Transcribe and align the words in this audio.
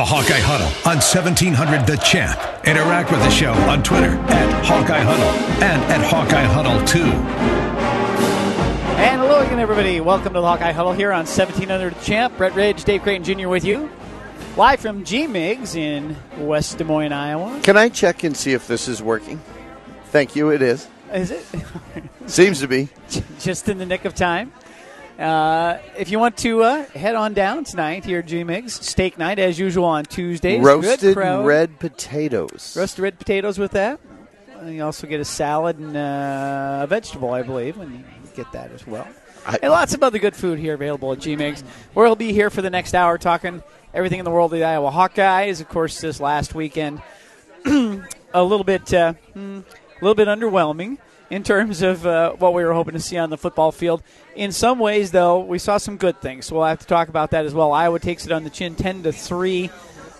The 0.00 0.06
Hawkeye 0.06 0.40
Huddle 0.40 0.68
on 0.90 0.96
1700 0.96 1.86
The 1.86 1.98
Champ. 1.98 2.40
Interact 2.66 3.10
with 3.10 3.20
the 3.20 3.28
show 3.28 3.52
on 3.52 3.82
Twitter 3.82 4.12
at 4.30 4.64
Hawkeye 4.64 5.02
Huddle 5.02 5.28
and 5.62 5.82
at 5.92 6.00
Hawkeye 6.00 6.44
Huddle 6.44 6.82
2. 6.86 7.02
And 8.96 9.20
hello 9.20 9.40
again, 9.40 9.58
everybody. 9.58 10.00
Welcome 10.00 10.32
to 10.32 10.40
the 10.40 10.46
Hawkeye 10.46 10.72
Huddle 10.72 10.94
here 10.94 11.12
on 11.12 11.26
1700 11.26 11.94
The 11.94 12.00
Champ. 12.02 12.34
Brett 12.38 12.54
Ridge, 12.54 12.84
Dave 12.84 13.02
Creighton 13.02 13.24
Jr. 13.24 13.48
with 13.50 13.62
you. 13.62 13.90
Live 14.56 14.80
from 14.80 15.04
G 15.04 15.26
Migs 15.26 15.76
in 15.76 16.16
West 16.38 16.78
Des 16.78 16.84
Moines, 16.84 17.12
Iowa. 17.12 17.60
Can 17.62 17.76
I 17.76 17.90
check 17.90 18.24
and 18.24 18.34
see 18.34 18.54
if 18.54 18.66
this 18.66 18.88
is 18.88 19.02
working? 19.02 19.38
Thank 20.06 20.34
you, 20.34 20.48
it 20.48 20.62
is. 20.62 20.88
Is 21.12 21.30
it? 21.30 21.44
Seems 22.26 22.60
to 22.60 22.68
be. 22.68 22.88
Just 23.38 23.68
in 23.68 23.76
the 23.76 23.84
nick 23.84 24.06
of 24.06 24.14
time. 24.14 24.50
Uh, 25.20 25.78
if 25.98 26.10
you 26.10 26.18
want 26.18 26.38
to 26.38 26.62
uh, 26.62 26.84
head 26.86 27.14
on 27.14 27.34
down 27.34 27.62
tonight 27.62 28.06
here 28.06 28.20
at 28.20 28.26
G 28.26 28.42
Migs, 28.42 28.70
steak 28.70 29.18
night 29.18 29.38
as 29.38 29.58
usual 29.58 29.84
on 29.84 30.04
Tuesdays. 30.04 30.62
Roasted 30.64 31.14
red 31.14 31.78
potatoes. 31.78 32.74
roasted 32.74 33.02
red 33.02 33.18
potatoes 33.18 33.58
with 33.58 33.72
that. 33.72 34.00
And 34.58 34.74
you 34.74 34.82
also 34.82 35.06
get 35.06 35.20
a 35.20 35.24
salad 35.26 35.78
and 35.78 35.94
uh, 35.94 36.80
a 36.82 36.86
vegetable, 36.86 37.34
I 37.34 37.42
believe, 37.42 37.78
and 37.78 37.92
you 37.98 38.04
get 38.34 38.50
that 38.52 38.72
as 38.72 38.86
well. 38.86 39.06
I- 39.46 39.58
and 39.62 39.70
lots 39.70 39.92
of 39.92 40.02
other 40.02 40.18
good 40.18 40.34
food 40.34 40.58
here 40.58 40.72
available 40.72 41.12
at 41.12 41.18
GMIGS. 41.18 41.64
We'll 41.94 42.16
be 42.16 42.32
here 42.32 42.48
for 42.48 42.62
the 42.62 42.70
next 42.70 42.94
hour 42.94 43.18
talking 43.18 43.62
everything 43.92 44.20
in 44.20 44.24
the 44.24 44.30
world 44.30 44.54
of 44.54 44.58
the 44.58 44.64
Iowa 44.64 44.90
Hawkeyes. 44.90 45.60
Of 45.60 45.68
course, 45.68 46.00
this 46.00 46.18
last 46.18 46.54
weekend, 46.54 47.02
a 47.66 48.42
little 48.42 48.64
bit, 48.64 48.92
uh, 48.94 49.12
hmm, 49.34 49.60
a 50.00 50.04
little 50.04 50.14
bit 50.14 50.28
underwhelming 50.28 50.96
in 51.30 51.42
terms 51.44 51.80
of 51.82 52.04
uh, 52.06 52.32
what 52.32 52.52
we 52.54 52.64
were 52.64 52.72
hoping 52.74 52.94
to 52.94 53.00
see 53.00 53.16
on 53.16 53.30
the 53.30 53.38
football 53.38 53.72
field. 53.72 54.02
In 54.34 54.52
some 54.52 54.78
ways, 54.78 55.10
though, 55.12 55.38
we 55.40 55.58
saw 55.58 55.78
some 55.78 55.96
good 55.96 56.20
things. 56.20 56.46
So 56.46 56.56
we'll 56.56 56.64
have 56.66 56.80
to 56.80 56.86
talk 56.86 57.08
about 57.08 57.30
that 57.30 57.46
as 57.46 57.54
well. 57.54 57.72
Iowa 57.72 57.98
takes 58.00 58.26
it 58.26 58.32
on 58.32 58.44
the 58.44 58.50
chin, 58.50 58.74
ten 58.74 59.02
to 59.04 59.12
three 59.12 59.68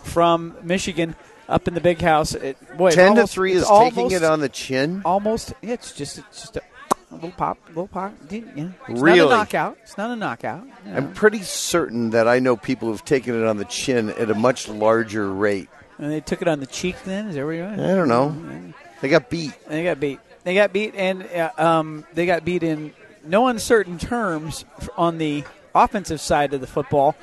from 0.04 0.56
Michigan 0.62 1.15
up 1.48 1.66
in 1.68 1.74
the 1.74 1.80
big 1.80 2.01
house. 2.01 2.34
It, 2.34 2.56
boy, 2.77 2.91
10 2.92 3.09
almost- 3.10 3.32
to 3.32 3.34
3 3.34 3.52
it's 3.54 3.62
is 3.62 3.68
taking 3.79 4.10
it 4.12 4.23
on 4.24 4.40
the 4.40 4.48
chin. 4.48 5.02
almost. 5.04 5.52
Yeah, 5.62 5.73
it's 5.74 5.93
just 5.93 6.18
it's 6.18 6.40
just 6.43 6.57
a, 6.57 6.62
a 7.10 7.15
little 7.15 7.32
pop, 7.32 7.59
a 7.66 7.68
little 7.68 7.88
pop. 7.88 8.13
Yeah, 8.30 8.40
it's 8.88 9.01
Really? 9.01 9.18
not 9.18 9.26
a 9.26 9.37
knockout. 9.37 9.79
It's 9.82 9.98
not 9.98 10.10
a 10.10 10.16
knockout. 10.16 10.65
you 10.87 10.90
know. 10.92 10.96
I'm 10.96 11.13
pretty 11.13 11.42
certain 11.42 12.10
that 12.10 12.29
I 12.29 12.38
know 12.38 12.57
people 12.57 12.88
who've 12.88 13.04
taken 13.04 13.35
it 13.40 13.46
on 13.46 13.57
the 13.57 13.65
chin 13.65 14.10
at 14.10 14.30
a 14.30 14.35
much 14.35 14.68
larger 14.68 15.29
rate. 15.32 15.68
and 15.98 16.10
they 16.13 16.20
took 16.20 16.40
it 16.40 16.46
on 16.48 16.60
the 16.60 16.66
cheek. 16.66 16.96
Then 17.04 17.29
is 17.29 17.35
that 17.35 17.45
where 17.45 17.54
you 17.54 17.65
are? 17.65 17.73
I 17.73 17.76
don't 17.96 18.09
know. 18.09 18.73
They 19.01 19.09
got 19.09 19.29
beat. 19.29 19.52
They 19.68 19.82
got 19.85 19.98
beat. 19.98 20.20
They 20.45 20.55
got 20.55 20.73
beat, 20.73 20.95
and 20.95 21.24
uh, 21.24 21.51
um, 21.59 22.05
they 22.15 22.27
got 22.27 22.45
beat 22.45 22.63
in 22.63 22.93
no 23.24 23.49
uncertain 23.49 23.99
terms 23.99 24.65
on 24.97 25.19
the 25.19 25.45
offensive 25.74 26.21
side 26.21 26.55
of 26.55 26.60
the 26.60 26.66
football. 26.66 27.15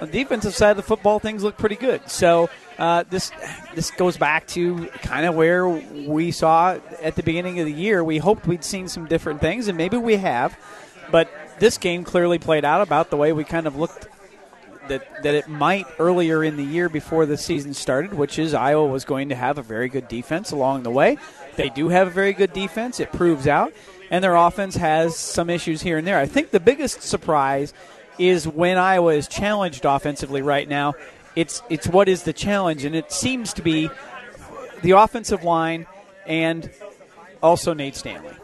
On 0.00 0.10
the 0.10 0.24
defensive 0.24 0.54
side 0.54 0.72
of 0.72 0.76
the 0.76 0.82
football, 0.82 1.20
things 1.20 1.44
look 1.44 1.56
pretty 1.56 1.76
good. 1.76 2.08
So 2.10 2.50
uh, 2.78 3.04
this 3.08 3.30
this 3.74 3.90
goes 3.92 4.16
back 4.16 4.46
to 4.48 4.86
kind 5.02 5.24
of 5.24 5.34
where 5.34 5.68
we 5.68 6.32
saw 6.32 6.78
at 7.00 7.14
the 7.14 7.22
beginning 7.22 7.60
of 7.60 7.66
the 7.66 7.72
year. 7.72 8.02
We 8.02 8.18
hoped 8.18 8.46
we'd 8.46 8.64
seen 8.64 8.88
some 8.88 9.06
different 9.06 9.40
things, 9.40 9.68
and 9.68 9.78
maybe 9.78 9.96
we 9.96 10.16
have. 10.16 10.58
But 11.12 11.30
this 11.60 11.78
game 11.78 12.02
clearly 12.02 12.38
played 12.38 12.64
out 12.64 12.80
about 12.80 13.10
the 13.10 13.16
way 13.16 13.32
we 13.32 13.44
kind 13.44 13.68
of 13.68 13.76
looked 13.76 14.08
that 14.88 15.22
that 15.22 15.34
it 15.34 15.48
might 15.48 15.86
earlier 16.00 16.42
in 16.42 16.56
the 16.56 16.64
year 16.64 16.88
before 16.88 17.24
the 17.24 17.36
season 17.36 17.72
started, 17.72 18.14
which 18.14 18.38
is 18.38 18.52
Iowa 18.52 18.86
was 18.86 19.04
going 19.04 19.28
to 19.28 19.36
have 19.36 19.58
a 19.58 19.62
very 19.62 19.88
good 19.88 20.08
defense 20.08 20.50
along 20.50 20.82
the 20.82 20.90
way. 20.90 21.18
They 21.56 21.68
do 21.68 21.88
have 21.88 22.08
a 22.08 22.10
very 22.10 22.32
good 22.32 22.52
defense. 22.52 23.00
It 23.00 23.12
proves 23.12 23.46
out, 23.46 23.72
and 24.10 24.22
their 24.22 24.36
offense 24.36 24.76
has 24.76 25.16
some 25.16 25.50
issues 25.50 25.82
here 25.82 25.98
and 25.98 26.06
there. 26.06 26.18
I 26.18 26.26
think 26.26 26.50
the 26.50 26.60
biggest 26.60 27.02
surprise 27.02 27.72
is 28.18 28.46
when 28.46 28.78
Iowa 28.78 29.14
is 29.14 29.28
challenged 29.28 29.84
offensively 29.84 30.42
right 30.42 30.68
now. 30.68 30.94
It's 31.36 31.62
it's 31.68 31.88
what 31.88 32.08
is 32.08 32.22
the 32.22 32.32
challenge, 32.32 32.84
and 32.84 32.94
it 32.94 33.10
seems 33.10 33.52
to 33.54 33.62
be 33.62 33.90
the 34.82 34.92
offensive 34.92 35.42
line 35.42 35.86
and 36.26 36.70
also 37.42 37.74
Nate 37.74 37.96
Stanley. 37.96 38.34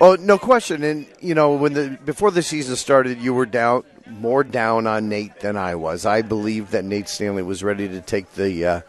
Oh, 0.00 0.16
no 0.16 0.38
question. 0.38 0.82
And 0.82 1.06
you 1.20 1.34
know, 1.34 1.54
when 1.54 1.72
the 1.72 1.98
before 2.04 2.30
the 2.30 2.42
season 2.42 2.76
started, 2.76 3.20
you 3.20 3.32
were 3.32 3.46
down 3.46 3.84
more 4.06 4.42
down 4.42 4.86
on 4.86 5.08
Nate 5.08 5.40
than 5.40 5.56
I 5.56 5.76
was. 5.76 6.04
I 6.04 6.22
believed 6.22 6.72
that 6.72 6.84
Nate 6.84 7.08
Stanley 7.08 7.42
was 7.42 7.62
ready 7.62 7.88
to 7.88 8.00
take 8.00 8.32
the 8.34 8.66
uh, 8.66 8.80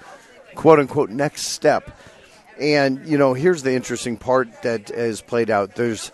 quote 0.56 0.80
unquote 0.80 1.10
next 1.10 1.44
step. 1.48 1.98
And 2.60 3.06
you 3.06 3.18
know, 3.18 3.34
here's 3.34 3.64
the 3.64 3.74
interesting 3.74 4.18
part 4.18 4.62
that 4.64 4.90
has 4.90 5.22
played 5.22 5.50
out. 5.50 5.76
There's 5.76 6.12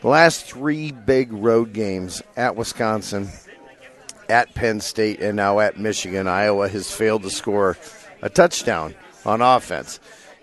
the 0.00 0.08
last 0.08 0.44
three 0.44 0.92
big 0.92 1.32
road 1.32 1.72
games 1.72 2.22
at 2.36 2.56
Wisconsin, 2.56 3.28
at 4.28 4.54
Penn 4.54 4.80
State, 4.80 5.20
and 5.20 5.36
now 5.36 5.60
at 5.60 5.78
Michigan. 5.78 6.28
Iowa 6.28 6.68
has 6.68 6.90
failed 6.90 7.22
to 7.22 7.30
score 7.30 7.76
a 8.22 8.28
touchdown 8.28 8.94
on 9.24 9.40
offense. 9.40 10.00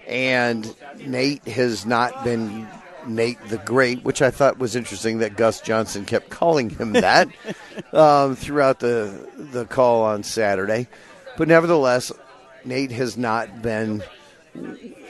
And 0.07 0.73
Nate 1.05 1.45
has 1.47 1.85
not 1.85 2.23
been 2.23 2.67
Nate 3.07 3.39
the 3.47 3.57
Great, 3.57 4.03
which 4.03 4.21
I 4.21 4.31
thought 4.31 4.59
was 4.59 4.75
interesting 4.75 5.19
that 5.19 5.35
Gus 5.35 5.61
Johnson 5.61 6.05
kept 6.05 6.29
calling 6.29 6.69
him 6.69 6.93
that 6.93 7.27
um, 7.93 8.35
throughout 8.35 8.79
the 8.79 9.29
the 9.35 9.65
call 9.65 10.03
on 10.03 10.23
Saturday. 10.23 10.87
But 11.37 11.47
nevertheless, 11.47 12.11
Nate 12.63 12.91
has 12.91 13.17
not 13.17 13.61
been 13.61 14.03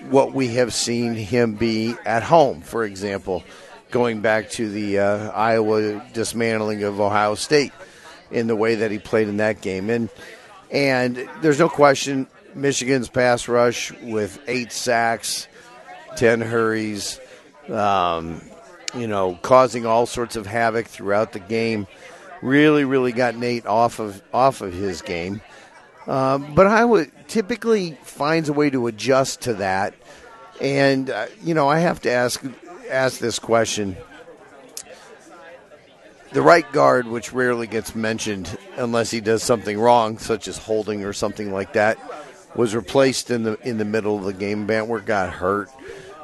what 0.10 0.34
we 0.34 0.50
have 0.56 0.74
seen 0.74 1.16
him 1.16 1.56
be 1.56 1.96
at 2.06 2.24
home. 2.24 2.62
For 2.62 2.84
example, 2.84 3.44
going 3.92 4.22
back 4.22 4.50
to 4.52 4.70
the 4.70 5.00
uh, 5.00 5.32
Iowa 5.32 6.06
dismantling 6.14 6.84
of 6.84 7.00
Ohio 7.00 7.36
State 7.36 7.72
in 8.32 8.48
the 8.48 8.56
way 8.56 8.76
that 8.76 8.92
he 8.92 9.00
played 9.00 9.28
in 9.28 9.38
that 9.38 9.62
game, 9.62 9.90
and 9.90 10.10
and 10.72 11.30
there's 11.42 11.60
no 11.60 11.70
question 11.70 12.28
Michigan's 12.54 13.10
pass 13.10 13.48
rush 13.48 13.92
with 14.02 14.40
eight 14.48 14.72
sacks, 14.72 15.48
ten 16.16 16.42
hurries, 16.42 17.20
um, 17.70 18.42
you 18.96 19.08
know, 19.08 19.38
causing 19.42 19.86
all 19.86 20.06
sorts 20.06 20.36
of 20.36 20.48
havoc 20.48 20.88
throughout 20.88 21.34
the 21.34 21.40
game, 21.40 21.88
really, 22.42 22.86
really 22.86 23.12
got 23.12 23.36
Nate 23.36 23.66
off 23.66 24.00
of 24.00 24.22
off 24.34 24.62
of 24.62 24.74
his 24.74 25.02
game. 25.02 25.42
Um, 26.08 26.54
but 26.54 26.68
Iowa 26.68 27.08
typically 27.28 27.98
finds 28.04 28.50
a 28.50 28.54
way 28.54 28.70
to 28.70 28.88
adjust 28.88 29.42
to 29.42 29.56
that, 29.56 29.96
and 30.62 31.10
uh, 31.10 31.28
you 31.44 31.54
know, 31.54 31.68
I 31.68 31.80
have 31.80 32.02
to 32.02 32.12
ask 32.12 32.44
ask 32.90 33.20
this 33.20 33.40
question. 33.40 33.98
The 36.32 36.42
right 36.42 36.70
guard, 36.74 37.08
which 37.08 37.32
rarely 37.32 37.66
gets 37.66 37.96
mentioned 37.96 38.58
unless 38.76 39.10
he 39.10 39.22
does 39.22 39.42
something 39.42 39.80
wrong, 39.80 40.18
such 40.18 40.48
as 40.48 40.58
holding 40.58 41.06
or 41.06 41.14
something 41.14 41.52
like 41.52 41.74
that, 41.74 41.98
was 42.56 42.76
replaced 42.76 43.32
in 43.32 43.44
the 43.44 43.58
in 43.68 43.78
the 43.78 43.86
middle 43.86 44.18
of 44.18 44.26
the 44.26 44.34
game. 44.34 44.68
Banwart 44.68 45.06
got 45.06 45.32
hurt. 45.32 45.70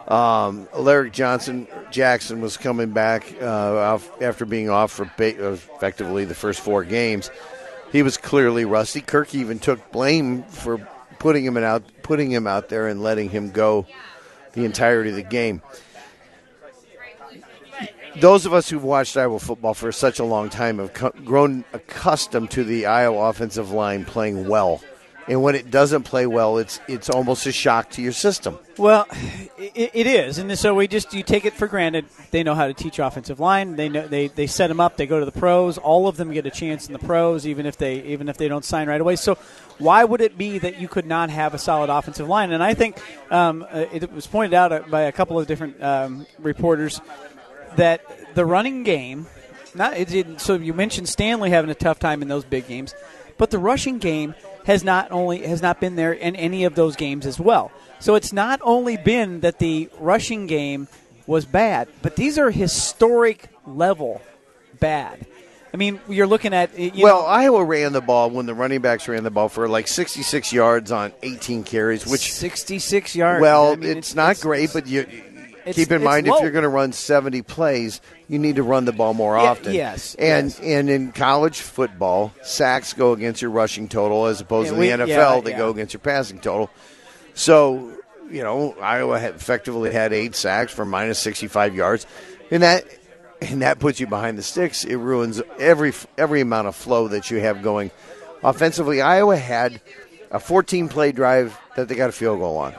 Um, 0.07 0.67
Alaric 0.73 1.13
Johnson 1.13 1.67
Jackson 1.89 2.41
was 2.41 2.57
coming 2.57 2.91
back 2.91 3.33
uh, 3.41 3.97
after 4.19 4.45
being 4.45 4.69
off 4.69 4.91
for 4.91 5.05
ba- 5.17 5.53
effectively 5.53 6.25
the 6.25 6.35
first 6.35 6.59
four 6.59 6.83
games. 6.83 7.31
He 7.91 8.03
was 8.03 8.17
clearly 8.17 8.65
rusty. 8.65 9.01
Kirk 9.01 9.35
even 9.35 9.59
took 9.59 9.91
blame 9.91 10.43
for 10.43 10.87
putting 11.19 11.43
him 11.43 11.57
out, 11.57 11.83
putting 12.03 12.31
him 12.31 12.47
out 12.47 12.69
there, 12.69 12.87
and 12.87 13.03
letting 13.03 13.29
him 13.29 13.51
go 13.51 13.85
the 14.53 14.65
entirety 14.65 15.09
of 15.09 15.15
the 15.15 15.23
game. 15.23 15.61
Those 18.17 18.45
of 18.45 18.53
us 18.53 18.69
who've 18.69 18.83
watched 18.83 19.15
Iowa 19.15 19.39
football 19.39 19.73
for 19.73 19.91
such 19.91 20.19
a 20.19 20.25
long 20.25 20.49
time 20.49 20.79
have 20.79 21.25
grown 21.25 21.63
accustomed 21.71 22.51
to 22.51 22.63
the 22.63 22.85
Iowa 22.85 23.29
offensive 23.29 23.71
line 23.71 24.03
playing 24.03 24.47
well, 24.47 24.81
and 25.27 25.41
when 25.43 25.55
it 25.55 25.69
doesn't 25.69 26.03
play 26.03 26.25
well, 26.25 26.57
it's 26.57 26.79
it's 26.87 27.09
almost 27.09 27.45
a 27.45 27.51
shock 27.51 27.89
to 27.91 28.01
your 28.01 28.11
system. 28.11 28.57
Well, 28.77 29.05
it, 29.57 29.91
it 29.93 30.07
is, 30.07 30.37
and 30.37 30.57
so 30.57 30.73
we 30.73 30.87
just 30.87 31.13
you 31.13 31.23
take 31.23 31.45
it 31.45 31.53
for 31.53 31.67
granted. 31.67 32.05
They 32.31 32.43
know 32.43 32.55
how 32.55 32.67
to 32.67 32.73
teach 32.73 32.99
offensive 32.99 33.39
line. 33.39 33.75
They 33.75 33.89
know 33.89 34.07
they, 34.07 34.27
they 34.27 34.47
set 34.47 34.67
them 34.67 34.79
up. 34.79 34.97
They 34.97 35.05
go 35.05 35.19
to 35.19 35.25
the 35.25 35.31
pros. 35.31 35.77
All 35.77 36.07
of 36.07 36.17
them 36.17 36.31
get 36.31 36.45
a 36.45 36.49
chance 36.49 36.87
in 36.87 36.93
the 36.93 36.99
pros, 36.99 37.45
even 37.45 37.65
if 37.65 37.77
they 37.77 38.01
even 38.03 38.29
if 38.29 38.37
they 38.37 38.47
don't 38.47 38.65
sign 38.65 38.87
right 38.87 38.99
away. 38.99 39.15
So, 39.15 39.35
why 39.77 40.03
would 40.03 40.21
it 40.21 40.37
be 40.37 40.57
that 40.57 40.79
you 40.79 40.87
could 40.87 41.05
not 41.05 41.29
have 41.29 41.53
a 41.53 41.59
solid 41.59 41.89
offensive 41.89 42.27
line? 42.27 42.51
And 42.51 42.63
I 42.63 42.73
think 42.73 42.99
um, 43.29 43.65
uh, 43.69 43.85
it 43.91 44.11
was 44.11 44.25
pointed 44.25 44.53
out 44.53 44.89
by 44.89 45.01
a 45.01 45.11
couple 45.11 45.39
of 45.39 45.47
different 45.47 45.81
um, 45.83 46.25
reporters 46.39 46.99
that 47.75 48.01
the 48.35 48.45
running 48.45 48.83
game. 48.83 49.27
Not 49.73 49.95
it. 49.95 50.41
So 50.41 50.55
you 50.55 50.73
mentioned 50.73 51.07
Stanley 51.07 51.49
having 51.49 51.69
a 51.69 51.75
tough 51.75 51.97
time 51.97 52.21
in 52.21 52.27
those 52.27 52.43
big 52.43 52.67
games, 52.67 52.93
but 53.37 53.51
the 53.51 53.59
rushing 53.59 53.99
game 53.99 54.35
has 54.65 54.83
not 54.83 55.11
only 55.11 55.39
has 55.39 55.61
not 55.61 55.79
been 55.79 55.95
there 55.95 56.13
in 56.13 56.35
any 56.35 56.63
of 56.63 56.75
those 56.75 56.95
games 56.95 57.25
as 57.25 57.39
well. 57.39 57.71
So 57.99 58.15
it's 58.15 58.33
not 58.33 58.59
only 58.63 58.97
been 58.97 59.41
that 59.41 59.59
the 59.59 59.89
rushing 59.99 60.47
game 60.47 60.87
was 61.27 61.45
bad, 61.45 61.87
but 62.01 62.15
these 62.15 62.37
are 62.37 62.49
historic 62.51 63.49
level 63.65 64.21
bad. 64.79 65.25
I 65.73 65.77
mean, 65.77 66.01
you're 66.09 66.27
looking 66.27 66.53
at 66.53 66.77
you 66.77 67.03
well, 67.03 67.21
know, 67.21 67.27
Iowa 67.27 67.63
ran 67.63 67.93
the 67.93 68.01
ball 68.01 68.29
when 68.29 68.45
the 68.45 68.53
running 68.53 68.81
backs 68.81 69.07
ran 69.07 69.23
the 69.23 69.31
ball 69.31 69.47
for 69.47 69.69
like 69.69 69.87
66 69.87 70.51
yards 70.51 70.91
on 70.91 71.13
18 71.23 71.63
carries, 71.63 72.05
which 72.05 72.33
66 72.33 73.15
yards. 73.15 73.41
well, 73.41 73.71
I 73.71 73.75
mean, 73.77 73.97
it's, 73.97 74.13
not 74.13 74.39
great, 74.41 74.71
but 74.73 74.87
you 74.87 75.05
It's- 75.61 75.75
keep 75.75 75.91
in 75.91 76.03
mind 76.03 76.27
low. 76.27 76.35
if 76.35 76.41
you're 76.41 76.51
going 76.51 76.63
to 76.63 76.69
run 76.69 76.91
70 76.91 77.41
plays, 77.43 78.01
you 78.27 78.39
need 78.39 78.55
to 78.55 78.63
run 78.63 78.85
the 78.85 78.91
ball 78.91 79.13
more 79.13 79.35
Yeah, 79.37 79.43
often. 79.43 79.73
yes, 79.73 80.15
and 80.15 80.49
yes. 80.49 80.59
and 80.59 80.89
in 80.89 81.11
college 81.11 81.59
football, 81.61 82.33
sacks 82.41 82.93
go 82.93 83.11
against 83.13 83.41
your 83.41 83.51
rushing 83.51 83.87
total 83.87 84.25
as 84.25 84.41
opposed 84.41 84.69
to 84.69 84.75
we- 84.75 84.87
the 84.87 84.93
NFL, 84.93 85.07
yeah, 85.35 85.41
they 85.41 85.51
yeah. 85.51 85.57
go 85.57 85.69
against 85.69 85.93
your 85.93 85.99
passing 86.01 86.39
total. 86.39 86.69
So, 87.33 87.91
you 88.29 88.43
know, 88.43 88.75
Iowa 88.81 89.19
had 89.19 89.35
effectively 89.35 89.91
had 89.91 90.13
eight 90.13 90.35
sacks 90.35 90.71
for 90.73 90.83
minus 90.85 91.19
65 91.19 91.75
yards, 91.75 92.05
and 92.49 92.63
that 92.63 92.85
and 93.41 93.61
that 93.63 93.79
puts 93.79 93.99
you 93.99 94.07
behind 94.07 94.37
the 94.37 94.43
sticks. 94.43 94.83
It 94.83 94.95
ruins 94.97 95.41
every 95.59 95.93
every 96.17 96.41
amount 96.41 96.67
of 96.67 96.75
flow 96.75 97.07
that 97.09 97.29
you 97.31 97.39
have 97.39 97.61
going 97.61 97.91
offensively. 98.43 99.01
Iowa 99.01 99.37
had 99.37 99.79
a 100.31 100.39
14 100.39 100.89
play 100.89 101.11
drive 101.11 101.57
that 101.75 101.87
they 101.87 101.95
got 101.95 102.09
a 102.09 102.13
field 102.13 102.39
goal 102.39 102.57
on. 102.57 102.73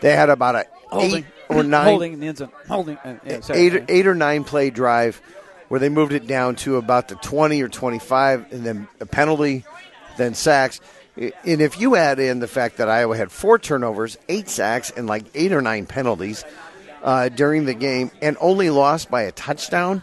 They 0.00 0.14
had 0.16 0.30
about 0.30 0.54
a 0.54 0.66
oh, 0.90 1.00
Holding. 1.00 1.18
eight 1.18 1.24
or 1.50 1.62
nine 1.62 1.84
holding 1.86 2.12
in 2.14 2.20
the 2.20 2.28
end 2.28 2.38
zone. 2.38 2.50
Holding. 2.68 2.96
Uh, 2.98 3.16
yeah, 3.24 3.40
sorry. 3.40 3.60
eight, 3.60 3.84
eight 3.88 4.06
or 4.06 4.14
nine 4.14 4.44
play 4.44 4.70
drive 4.70 5.20
where 5.68 5.78
they 5.78 5.88
moved 5.88 6.12
it 6.12 6.26
down 6.26 6.56
to 6.56 6.76
about 6.76 7.08
the 7.08 7.14
20 7.14 7.62
or 7.62 7.68
25 7.68 8.52
and 8.52 8.66
then 8.66 8.88
a 8.98 9.06
penalty, 9.06 9.64
then 10.16 10.34
sacks. 10.34 10.80
And 11.16 11.60
if 11.60 11.80
you 11.80 11.94
add 11.94 12.18
in 12.18 12.40
the 12.40 12.48
fact 12.48 12.78
that 12.78 12.88
Iowa 12.88 13.16
had 13.16 13.30
four 13.30 13.56
turnovers, 13.58 14.18
eight 14.28 14.48
sacks, 14.48 14.90
and 14.90 15.06
like 15.06 15.24
eight 15.34 15.52
or 15.52 15.62
nine 15.62 15.86
penalties 15.86 16.44
uh, 17.04 17.28
during 17.28 17.66
the 17.66 17.74
game 17.74 18.10
and 18.20 18.36
only 18.40 18.70
lost 18.70 19.12
by 19.12 19.22
a 19.22 19.32
touchdown, 19.32 20.02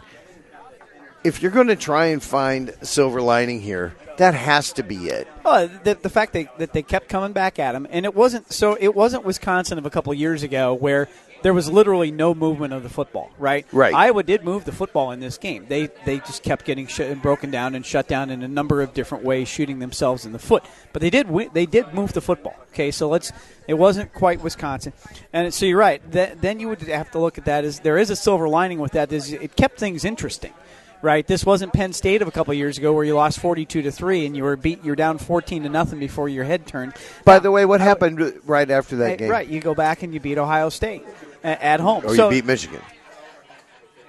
if 1.22 1.42
you're 1.42 1.50
going 1.50 1.66
to 1.66 1.76
try 1.76 2.06
and 2.06 2.22
find 2.22 2.74
silver 2.82 3.20
lining 3.20 3.60
here, 3.60 3.94
that 4.16 4.34
has 4.34 4.72
to 4.74 4.82
be 4.82 5.08
it. 5.08 5.28
Oh, 5.44 5.66
the, 5.66 5.94
the 5.94 6.10
fact 6.10 6.32
that, 6.32 6.58
that 6.58 6.72
they 6.72 6.82
kept 6.82 7.08
coming 7.08 7.32
back 7.32 7.58
at 7.58 7.74
him, 7.74 7.86
and 7.90 8.04
it 8.04 8.14
wasn't 8.14 8.52
so. 8.52 8.76
It 8.78 8.94
wasn't 8.94 9.24
Wisconsin 9.24 9.78
of 9.78 9.86
a 9.86 9.90
couple 9.90 10.12
years 10.14 10.42
ago 10.42 10.74
where 10.74 11.08
there 11.42 11.54
was 11.54 11.70
literally 11.70 12.10
no 12.10 12.34
movement 12.34 12.72
of 12.72 12.82
the 12.82 12.88
football. 12.88 13.30
Right. 13.38 13.66
Right. 13.72 13.94
Iowa 13.94 14.22
did 14.22 14.44
move 14.44 14.64
the 14.64 14.72
football 14.72 15.12
in 15.12 15.20
this 15.20 15.38
game. 15.38 15.66
They 15.68 15.88
they 16.04 16.18
just 16.18 16.42
kept 16.42 16.64
getting 16.64 16.86
sh- 16.86 17.00
uh, 17.00 17.14
broken 17.14 17.50
down 17.50 17.74
and 17.74 17.84
shut 17.84 18.08
down 18.08 18.30
in 18.30 18.42
a 18.42 18.48
number 18.48 18.82
of 18.82 18.94
different 18.94 19.24
ways, 19.24 19.48
shooting 19.48 19.78
themselves 19.78 20.24
in 20.24 20.32
the 20.32 20.38
foot. 20.38 20.64
But 20.92 21.02
they 21.02 21.10
did 21.10 21.28
they 21.52 21.66
did 21.66 21.94
move 21.94 22.12
the 22.12 22.20
football. 22.20 22.56
Okay, 22.72 22.90
so 22.90 23.08
let's. 23.08 23.32
It 23.66 23.74
wasn't 23.74 24.14
quite 24.14 24.42
Wisconsin, 24.42 24.92
and 25.32 25.52
so 25.52 25.66
you're 25.66 25.78
right. 25.78 26.00
Th- 26.10 26.32
then 26.40 26.58
you 26.58 26.68
would 26.68 26.80
have 26.82 27.10
to 27.10 27.18
look 27.18 27.36
at 27.38 27.44
that 27.44 27.64
as 27.64 27.80
there 27.80 27.98
is 27.98 28.10
a 28.10 28.16
silver 28.16 28.48
lining 28.48 28.78
with 28.78 28.92
that. 28.92 29.12
Is 29.12 29.32
it 29.32 29.56
kept 29.56 29.78
things 29.78 30.04
interesting 30.04 30.54
right? 31.00 31.28
This 31.28 31.46
wasn't 31.46 31.72
Penn 31.72 31.92
State 31.92 32.22
of 32.22 32.26
a 32.28 32.32
couple 32.32 32.50
of 32.50 32.58
years 32.58 32.76
ago 32.76 32.92
where 32.92 33.04
you 33.04 33.14
lost 33.14 33.38
forty-two 33.38 33.82
to 33.82 33.92
three 33.92 34.26
and 34.26 34.36
you 34.36 34.42
were 34.42 34.56
beat. 34.56 34.84
You're 34.84 34.96
down 34.96 35.18
fourteen 35.18 35.62
to 35.62 35.68
nothing 35.68 36.00
before 36.00 36.28
your 36.28 36.42
head 36.42 36.66
turned. 36.66 36.94
By 37.24 37.38
the 37.38 37.52
way, 37.52 37.64
what 37.64 37.80
happened 37.80 38.40
right 38.46 38.68
after 38.68 38.96
that 38.96 39.18
game? 39.18 39.30
Right, 39.30 39.46
you 39.46 39.60
go 39.60 39.74
back 39.74 40.02
and 40.02 40.12
you 40.12 40.20
beat 40.20 40.38
Ohio 40.38 40.70
State 40.70 41.04
at 41.42 41.80
home. 41.80 42.04
Or 42.04 42.14
so, 42.14 42.28
you 42.28 42.36
beat 42.36 42.46
Michigan. 42.46 42.80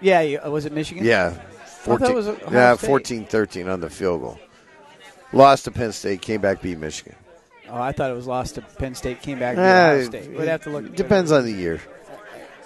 Yeah, 0.01 0.21
you, 0.21 0.39
uh, 0.39 0.49
was 0.49 0.65
it 0.65 0.73
Michigan? 0.73 1.03
Yeah. 1.05 1.31
thought 1.31 1.99
14, 1.99 2.15
was 2.15 2.27
yeah, 2.51 2.75
State. 2.75 2.87
14 2.87 3.25
13 3.25 3.67
on 3.67 3.79
the 3.81 3.89
field 3.89 4.21
goal. 4.21 4.39
Lost 5.31 5.65
to 5.65 5.71
Penn 5.71 5.91
State, 5.91 6.21
came 6.21 6.41
back, 6.41 6.61
beat 6.61 6.77
Michigan. 6.77 7.15
Oh, 7.69 7.79
I 7.79 7.91
thought 7.91 8.09
it 8.09 8.15
was 8.15 8.25
lost 8.25 8.55
to 8.55 8.61
Penn 8.61 8.95
State. 8.95 9.21
Came 9.21 9.39
back 9.39 9.57
Eh, 9.57 9.61
Ohio 9.61 10.03
State. 10.03 10.31
We'd 10.31 10.47
have 10.47 10.63
to 10.63 10.71
look. 10.71 10.95
Depends 10.95 11.31
on 11.31 11.45
the 11.45 11.51
year. 11.51 11.79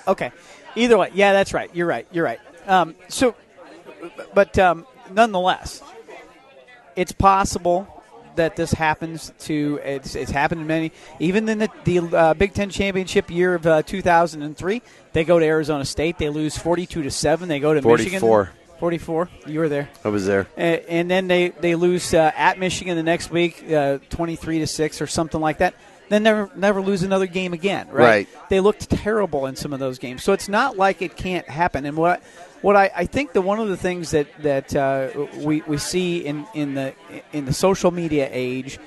Okay. 0.07 0.31
Either 0.75 0.97
way, 0.97 1.11
yeah, 1.13 1.33
that's 1.33 1.53
right. 1.53 1.69
You're 1.73 1.87
right. 1.87 2.07
You're 2.11 2.23
right. 2.23 2.39
Um, 2.67 2.95
so, 3.09 3.35
but 4.33 4.57
um, 4.57 4.87
nonetheless, 5.11 5.83
it's 6.95 7.11
possible 7.11 7.92
that 8.35 8.55
this 8.55 8.71
happens 8.71 9.31
to. 9.39 9.79
It's, 9.83 10.15
it's 10.15 10.31
happened 10.31 10.61
in 10.61 10.67
many. 10.67 10.91
Even 11.19 11.47
in 11.49 11.59
the, 11.59 11.69
the 11.83 11.99
uh, 11.99 12.33
Big 12.33 12.53
Ten 12.53 12.69
championship 12.69 13.29
year 13.29 13.55
of 13.55 13.65
uh, 13.65 13.81
2003, 13.83 14.81
they 15.13 15.23
go 15.23 15.39
to 15.39 15.45
Arizona 15.45 15.85
State. 15.85 16.17
They 16.17 16.29
lose 16.29 16.57
42 16.57 17.03
to 17.03 17.11
seven. 17.11 17.49
They 17.49 17.59
go 17.59 17.73
to 17.73 17.81
44. 17.81 18.43
Michigan. 18.43 18.59
44. 18.79 19.29
You 19.47 19.59
were 19.59 19.69
there. 19.69 19.89
I 20.03 20.09
was 20.09 20.25
there. 20.25 20.47
Uh, 20.57 20.61
and 20.61 21.09
then 21.09 21.27
they 21.27 21.49
they 21.49 21.75
lose 21.75 22.13
uh, 22.13 22.31
at 22.35 22.59
Michigan 22.59 22.97
the 22.97 23.03
next 23.03 23.31
week, 23.31 23.63
uh, 23.71 23.99
twenty 24.09 24.35
three 24.35 24.59
to 24.59 24.67
six 24.67 25.01
or 25.01 25.07
something 25.07 25.39
like 25.39 25.59
that. 25.59 25.73
Then 26.13 26.21
never 26.21 26.51
never 26.55 26.79
lose 26.79 27.01
another 27.01 27.25
game 27.25 27.53
again. 27.53 27.87
Right? 27.87 28.03
Right. 28.03 28.27
They 28.49 28.59
looked 28.59 28.87
terrible 28.87 29.47
in 29.47 29.55
some 29.55 29.73
of 29.73 29.79
those 29.79 29.97
games, 29.97 30.23
so 30.23 30.31
it's 30.31 30.47
not 30.47 30.77
like 30.77 31.01
it 31.01 31.15
can't 31.17 31.49
happen. 31.49 31.87
And 31.87 31.97
what 31.97 32.21
what 32.61 32.75
I, 32.75 32.91
I 32.95 33.05
think 33.07 33.33
that 33.33 33.41
one 33.41 33.59
of 33.59 33.67
the 33.67 33.77
things 33.77 34.11
that 34.11 34.27
that 34.43 34.75
uh, 34.75 35.25
we 35.37 35.61
we 35.61 35.77
see 35.79 36.23
in 36.23 36.45
in 36.53 36.75
the 36.75 36.93
in 37.31 37.45
the 37.45 37.53
social 37.53 37.89
media 37.89 38.29
age 38.31 38.77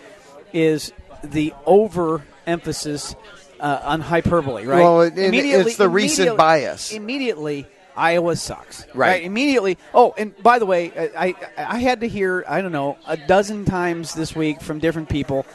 is 0.53 0.93
the 1.25 1.53
overemphasis 1.67 3.17
uh, 3.59 3.81
on 3.83 4.03
hyperbole. 4.03 4.65
Right? 4.65 4.79
Well, 4.81 5.01
Immediately- 5.01 5.73
it's 5.73 5.79
the 5.79 5.89
recent 5.89 6.37
bias. 6.37 6.93
Immediately. 6.93 7.67
Iowa 7.97 8.37
sucks. 8.37 8.85
Right. 8.95 9.25
Immediately. 9.25 9.79
Oh, 9.95 10.15
and 10.19 10.37
by 10.43 10.59
the 10.59 10.67
way, 10.67 10.93
I, 11.17 11.29
I 11.29 11.35
I 11.57 11.79
had 11.79 12.01
to 12.03 12.09
hear 12.09 12.45
I 12.47 12.61
don't 12.61 12.73
know 12.73 12.99
a 13.07 13.17
dozen 13.17 13.65
times 13.65 14.15
this 14.15 14.37
week 14.37 14.61
from 14.61 14.81
different 14.81 15.09
people. 15.09 15.47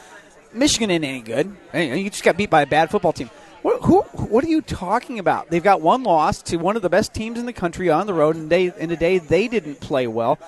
Michigan 0.54 0.90
ain't 0.90 1.04
any 1.04 1.20
good. 1.20 1.54
You 1.74 2.10
just 2.10 2.24
got 2.24 2.36
beat 2.36 2.50
by 2.50 2.62
a 2.62 2.66
bad 2.66 2.90
football 2.90 3.12
team. 3.12 3.30
What, 3.62 3.82
who, 3.82 4.00
what 4.02 4.44
are 4.44 4.48
you 4.48 4.60
talking 4.60 5.18
about? 5.18 5.48
They've 5.48 5.62
got 5.62 5.80
one 5.80 6.02
loss 6.02 6.42
to 6.42 6.56
one 6.56 6.74
of 6.74 6.82
the 6.82 6.90
best 6.90 7.14
teams 7.14 7.38
in 7.38 7.46
the 7.46 7.52
country 7.52 7.90
on 7.90 8.06
the 8.06 8.14
road, 8.14 8.36
and 8.36 8.50
they 8.50 8.72
in 8.76 8.90
a 8.90 8.96
day 8.96 9.18
they 9.18 9.46
didn't 9.48 9.80
play 9.80 10.06
well. 10.06 10.38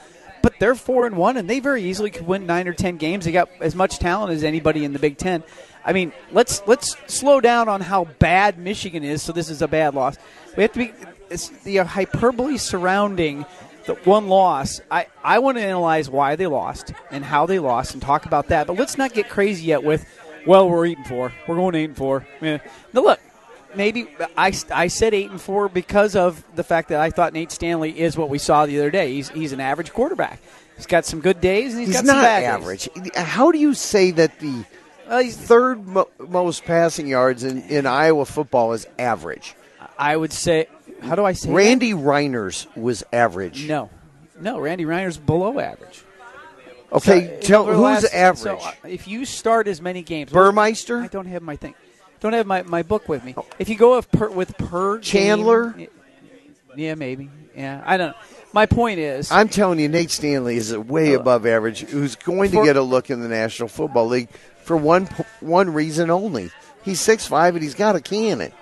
But 0.42 0.58
they're 0.58 0.74
four 0.74 1.06
and 1.06 1.16
one, 1.16 1.36
and 1.36 1.48
they 1.48 1.60
very 1.60 1.84
easily 1.84 2.10
could 2.10 2.26
win 2.26 2.44
nine 2.44 2.68
or 2.68 2.74
ten 2.74 2.96
games. 2.96 3.24
They 3.24 3.32
got 3.32 3.48
as 3.60 3.74
much 3.74 3.98
talent 3.98 4.32
as 4.32 4.44
anybody 4.44 4.84
in 4.84 4.92
the 4.92 4.98
Big 4.98 5.16
Ten. 5.16 5.42
I 5.84 5.92
mean, 5.92 6.12
let's 6.32 6.62
let's 6.66 6.96
slow 7.06 7.40
down 7.40 7.68
on 7.68 7.80
how 7.80 8.04
bad 8.18 8.58
Michigan 8.58 9.04
is. 9.04 9.22
So 9.22 9.32
this 9.32 9.48
is 9.48 9.62
a 9.62 9.68
bad 9.68 9.94
loss. 9.94 10.16
We 10.56 10.62
have 10.62 10.72
to 10.72 10.78
be 10.78 10.92
the 11.64 11.76
hyperbole 11.78 12.58
surrounding 12.58 13.46
the 13.86 13.94
one 14.04 14.28
loss. 14.28 14.80
I, 14.90 15.06
I 15.22 15.38
want 15.40 15.58
to 15.58 15.62
analyze 15.64 16.08
why 16.08 16.36
they 16.36 16.46
lost 16.46 16.92
and 17.10 17.24
how 17.24 17.46
they 17.46 17.58
lost 17.58 17.92
and 17.94 18.02
talk 18.02 18.26
about 18.26 18.48
that. 18.48 18.66
But 18.66 18.76
let's 18.76 18.96
not 18.98 19.12
get 19.12 19.28
crazy 19.28 19.66
yet 19.66 19.82
with, 19.82 20.06
well, 20.46 20.68
we're 20.68 20.86
eight 20.86 20.98
and 20.98 21.06
four. 21.06 21.32
We're 21.46 21.56
going 21.56 21.74
eight 21.74 21.84
and 21.84 21.96
four. 21.96 22.26
Yeah. 22.40 22.58
Now 22.92 23.02
look, 23.02 23.20
maybe 23.74 24.06
I, 24.36 24.52
I 24.70 24.86
said 24.88 25.14
eight 25.14 25.30
and 25.30 25.40
four 25.40 25.68
because 25.68 26.16
of 26.16 26.42
the 26.54 26.64
fact 26.64 26.88
that 26.90 27.00
I 27.00 27.10
thought 27.10 27.32
Nate 27.32 27.50
Stanley 27.52 27.98
is 27.98 28.16
what 28.16 28.28
we 28.30 28.38
saw 28.38 28.66
the 28.66 28.78
other 28.78 28.90
day. 28.90 29.12
He's 29.14 29.28
he's 29.30 29.52
an 29.52 29.60
average 29.60 29.92
quarterback. 29.92 30.40
He's 30.76 30.86
got 30.86 31.04
some 31.04 31.20
good 31.20 31.40
days 31.40 31.72
and 31.74 31.80
he's, 31.80 31.88
He's 31.90 31.96
got 31.98 32.06
some 32.06 32.16
not 32.16 32.22
bad 32.22 32.40
days. 32.40 32.48
average. 32.48 32.88
How 33.14 33.52
do 33.52 33.58
you 33.58 33.74
say 33.74 34.10
that 34.12 34.40
the 34.40 34.64
Well, 35.08 35.22
he's, 35.22 35.36
third 35.36 35.86
mo- 35.86 36.08
most 36.18 36.64
passing 36.64 37.06
yards 37.06 37.44
in, 37.44 37.62
in 37.62 37.86
Iowa 37.86 38.24
football 38.24 38.72
is 38.72 38.86
average? 38.98 39.54
I 39.98 40.16
would 40.16 40.32
say. 40.32 40.66
How 41.04 41.14
do 41.14 41.24
I 41.24 41.32
say? 41.32 41.48
that? 41.48 41.54
Randy 41.54 41.92
Reiners 41.92 42.66
was 42.76 43.04
average. 43.12 43.68
No, 43.68 43.90
no. 44.40 44.58
Randy 44.58 44.84
Reiner's 44.84 45.16
below 45.18 45.58
average. 45.58 46.02
Okay, 46.92 47.38
So, 47.40 47.46
tell 47.46 47.66
who's 47.66 47.78
last- 47.78 48.14
average? 48.14 48.38
so, 48.38 48.56
uh, 48.58 48.72
if 48.86 49.08
you 49.08 49.24
start 49.24 49.66
as 49.66 49.80
many 49.82 50.02
games, 50.02 50.30
Burmeister. 50.30 51.00
I 51.00 51.08
don't 51.08 51.26
have 51.26 51.42
my 51.42 51.56
thing. 51.56 51.74
Don't 52.20 52.32
have 52.34 52.46
my, 52.46 52.62
my 52.62 52.82
book 52.82 53.08
with 53.08 53.24
me. 53.24 53.34
If 53.58 53.68
you 53.68 53.74
go 53.76 53.96
with 53.96 54.10
per, 54.12 54.30
with 54.30 54.56
per 54.56 54.98
Chandler? 55.00 55.70
game- 55.70 55.88
yeah, 56.76 56.94
maybe. 56.94 57.30
Yeah, 57.56 57.82
I 57.84 57.96
don't. 57.96 58.08
know. 58.08 58.14
My 58.52 58.66
point 58.66 58.98
is, 59.00 59.30
I'm 59.32 59.48
telling 59.48 59.78
you, 59.80 59.88
Nate 59.88 60.10
Stanley 60.10 60.56
is 60.56 60.76
way 60.76 61.14
above 61.14 61.44
average. 61.46 61.80
Who's 61.80 62.14
going 62.16 62.50
to 62.52 62.62
get 62.64 62.76
a 62.76 62.82
look 62.82 63.10
in 63.10 63.20
the 63.20 63.28
National 63.28 63.68
Football 63.68 64.06
League 64.06 64.28
for 64.62 64.76
one 64.76 65.06
one 65.40 65.72
reason 65.72 66.10
only? 66.10 66.50
He's 66.84 67.00
six 67.00 67.26
five 67.26 67.54
and 67.54 67.62
he's 67.62 67.74
got 67.74 67.94
a 67.96 68.00
cannon. 68.00 68.52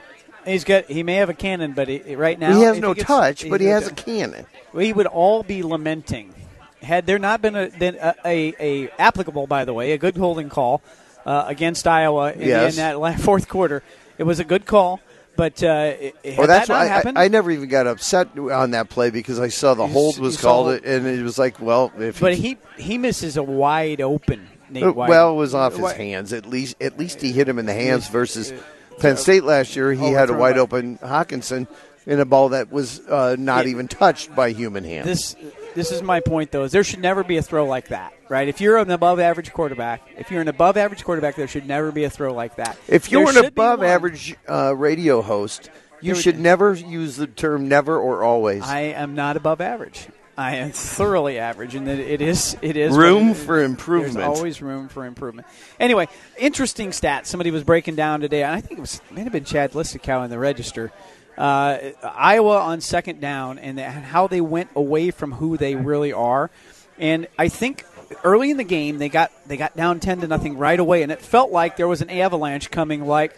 He's 0.45 0.65
got 0.65 0.85
he 0.87 1.03
may 1.03 1.15
have 1.17 1.29
a 1.31 1.35
cannon, 1.35 1.73
but 1.73 1.89
he, 1.89 2.15
right 2.17 2.39
now 2.39 2.55
he 2.57 2.63
has 2.63 2.79
no 2.79 2.95
gets- 2.95 3.07
touch, 3.07 3.49
but 3.49 3.61
he 3.61 3.67
has 3.69 3.87
a 3.87 3.91
touch. 3.91 4.05
cannon. 4.05 4.47
we 4.73 4.93
would 4.93 5.07
all 5.07 5.43
be 5.43 5.63
lamenting 5.63 6.35
had 6.83 7.07
there 7.07 7.19
not 7.19 7.41
been 7.41 7.55
a 7.55 7.69
been 7.71 7.97
a, 8.01 8.15
a, 8.25 8.55
a 8.59 8.89
applicable, 8.99 9.47
by 9.47 9.65
the 9.65 9.73
way, 9.73 9.93
a 9.93 9.99
good 9.99 10.17
holding 10.17 10.49
call 10.49 10.83
uh, 11.25 11.45
against 11.47 11.87
Iowa 11.87 12.33
in, 12.33 12.49
Yes. 12.49 12.77
in 12.79 12.99
that 13.01 13.21
fourth 13.21 13.49
quarter. 13.49 13.83
It 14.19 14.25
was 14.25 14.41
a 14.41 14.45
good 14.45 14.67
call, 14.67 15.01
but 15.37 15.63
uh, 15.63 15.95
it, 16.01 16.17
it- 16.25 16.31
had 16.33 16.39
Well, 16.39 16.47
that's 16.49 16.67
that 16.69 16.89
happened, 16.89 17.17
I, 17.19 17.25
I 17.25 17.29
never 17.29 17.51
even 17.53 17.69
got 17.69 17.87
upset 17.87 18.37
on 18.37 18.73
that 18.73 18.89
play 18.89 19.11
because 19.11 19.39
I 19.39 19.49
saw 19.49 19.75
the 19.75 19.87
hold 19.87 20.19
was 20.19 20.41
called, 20.41 20.73
and 20.85 21.07
it 21.07 21.23
was 21.23 21.39
like, 21.39 21.61
well, 21.61 21.93
if 21.99 22.19
but 22.21 22.35
he 22.35 22.59
he 22.77 22.99
misses 22.99 23.37
a 23.37 23.43
wide 23.45 24.01
open. 24.01 24.49
Nate 24.69 24.83
Uh, 24.85 24.93
White. 24.93 25.09
well, 25.11 25.33
it 25.33 25.37
was 25.37 25.55
off 25.55 25.77
his 25.77 25.93
hands. 25.93 26.33
At 26.33 26.47
least, 26.47 26.77
at 26.81 26.99
least 26.99 27.21
he 27.21 27.31
hit 27.31 27.47
him 27.49 27.59
in 27.61 27.67
the 27.67 27.75
hands. 27.75 28.09
Versus 28.09 28.53
Penn 28.99 29.17
State 29.17 29.45
last 29.45 29.77
year, 29.77 29.93
he 29.93 30.13
had 30.13 30.31
a 30.31 30.35
wide 30.35 30.59
open 30.59 30.99
Hockenson 30.99 31.67
in 32.07 32.21
a 32.21 32.25
ball 32.25 32.51
that 32.51 32.71
was 32.73 33.01
uh, 33.09 33.37
not 33.39 33.67
even 33.67 33.89
touched 33.89 34.35
by 34.35 34.51
human 34.51 34.85
hands. 34.85 35.07
This 35.07 35.37
this 35.75 35.91
is 35.93 36.03
my 36.03 36.21
point 36.21 36.51
though. 36.51 36.65
Is 36.65 36.73
there 36.73 36.85
should 36.85 37.01
never 37.01 37.25
be 37.25 37.37
a 37.37 37.43
throw 37.43 37.65
like 37.65 37.89
that, 37.89 38.13
right? 38.29 38.49
If 38.49 38.61
you're 38.61 38.77
an 38.79 38.91
above 38.91 39.21
average 39.21 39.53
quarterback, 39.53 40.03
if 40.19 40.31
you're 40.31 40.41
an 40.41 40.49
above 40.49 40.77
average 40.77 41.05
quarterback, 41.05 41.37
there 41.37 41.49
should 41.49 41.67
never 41.67 41.93
be 41.93 42.05
a 42.05 42.11
throw 42.11 42.35
like 42.35 42.57
that. 42.57 42.77
if 42.89 43.11
you're 43.11 43.33
There 43.33 43.43
an 43.43 43.49
above 43.49 43.83
average 43.83 44.37
uh, 44.49 44.75
radio 44.77 45.23
host, 45.23 45.71
you 46.01 46.15
should 46.15 46.39
never 46.39 46.75
use 46.75 47.17
the 47.17 47.27
term 47.27 47.69
never 47.69 47.99
or 47.99 48.23
always. 48.23 48.63
I 48.63 48.81
am 48.81 49.15
not 49.15 49.37
above 49.37 49.61
average. 49.61 50.09
I 50.43 50.57
am 50.57 50.71
thoroughly 50.73 51.39
average, 51.39 51.75
and 51.75 51.87
that 51.87 51.99
it 51.99 52.21
is 52.21 52.57
it 52.63 52.77
is 52.77 52.95
room 52.97 53.35
for 53.35 53.63
improvement. 53.63 54.15
There's 54.15 54.39
always 54.39 54.61
room 54.61 54.89
for 54.89 55.07
improvement. 55.07 55.47
Anyway, 55.81 56.09
interesting 56.39 56.93
stat. 56.93 57.27
Somebody 57.27 57.51
was 57.51 57.65
breaking 57.65 57.95
down 57.97 58.21
today, 58.21 58.43
and 58.43 58.53
I 58.53 58.61
think 58.61 58.79
it 58.79 58.81
was 58.81 59.01
may 59.11 59.23
have 59.23 59.33
been 59.33 59.45
Chad 59.45 59.73
Leistikow 59.73 60.25
in 60.25 60.31
the 60.31 60.39
register. 60.39 60.93
Uh, 61.39 61.79
Iowa 62.03 62.59
on 62.59 62.81
second 62.83 63.21
down 63.21 63.59
and 63.59 63.79
the- 63.79 63.85
and 63.85 64.05
how 64.05 64.27
they 64.27 64.41
went 64.43 64.69
away 64.77 65.11
from 65.11 65.33
who 65.33 65.57
they 65.57 65.75
really 65.77 66.13
are. 66.13 66.51
And 66.99 67.27
I 67.39 67.49
think 67.49 67.87
early 68.23 68.51
in 68.51 68.59
the 68.59 68.65
game 68.65 68.99
they 68.99 69.09
got 69.09 69.31
they 69.47 69.57
got 69.57 69.75
down 69.77 69.99
ten 70.01 70.21
to 70.21 70.27
nothing 70.27 70.59
right 70.59 70.79
away, 70.79 71.03
and 71.03 71.11
it 71.11 71.23
felt 71.23 71.51
like 71.51 71.77
there 71.79 71.89
was 71.89 72.03
an 72.03 72.11
avalanche 72.11 72.71
coming, 72.71 73.07
like 73.07 73.35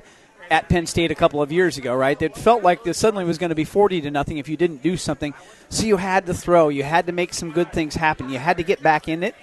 at 0.50 0.68
Penn 0.68 0.86
State 0.86 1.10
a 1.10 1.14
couple 1.14 1.40
of 1.42 1.50
years 1.52 1.78
ago, 1.78 1.94
right? 1.94 2.20
It 2.20 2.36
felt 2.36 2.62
like 2.62 2.82
this 2.84 2.98
suddenly 2.98 3.24
was 3.24 3.38
going 3.38 3.48
to 3.50 3.54
be 3.54 3.64
40 3.64 4.02
to 4.02 4.10
nothing 4.10 4.38
if 4.38 4.48
you 4.48 4.56
didn't 4.56 4.82
do 4.82 4.96
something. 4.96 5.34
So 5.68 5.84
you 5.86 5.96
had 5.96 6.26
to 6.26 6.34
throw, 6.34 6.68
you 6.68 6.82
had 6.82 7.06
to 7.06 7.12
make 7.12 7.34
some 7.34 7.50
good 7.50 7.72
things 7.72 7.94
happen, 7.94 8.28
you 8.30 8.38
had 8.38 8.56
to 8.58 8.62
get 8.62 8.82
back 8.82 9.08
in 9.08 9.22
it. 9.22 9.34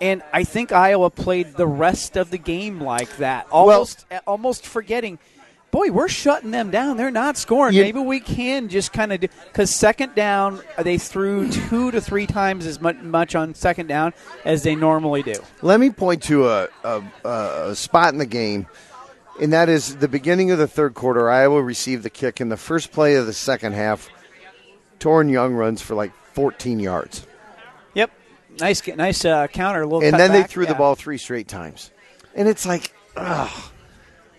And 0.00 0.22
I 0.32 0.44
think 0.44 0.72
Iowa 0.72 1.08
played 1.10 1.54
the 1.54 1.66
rest 1.66 2.16
of 2.16 2.30
the 2.30 2.38
game 2.38 2.80
like 2.80 3.16
that, 3.16 3.46
almost 3.50 4.04
eh, 4.10 4.20
almost 4.26 4.66
forgetting. 4.66 5.18
Boy, 5.72 5.90
we're 5.90 6.08
shutting 6.08 6.52
them 6.52 6.70
down. 6.70 6.96
They're 6.96 7.10
not 7.10 7.36
scoring. 7.36 7.74
You- 7.74 7.82
Maybe 7.82 7.98
we 8.00 8.20
can 8.20 8.68
just 8.68 8.92
kind 8.92 9.12
of 9.12 9.20
because 9.20 9.74
second 9.74 10.14
down 10.14 10.60
they 10.78 10.96
threw 10.96 11.50
two 11.50 11.90
to 11.90 12.00
three 12.00 12.26
times 12.26 12.66
as 12.66 12.80
much, 12.80 12.96
much 12.98 13.34
on 13.34 13.54
second 13.54 13.86
down 13.86 14.12
as 14.44 14.62
they 14.62 14.74
normally 14.74 15.22
do. 15.22 15.34
Let 15.62 15.80
me 15.80 15.90
point 15.90 16.22
to 16.24 16.46
a, 16.48 16.68
a, 16.84 17.02
a 17.24 17.74
spot 17.74 18.12
in 18.12 18.18
the 18.18 18.26
game, 18.26 18.66
and 19.40 19.52
that 19.52 19.68
is 19.68 19.96
the 19.96 20.08
beginning 20.08 20.50
of 20.50 20.58
the 20.58 20.66
third 20.68 20.94
quarter. 20.94 21.30
Iowa 21.30 21.62
received 21.62 22.02
the 22.02 22.10
kick 22.10 22.40
in 22.40 22.48
the 22.48 22.56
first 22.56 22.92
play 22.92 23.14
of 23.16 23.26
the 23.26 23.32
second 23.32 23.72
half. 23.74 24.08
Toren 24.98 25.30
Young 25.30 25.54
runs 25.54 25.82
for 25.82 25.94
like 25.94 26.12
14 26.34 26.80
yards, 26.80 27.26
Yep, 27.94 28.10
nice, 28.60 28.86
nice 28.88 29.24
uh, 29.24 29.46
counter. 29.48 29.82
A 29.82 29.84
little, 29.86 30.02
and 30.02 30.18
then 30.18 30.32
they 30.32 30.40
back. 30.42 30.50
threw 30.50 30.66
the 30.66 30.74
ball 30.74 30.94
three 30.94 31.18
straight 31.18 31.48
times, 31.48 31.90
and 32.34 32.48
it's 32.48 32.66
like, 32.66 32.92
ugh, 33.16 33.50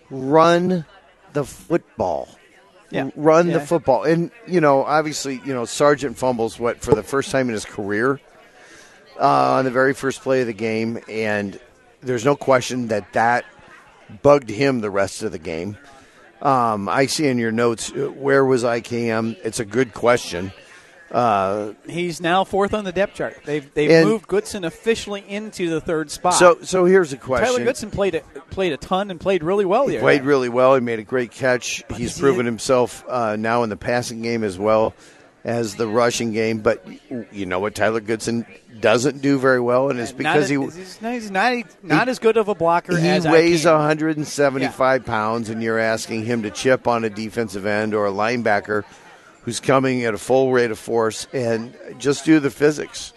run 0.09 0.85
the 1.33 1.43
football. 1.43 2.27
Yeah. 2.89 3.09
Run 3.15 3.47
Yeah. 3.47 3.57
the 3.59 3.65
football, 3.65 4.03
and 4.03 4.31
you 4.47 4.61
know, 4.61 4.83
obviously, 4.83 5.41
you 5.45 5.53
know, 5.53 5.65
Sargent 5.65 6.17
fumbles 6.17 6.59
what 6.59 6.81
for 6.81 6.95
the 6.95 7.03
first 7.03 7.31
time 7.31 7.47
in 7.49 7.53
his 7.53 7.65
career 7.65 8.19
uh, 9.19 9.53
on 9.55 9.65
the 9.65 9.71
very 9.71 9.93
first 9.93 10.21
play 10.21 10.41
of 10.41 10.47
the 10.47 10.53
game, 10.53 10.99
and 11.09 11.59
there's 12.01 12.23
no 12.25 12.35
question 12.35 12.87
that 12.87 13.11
that 13.13 13.45
bugged 14.21 14.49
him 14.49 14.81
the 14.81 14.89
rest 14.89 15.23
of 15.23 15.31
the 15.31 15.39
game. 15.39 15.77
Um, 16.41 16.87
I 16.87 17.07
see 17.07 17.27
in 17.27 17.37
your 17.39 17.51
notes, 17.51 17.91
uh, 17.91 18.11
where 18.11 18.45
was 18.45 18.63
IKM? 18.63 19.37
It's 19.43 19.59
a 19.59 19.65
good 19.65 19.93
question. 19.93 20.51
Uh, 21.11 21.71
He's 21.87 22.19
now 22.19 22.43
fourth 22.43 22.73
on 22.73 22.83
the 22.83 22.91
depth 22.91 23.15
chart. 23.15 23.37
They've 23.45 23.73
they've 23.73 23.89
And- 23.89 24.09
moved 24.09 24.27
Goodson 24.27 24.65
officially 24.65 25.23
into 25.27 25.69
the 25.69 25.79
third 25.79 26.11
spot. 26.11 26.33
so, 26.33 26.59
so 26.63 26.83
here's 26.85 27.13
a 27.13 27.17
question. 27.17 27.47
Tyler 27.47 27.63
Goodson 27.63 27.91
played 27.91 28.15
a, 28.15 28.21
played 28.49 28.73
a 28.73 28.77
ton 28.77 29.09
and 29.09 29.19
played 29.19 29.41
really 29.41 29.63
well. 29.65 29.87
He 29.87 29.97
played 29.97 30.23
really 30.23 30.49
well. 30.49 30.75
He 30.75 30.81
made 30.81 30.99
a 30.99 31.03
great 31.03 31.31
catch. 31.31 31.83
He's 31.95 32.11
is 32.11 32.15
he 32.17 32.21
proven 32.21 32.45
it? 32.45 32.49
himself 32.49 33.05
uh, 33.07 33.37
now 33.37 33.63
in 33.63 33.69
the 33.69 33.77
passing 33.77 34.21
game 34.21 34.43
as 34.43 34.59
well 34.59 34.93
as 35.47 35.75
the 35.75 35.87
rushing 35.87 36.33
game. 36.33 36.59
But 36.59 36.85
you 37.31 37.47
know 37.47 37.59
what 37.59 37.73
Tyler 37.73 38.01
Goodson 38.01 38.45
doesn't 38.79 39.21
do 39.23 39.39
very 39.39 39.59
well, 39.59 39.89
and 39.89 39.99
it's 39.99 40.11
because 40.11 40.51
not, 40.51 40.69
he 40.71 40.79
he's, 40.79 41.01
not- 41.01 41.13
he's 41.13 41.31
not 41.31 41.83
not 41.83 42.09
as 42.09 42.19
good 42.19 42.37
of 42.37 42.47
a 42.47 42.53
blocker 42.53 42.95
he 42.95 43.07
as 43.07 43.25
weighs 43.25 43.65
IKM. 43.65 43.77
175 43.79 45.05
pounds, 45.05 45.49
and 45.49 45.63
you're 45.63 45.79
asking 45.79 46.25
him 46.25 46.43
to 46.43 46.51
chip 46.51 46.87
on 46.87 47.03
a 47.03 47.09
defensive 47.09 47.65
end 47.65 47.95
or 47.95 48.05
a 48.05 48.11
linebacker 48.11 48.83
who's 49.43 49.59
coming 49.59 50.03
at 50.03 50.13
a 50.13 50.17
full 50.17 50.51
rate 50.51 50.69
of 50.69 50.77
force, 50.77 51.25
and 51.33 51.75
just 51.97 52.25
do 52.25 52.39
the 52.39 52.51
physics. 52.51 53.13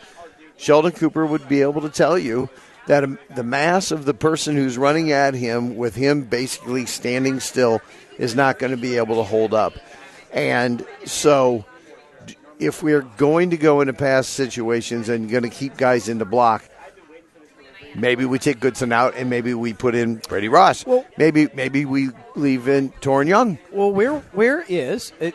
Sheldon 0.57 0.93
Cooper 0.93 1.27
would 1.27 1.49
be 1.49 1.61
able 1.63 1.81
to 1.81 1.89
tell 1.91 2.17
you 2.17 2.49
that 2.87 3.05
the 3.35 3.43
mass 3.43 3.91
of 3.91 4.05
the 4.05 4.15
person 4.15 4.55
who's 4.57 4.79
running 4.79 5.11
at 5.11 5.35
him, 5.35 5.77
with 5.77 5.97
him 5.97 6.23
basically 6.23 6.87
standing 6.87 7.41
still, 7.41 7.81
is 8.19 8.35
not 8.37 8.59
going 8.61 8.71
to 8.71 8.77
be 8.77 8.97
able 8.97 9.17
to 9.17 9.23
hold 9.25 9.53
up. 9.53 9.73
And 10.33 10.87
so, 11.05 11.65
if 12.61 12.83
we're 12.83 13.02
going 13.17 13.50
to 13.50 13.57
go 13.57 13.81
into 13.81 13.93
pass 13.93 14.26
situations 14.29 15.09
and 15.09 15.29
going 15.31 15.43
to 15.43 15.49
keep 15.49 15.76
guys 15.76 16.09
in 16.09 16.19
the 16.19 16.25
block, 16.25 16.62
maybe 17.95 18.25
we 18.25 18.38
take 18.38 18.61
Goodson 18.61 18.93
out 18.93 19.14
and 19.17 19.29
maybe 19.31 19.55
we 19.55 19.73
put 19.73 19.95
in 19.95 20.17
Brady 20.29 20.49
Ross. 20.49 20.87
Well- 20.87 21.05
maybe 21.17 21.49
maybe 21.55 21.85
we 21.85 22.11
leave 22.37 22.69
in 22.69 22.90
Toren 23.00 23.26
Young. 23.29 23.59
Well, 23.73 23.93
where 23.93 24.19
where 24.33 24.64
is 24.69 25.12
it, 25.21 25.35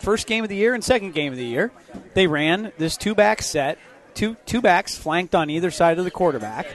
first 0.00 0.26
game 0.26 0.44
of 0.44 0.48
the 0.50 0.56
year 0.56 0.74
and 0.74 0.84
second 0.84 1.14
game 1.14 1.32
of 1.32 1.38
the 1.38 1.44
year? 1.46 1.72
They 2.14 2.26
ran 2.26 2.72
this 2.78 2.96
two 2.96 3.14
back 3.14 3.42
set, 3.42 3.78
two 4.14 4.36
two 4.46 4.60
backs 4.60 4.94
flanked 4.96 5.34
on 5.34 5.50
either 5.50 5.70
side 5.70 5.98
of 5.98 6.04
the 6.04 6.10
quarterback, 6.10 6.66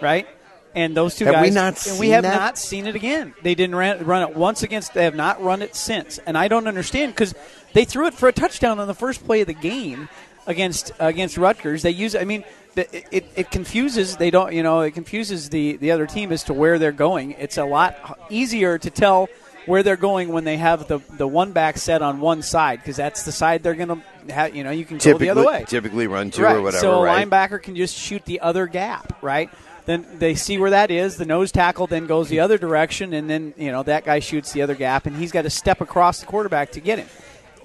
right? 0.00 0.26
And 0.74 0.94
those 0.94 1.14
two 1.16 1.24
Have 1.24 1.36
guys, 1.36 1.48
we 1.48 1.50
not 1.54 1.86
and 1.86 1.98
we 1.98 2.10
have 2.10 2.22
that? 2.24 2.36
not 2.36 2.58
seen 2.58 2.86
it 2.86 2.94
again. 2.94 3.32
They 3.42 3.54
didn't 3.54 3.76
ran, 3.76 4.04
run 4.04 4.28
it 4.28 4.36
once 4.36 4.62
against. 4.62 4.92
They 4.92 5.04
have 5.04 5.14
not 5.14 5.42
run 5.42 5.62
it 5.62 5.74
since, 5.74 6.18
and 6.18 6.36
I 6.36 6.48
don't 6.48 6.68
understand 6.68 7.12
because 7.14 7.34
they 7.76 7.84
threw 7.84 8.06
it 8.06 8.14
for 8.14 8.26
a 8.26 8.32
touchdown 8.32 8.80
on 8.80 8.86
the 8.86 8.94
first 8.94 9.22
play 9.26 9.42
of 9.42 9.46
the 9.46 9.52
game 9.52 10.08
against 10.46 10.92
against 10.98 11.36
Rutgers. 11.36 11.82
They 11.82 11.90
use. 11.90 12.16
I 12.16 12.24
mean, 12.24 12.42
it, 12.74 13.26
it 13.36 13.50
confuses. 13.50 14.16
They 14.16 14.30
don't. 14.30 14.54
You 14.54 14.62
know, 14.62 14.80
it 14.80 14.92
confuses 14.92 15.50
the 15.50 15.76
the 15.76 15.90
other 15.90 16.06
team 16.06 16.32
as 16.32 16.44
to 16.44 16.54
where 16.54 16.78
they're 16.78 16.90
going. 16.90 17.32
It's 17.32 17.58
a 17.58 17.66
lot 17.66 18.18
easier 18.30 18.78
to 18.78 18.88
tell 18.88 19.28
where 19.66 19.82
they're 19.82 19.98
going 19.98 20.30
when 20.30 20.44
they 20.44 20.56
have 20.56 20.88
the 20.88 21.00
the 21.18 21.28
one 21.28 21.52
back 21.52 21.76
set 21.76 22.00
on 22.00 22.18
one 22.20 22.40
side 22.40 22.78
because 22.78 22.96
that's 22.96 23.24
the 23.24 23.32
side 23.32 23.62
they're 23.62 23.74
going 23.74 24.02
to 24.26 24.32
have. 24.32 24.56
You 24.56 24.64
know, 24.64 24.70
you 24.70 24.86
can 24.86 24.96
go 24.96 25.00
Typically, 25.02 25.26
the 25.26 25.30
other 25.32 25.46
way. 25.46 25.64
typically 25.68 26.06
run 26.06 26.30
to 26.30 26.44
right. 26.44 26.56
or 26.56 26.62
whatever. 26.62 26.80
so 26.80 27.02
a 27.02 27.04
right? 27.04 27.28
linebacker 27.28 27.62
can 27.62 27.76
just 27.76 27.94
shoot 27.94 28.24
the 28.24 28.40
other 28.40 28.66
gap, 28.66 29.22
right? 29.22 29.50
Then 29.84 30.06
they 30.18 30.34
see 30.34 30.56
where 30.56 30.70
that 30.70 30.90
is. 30.90 31.18
The 31.18 31.26
nose 31.26 31.52
tackle 31.52 31.88
then 31.88 32.06
goes 32.06 32.30
the 32.30 32.40
other 32.40 32.56
direction, 32.56 33.12
and 33.12 33.28
then 33.28 33.52
you 33.58 33.70
know 33.70 33.82
that 33.82 34.06
guy 34.06 34.20
shoots 34.20 34.52
the 34.52 34.62
other 34.62 34.74
gap, 34.74 35.04
and 35.04 35.14
he's 35.14 35.30
got 35.30 35.42
to 35.42 35.50
step 35.50 35.82
across 35.82 36.20
the 36.20 36.26
quarterback 36.26 36.72
to 36.72 36.80
get 36.80 36.98
him. 36.98 37.08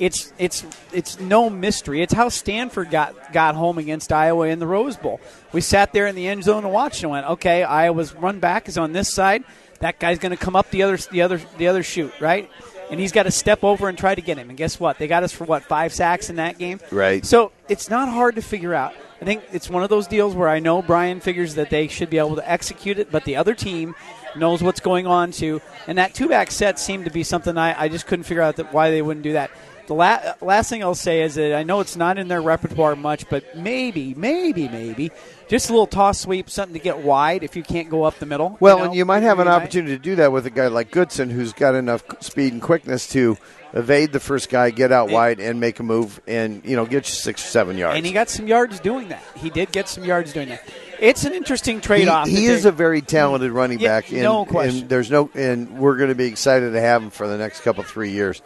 It's 0.01 0.33
it's 0.39 0.65
it's 0.91 1.19
no 1.19 1.47
mystery. 1.47 2.01
It's 2.01 2.11
how 2.11 2.29
Stanford 2.29 2.89
got 2.89 3.31
got 3.31 3.53
home 3.53 3.77
against 3.77 4.11
Iowa 4.11 4.47
in 4.47 4.57
the 4.57 4.65
Rose 4.65 4.97
Bowl. 4.97 5.21
We 5.53 5.61
sat 5.61 5.93
there 5.93 6.07
in 6.07 6.15
the 6.15 6.27
end 6.27 6.43
zone 6.43 6.63
and 6.63 6.73
watched 6.73 7.03
and 7.03 7.11
went, 7.11 7.27
okay, 7.27 7.61
Iowa's 7.61 8.15
run 8.15 8.39
back 8.39 8.67
is 8.67 8.79
on 8.79 8.93
this 8.93 9.13
side. 9.13 9.43
That 9.77 9.99
guy's 9.99 10.17
going 10.17 10.31
to 10.31 10.37
come 10.37 10.55
up 10.55 10.71
the 10.71 10.81
other 10.81 10.97
the 10.97 11.21
other 11.21 11.39
the 11.59 11.67
other 11.67 11.83
shoot, 11.83 12.11
right? 12.19 12.49
And 12.89 12.99
he's 12.99 13.11
got 13.11 13.23
to 13.23 13.31
step 13.31 13.63
over 13.63 13.89
and 13.89 13.97
try 13.97 14.15
to 14.15 14.21
get 14.23 14.39
him. 14.39 14.49
And 14.49 14.57
guess 14.57 14.79
what? 14.79 14.97
They 14.97 15.07
got 15.07 15.21
us 15.21 15.31
for 15.31 15.43
what 15.43 15.65
five 15.65 15.93
sacks 15.93 16.31
in 16.31 16.37
that 16.37 16.57
game. 16.57 16.79
Right. 16.89 17.23
So 17.23 17.51
it's 17.69 17.87
not 17.87 18.09
hard 18.09 18.35
to 18.35 18.41
figure 18.41 18.73
out. 18.73 18.95
I 19.21 19.25
think 19.25 19.43
it's 19.53 19.69
one 19.69 19.83
of 19.83 19.89
those 19.89 20.07
deals 20.07 20.33
where 20.33 20.49
I 20.49 20.57
know 20.57 20.81
Brian 20.81 21.19
figures 21.19 21.53
that 21.55 21.69
they 21.69 21.87
should 21.87 22.09
be 22.09 22.17
able 22.17 22.37
to 22.37 22.51
execute 22.51 22.97
it, 22.97 23.11
but 23.11 23.23
the 23.23 23.35
other 23.35 23.53
team 23.53 23.93
knows 24.35 24.63
what's 24.63 24.79
going 24.79 25.05
on 25.05 25.31
too. 25.31 25.61
And 25.85 25.99
that 25.99 26.15
two 26.15 26.27
back 26.27 26.49
set 26.49 26.79
seemed 26.79 27.05
to 27.05 27.11
be 27.11 27.21
something 27.21 27.55
I, 27.55 27.83
I 27.83 27.87
just 27.87 28.07
couldn't 28.07 28.23
figure 28.23 28.41
out 28.41 28.55
that 28.55 28.73
why 28.73 28.89
they 28.89 29.03
wouldn't 29.03 29.23
do 29.23 29.33
that. 29.33 29.51
The 29.87 29.93
la- 29.93 30.33
last 30.41 30.69
thing 30.69 30.83
I'll 30.83 30.95
say 30.95 31.21
is 31.21 31.35
that 31.35 31.53
I 31.53 31.63
know 31.63 31.79
it's 31.79 31.95
not 31.95 32.17
in 32.17 32.27
their 32.27 32.41
repertoire 32.41 32.95
much, 32.95 33.27
but 33.29 33.57
maybe, 33.57 34.13
maybe, 34.13 34.67
maybe 34.69 35.11
just 35.47 35.69
a 35.69 35.73
little 35.73 35.87
toss 35.87 36.19
sweep, 36.21 36.49
something 36.49 36.73
to 36.73 36.79
get 36.79 36.99
wide 36.99 37.43
if 37.43 37.55
you 37.55 37.63
can't 37.63 37.89
go 37.89 38.03
up 38.03 38.17
the 38.19 38.25
middle. 38.25 38.57
Well, 38.59 38.77
know, 38.77 38.83
and 38.85 38.95
you 38.95 39.03
might 39.05 39.23
have 39.23 39.39
an 39.39 39.49
opportunity 39.49 39.97
to 39.97 40.01
do 40.01 40.15
that 40.15 40.31
with 40.31 40.45
a 40.45 40.49
guy 40.49 40.67
like 40.67 40.91
Goodson, 40.91 41.29
who's 41.29 41.51
got 41.51 41.75
enough 41.75 42.03
speed 42.21 42.53
and 42.53 42.61
quickness 42.61 43.07
to 43.09 43.37
evade 43.73 44.11
the 44.11 44.19
first 44.19 44.49
guy, 44.49 44.69
get 44.69 44.91
out 44.91 45.09
wide, 45.09 45.39
and 45.39 45.59
make 45.59 45.79
a 45.79 45.83
move, 45.83 46.21
and 46.27 46.63
you 46.63 46.75
know 46.75 46.85
get 46.85 47.07
you 47.07 47.13
six 47.13 47.43
or 47.43 47.47
seven 47.47 47.77
yards. 47.77 47.97
And 47.97 48.05
he 48.05 48.11
got 48.11 48.29
some 48.29 48.47
yards 48.47 48.79
doing 48.79 49.09
that. 49.09 49.23
He 49.35 49.49
did 49.49 49.71
get 49.71 49.89
some 49.89 50.05
yards 50.05 50.31
doing 50.33 50.49
that. 50.49 50.63
It's 50.99 51.25
an 51.25 51.33
interesting 51.33 51.81
trade 51.81 52.07
off. 52.07 52.27
he 52.27 52.45
is 52.45 52.65
a 52.65 52.71
very 52.71 53.01
talented 53.01 53.51
running 53.51 53.79
Yeah, 53.79 53.99
back. 53.99 54.11
And, 54.11 54.21
no 54.21 54.45
question. 54.45 54.81
And 54.81 54.89
there's 54.89 55.09
no, 55.09 55.31
and 55.33 55.79
we're 55.79 55.97
going 55.97 56.09
to 56.09 56.15
be 56.15 56.25
excited 56.25 56.71
to 56.71 56.79
have 56.79 57.01
him 57.01 57.09
for 57.09 57.27
the 57.27 57.37
next 57.37 57.61
couple 57.61 57.83
three 57.83 58.11
years. 58.11 58.41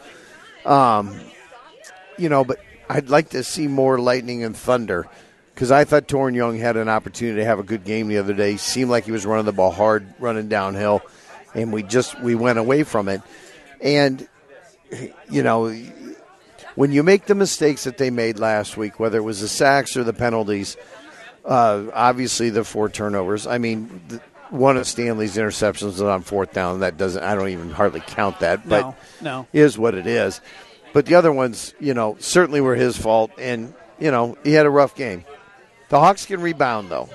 Um, 0.65 1.19
you 2.17 2.29
know, 2.29 2.43
but 2.43 2.59
I'd 2.89 3.09
like 3.09 3.29
to 3.29 3.43
see 3.43 3.67
more 3.67 3.97
lightning 3.99 4.43
and 4.43 4.55
thunder 4.55 5.07
because 5.53 5.71
I 5.71 5.85
thought 5.85 6.07
Toren 6.07 6.35
Young 6.35 6.57
had 6.57 6.75
an 6.77 6.89
opportunity 6.89 7.39
to 7.39 7.45
have 7.45 7.59
a 7.59 7.63
good 7.63 7.83
game 7.83 8.07
the 8.07 8.17
other 8.17 8.33
day. 8.33 8.53
He 8.53 8.57
seemed 8.57 8.89
like 8.89 9.05
he 9.05 9.11
was 9.11 9.25
running 9.25 9.45
the 9.45 9.53
ball 9.53 9.71
hard, 9.71 10.13
running 10.19 10.49
downhill, 10.49 11.01
and 11.53 11.71
we 11.71 11.83
just 11.83 12.19
we 12.21 12.35
went 12.35 12.59
away 12.59 12.83
from 12.83 13.07
it. 13.07 13.21
And 13.81 14.27
you 15.29 15.43
know, 15.43 15.73
when 16.75 16.91
you 16.91 17.03
make 17.03 17.25
the 17.25 17.35
mistakes 17.35 17.85
that 17.85 17.97
they 17.97 18.09
made 18.09 18.39
last 18.39 18.77
week, 18.77 18.99
whether 18.99 19.17
it 19.17 19.23
was 19.23 19.41
the 19.41 19.47
sacks 19.47 19.95
or 19.95 20.03
the 20.03 20.13
penalties, 20.13 20.77
uh, 21.45 21.85
obviously 21.93 22.49
the 22.49 22.63
four 22.63 22.89
turnovers. 22.89 23.47
I 23.47 23.57
mean, 23.57 24.01
the, 24.07 24.21
one 24.49 24.77
of 24.77 24.87
Stanley's 24.87 25.37
interceptions 25.37 25.83
was 25.83 26.01
on 26.01 26.21
fourth 26.21 26.53
down. 26.53 26.79
That 26.81 26.97
doesn't. 26.97 27.23
I 27.23 27.35
don't 27.35 27.49
even 27.49 27.69
hardly 27.71 28.01
count 28.01 28.39
that, 28.39 28.67
but 28.67 28.81
No, 28.81 28.95
no. 29.21 29.47
is 29.53 29.77
what 29.77 29.95
it 29.95 30.07
is. 30.07 30.41
But 30.93 31.05
the 31.05 31.15
other 31.15 31.31
ones, 31.31 31.73
you 31.79 31.93
know, 31.93 32.15
certainly 32.19 32.61
were 32.61 32.75
his 32.75 32.97
fault, 32.97 33.31
and 33.37 33.73
you 33.99 34.11
know 34.11 34.37
he 34.43 34.53
had 34.53 34.65
a 34.65 34.69
rough 34.69 34.95
game. 34.95 35.25
The 35.89 35.99
Hawks 35.99 36.25
can 36.25 36.41
rebound 36.41 36.89
though. 36.89 37.09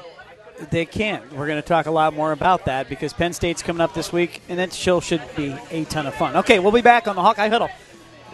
They 0.70 0.84
can. 0.84 1.22
We're 1.34 1.46
going 1.46 1.60
to 1.62 1.66
talk 1.66 1.86
a 1.86 1.90
lot 1.90 2.12
more 2.12 2.32
about 2.32 2.66
that 2.66 2.88
because 2.90 3.14
Penn 3.14 3.32
State's 3.32 3.62
coming 3.62 3.80
up 3.80 3.94
this 3.94 4.12
week, 4.12 4.42
and 4.50 4.58
that 4.58 4.74
show 4.74 5.00
should 5.00 5.22
be 5.34 5.56
a 5.70 5.84
ton 5.84 6.06
of 6.06 6.14
fun. 6.14 6.36
Okay, 6.36 6.58
we'll 6.58 6.70
be 6.72 6.82
back 6.82 7.08
on 7.08 7.16
the 7.16 7.22
Hawkeye 7.22 7.48
Huddle 7.48 7.70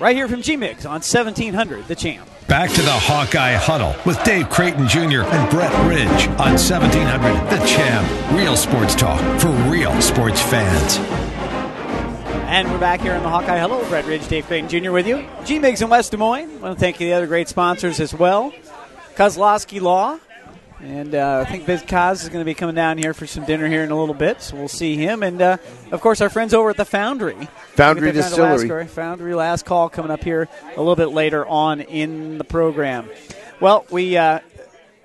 right 0.01 0.17
here 0.17 0.27
from 0.27 0.43
G 0.43 0.57
Migs 0.57 0.85
on 0.85 1.01
1700, 1.03 1.87
the 1.87 1.95
champ. 1.95 2.29
Back 2.49 2.71
to 2.71 2.83
the 2.83 2.93
Hawkeye 2.93 3.55
Huddle 3.55 3.97
with 4.07 4.23
Dave 4.23 4.49
Creighton 4.51 4.87
Jr. 4.87 5.23
and 5.23 5.51
Brett 5.51 5.73
Ridge 5.89 6.29
on 6.39 6.55
1700 6.55 7.51
The 7.51 7.67
Champ. 7.67 8.33
Real 8.33 8.57
sports 8.57 8.95
talk 8.95 9.21
for 9.41 9.49
real 9.69 10.01
sports 10.01 10.41
fans. 10.41 10.99
And 12.49 12.71
we're 12.71 12.79
back 12.79 13.01
here 13.01 13.15
in 13.15 13.25
the 13.25 13.29
Hawkeye 13.29 13.59
Huddle. 13.59 13.85
Brett 13.89 14.05
Ridge, 14.07 14.29
Dave 14.29 14.47
Creighton 14.47 14.69
Jr. 14.69 14.93
with 14.93 15.09
you. 15.09 15.27
G 15.45 15.59
Migs 15.59 15.83
in 15.83 15.89
West 15.89 16.13
Des 16.13 16.19
Moines. 16.19 16.49
I 16.49 16.57
want 16.59 16.79
to 16.79 16.81
thank 16.81 17.01
you 17.01 17.09
the 17.09 17.15
other 17.15 17.27
great 17.27 17.49
sponsors 17.49 17.99
as 17.99 18.15
well. 18.15 18.53
Kozlowski 19.17 19.81
Law. 19.81 20.21
And 20.87 21.17
uh, 21.17 21.45
I 21.45 21.51
think 21.51 21.67
Biz 21.67 21.83
Kaz 21.83 22.23
is 22.23 22.29
going 22.29 22.41
to 22.41 22.45
be 22.45 22.55
coming 22.55 22.77
down 22.77 22.97
here 22.97 23.13
for 23.13 23.27
some 23.27 23.45
dinner 23.45 23.67
here 23.67 23.83
in 23.83 23.91
a 23.91 23.99
little 23.99 24.15
bit, 24.15 24.41
so 24.41 24.55
we'll 24.55 24.69
see 24.69 24.95
him. 24.95 25.25
And 25.25 25.43
uh, 25.43 25.57
of 25.91 26.01
course, 26.01 26.21
our 26.21 26.31
friends 26.31 26.55
over 26.55 26.71
at 26.71 26.77
the 26.77 26.85
Foundry, 26.85 27.49
Foundry 27.75 28.13
Distillery, 28.13 28.69
last, 28.69 28.95
Foundry 28.95 29.35
Last 29.35 29.67
Call 29.67 29.89
coming 29.89 30.13
up 30.13 30.23
here 30.23 30.49
a 30.77 30.79
little 30.79 30.95
bit 30.95 31.07
later 31.07 31.45
on 31.45 31.81
in 31.81 32.39
the 32.39 32.45
program. 32.45 33.11
Well, 33.61 33.85
we 33.91 34.17
uh, 34.17 34.39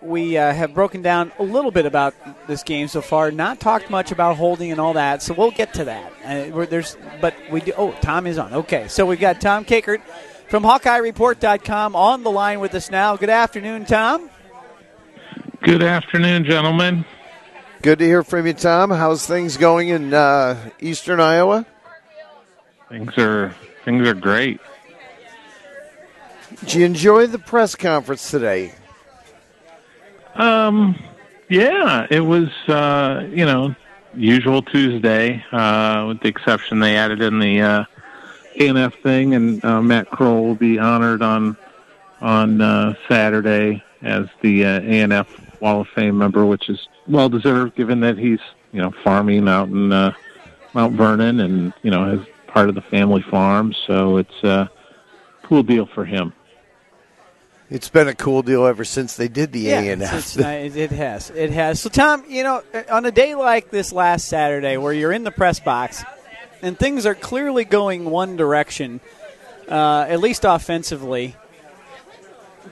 we 0.04 0.38
uh, 0.38 0.54
have 0.54 0.76
broken 0.76 1.02
down 1.02 1.32
a 1.40 1.44
little 1.44 1.72
bit 1.72 1.88
about 1.88 2.14
this 2.46 2.62
game 2.62 2.88
so 2.88 3.02
far. 3.02 3.32
Not 3.32 3.60
talked 3.60 3.90
much 3.90 4.12
about 4.12 4.38
holding 4.38 4.72
and 4.72 4.80
all 4.80 4.94
that, 4.94 5.24
so 5.24 5.34
we'll 5.34 5.50
get 5.50 5.74
to 5.74 5.86
that. 5.86 6.14
Uh, 6.24 6.66
there's, 6.66 6.96
but 7.20 7.34
we 7.52 7.60
do. 7.60 7.74
Oh, 7.76 7.92
Tom 8.02 8.28
is 8.28 8.38
on. 8.38 8.54
Okay, 8.54 8.88
so 8.88 9.08
we've 9.08 9.20
got 9.20 9.42
Tom 9.42 9.66
Kakert 9.66 10.04
from 10.48 10.62
HawkeyeReport.com 10.62 11.96
on 11.96 12.22
the 12.22 12.32
line 12.32 12.60
with 12.60 12.76
us 12.76 12.92
now. 12.92 13.18
Good 13.18 13.32
afternoon, 13.32 13.86
Tom. 13.86 14.30
Good 15.64 15.84
afternoon, 15.84 16.46
gentlemen. 16.46 17.06
Good 17.84 18.00
to 18.00 18.06
hear 18.06 18.24
from 18.24 18.48
you, 18.48 18.54
Tom. 18.54 18.90
How's 18.90 19.28
things 19.28 19.58
going 19.58 19.90
in 19.90 20.12
uh, 20.12 20.72
Eastern 20.80 21.20
Iowa? 21.20 21.68
Things 22.90 23.16
are 23.20 23.54
things 23.86 24.08
are 24.08 24.16
great. 24.16 24.60
Did 26.62 26.74
you 26.74 26.86
enjoy 26.86 27.28
the 27.28 27.38
press 27.38 27.76
conference 27.76 28.32
today? 28.32 28.74
Um, 30.34 30.96
yeah, 31.48 32.08
it 32.10 32.22
was 32.22 32.50
uh, 32.68 33.28
you 33.30 33.46
know 33.46 33.76
usual 34.16 34.64
Tuesday, 34.64 35.46
uh, 35.52 36.06
with 36.08 36.22
the 36.22 36.28
exception 36.28 36.80
they 36.80 36.98
added 36.98 37.22
in 37.22 37.38
the 37.38 37.62
uh, 37.62 37.84
ANF 38.60 39.00
thing, 39.04 39.36
and 39.36 39.64
uh, 39.64 39.80
Matt 39.80 40.10
Kroul 40.10 40.44
will 40.44 40.56
be 40.56 40.80
honored 40.80 41.22
on 41.22 41.56
on 42.20 42.62
uh, 42.62 42.96
Saturday 43.08 43.84
as 44.02 44.26
the 44.42 44.66
uh, 44.66 44.80
ANF 44.82 45.28
Wall 45.62 45.82
of 45.82 45.88
Fame 45.96 46.18
member, 46.18 46.46
which 46.46 46.70
is 46.70 46.88
well 47.08 47.30
deserved 47.30 47.76
given 47.76 48.02
that 48.02 48.18
he's 48.18 48.40
you 48.72 48.82
know 48.82 48.92
farming 49.04 49.48
out 49.48 49.70
in 49.70 49.92
uh, 49.92 50.12
Mount 50.74 50.96
Vernon 50.96 51.40
and 51.40 51.74
you 51.84 51.92
know 51.92 52.18
has 52.18 52.28
part 52.48 52.70
of 52.70 52.76
the 52.76 52.82
family 52.82 53.22
farm, 53.22 53.74
so 53.88 54.18
it's 54.18 54.44
a 54.44 54.70
cool 55.44 55.64
deal 55.64 55.86
for 55.86 56.06
him. 56.06 56.34
It's 57.70 57.88
been 57.88 58.10
a 58.10 58.14
cool 58.14 58.42
deal 58.42 58.66
ever 58.66 58.84
since 58.84 59.16
they 59.16 59.30
did 59.30 59.54
the 59.54 59.62
yeah, 59.62 59.82
ANF. 59.82 60.38
it 60.76 60.92
has. 60.92 61.30
It 61.30 61.52
has. 61.52 61.80
So, 61.80 61.90
Tom, 61.90 62.26
you 62.28 62.44
know, 62.44 62.62
on 62.90 63.06
a 63.06 63.12
day 63.12 63.34
like 63.34 63.72
this 63.72 63.94
last 63.94 64.28
Saturday 64.28 64.76
where 64.76 64.92
you're 64.92 65.14
in 65.14 65.24
the 65.24 65.32
press 65.32 65.62
box 65.62 66.04
and 66.62 66.78
things 66.78 67.06
are 67.06 67.16
clearly 67.16 67.64
going 67.64 68.10
one 68.10 68.36
direction, 68.36 69.00
uh, 69.70 70.06
at 70.10 70.20
least 70.20 70.44
offensively, 70.44 71.38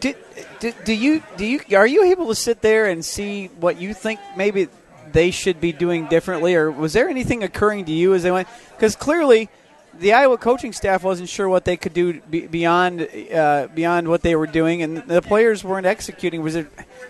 did, 0.02 0.18
do, 0.60 0.74
do 0.86 0.94
you 0.94 1.24
do 1.38 1.46
you 1.46 1.62
are 1.76 1.88
you 1.88 2.06
able 2.06 2.28
to 2.28 2.36
sit 2.36 2.62
there 2.62 2.88
and 2.88 3.04
see 3.04 3.48
what 3.60 3.80
you 3.80 3.94
think 3.94 4.20
maybe 4.36 4.68
they 5.12 5.32
should 5.32 5.60
be 5.60 5.72
doing 5.72 6.08
differently, 6.08 6.56
or 6.56 6.72
was 6.72 6.94
there 6.94 7.10
anything 7.10 7.44
occurring 7.44 7.86
to 7.86 7.92
you 7.92 8.14
as 8.14 8.24
they 8.24 8.32
went? 8.32 8.48
Because 8.76 8.96
clearly, 8.96 9.50
the 9.98 10.14
Iowa 10.14 10.38
coaching 10.38 10.74
staff 10.74 11.04
wasn't 11.04 11.30
sure 11.30 11.50
what 11.50 11.66
they 11.66 11.78
could 11.78 11.94
do 11.94 12.22
beyond 12.22 13.08
uh, 13.34 13.68
beyond 13.74 14.08
what 14.08 14.22
they 14.22 14.36
were 14.36 14.48
doing, 14.48 14.82
and 14.82 14.98
the 14.98 15.22
players 15.22 15.64
weren't 15.64 15.86
executing. 15.86 16.42
Was 16.42 16.56
it? 16.56 16.68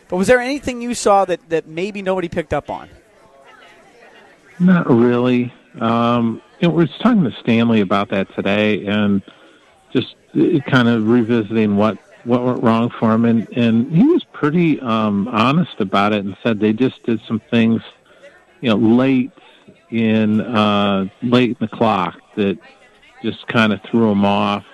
But 0.07 0.17
was 0.17 0.27
there 0.27 0.39
anything 0.39 0.81
you 0.81 0.93
saw 0.93 1.25
that 1.25 1.49
that 1.49 1.67
maybe 1.67 2.01
nobody 2.01 2.29
picked 2.29 2.53
up 2.53 2.69
on? 2.69 2.89
Not 4.59 4.89
really. 4.89 5.53
Um, 5.79 6.41
it 6.59 6.67
was 6.67 6.89
talking 7.01 7.23
to 7.23 7.31
Stanley 7.41 7.81
about 7.81 8.09
that 8.09 8.33
today, 8.35 8.85
and 8.85 9.21
just 9.93 10.15
uh, 10.35 10.59
kind 10.67 10.87
of 10.87 11.07
revisiting 11.07 11.77
what 11.77 11.97
what 12.23 12.43
went 12.43 12.63
wrong 12.63 12.89
for 12.99 13.13
him, 13.13 13.25
and 13.25 13.47
and 13.57 13.91
he 13.91 14.03
was 14.03 14.23
pretty 14.25 14.79
um, 14.81 15.27
honest 15.27 15.79
about 15.79 16.13
it 16.13 16.25
and 16.25 16.35
said 16.43 16.59
they 16.59 16.73
just 16.73 17.01
did 17.03 17.21
some 17.27 17.41
things, 17.51 17.81
you 18.61 18.69
know, 18.69 18.75
late 18.75 19.31
in 19.89 20.41
uh, 20.41 21.05
late 21.21 21.51
in 21.51 21.57
the 21.59 21.67
clock 21.67 22.19
that 22.35 22.57
just 23.21 23.47
kind 23.47 23.73
of 23.73 23.81
threw 23.83 24.11
him 24.11 24.25
off, 24.25 24.65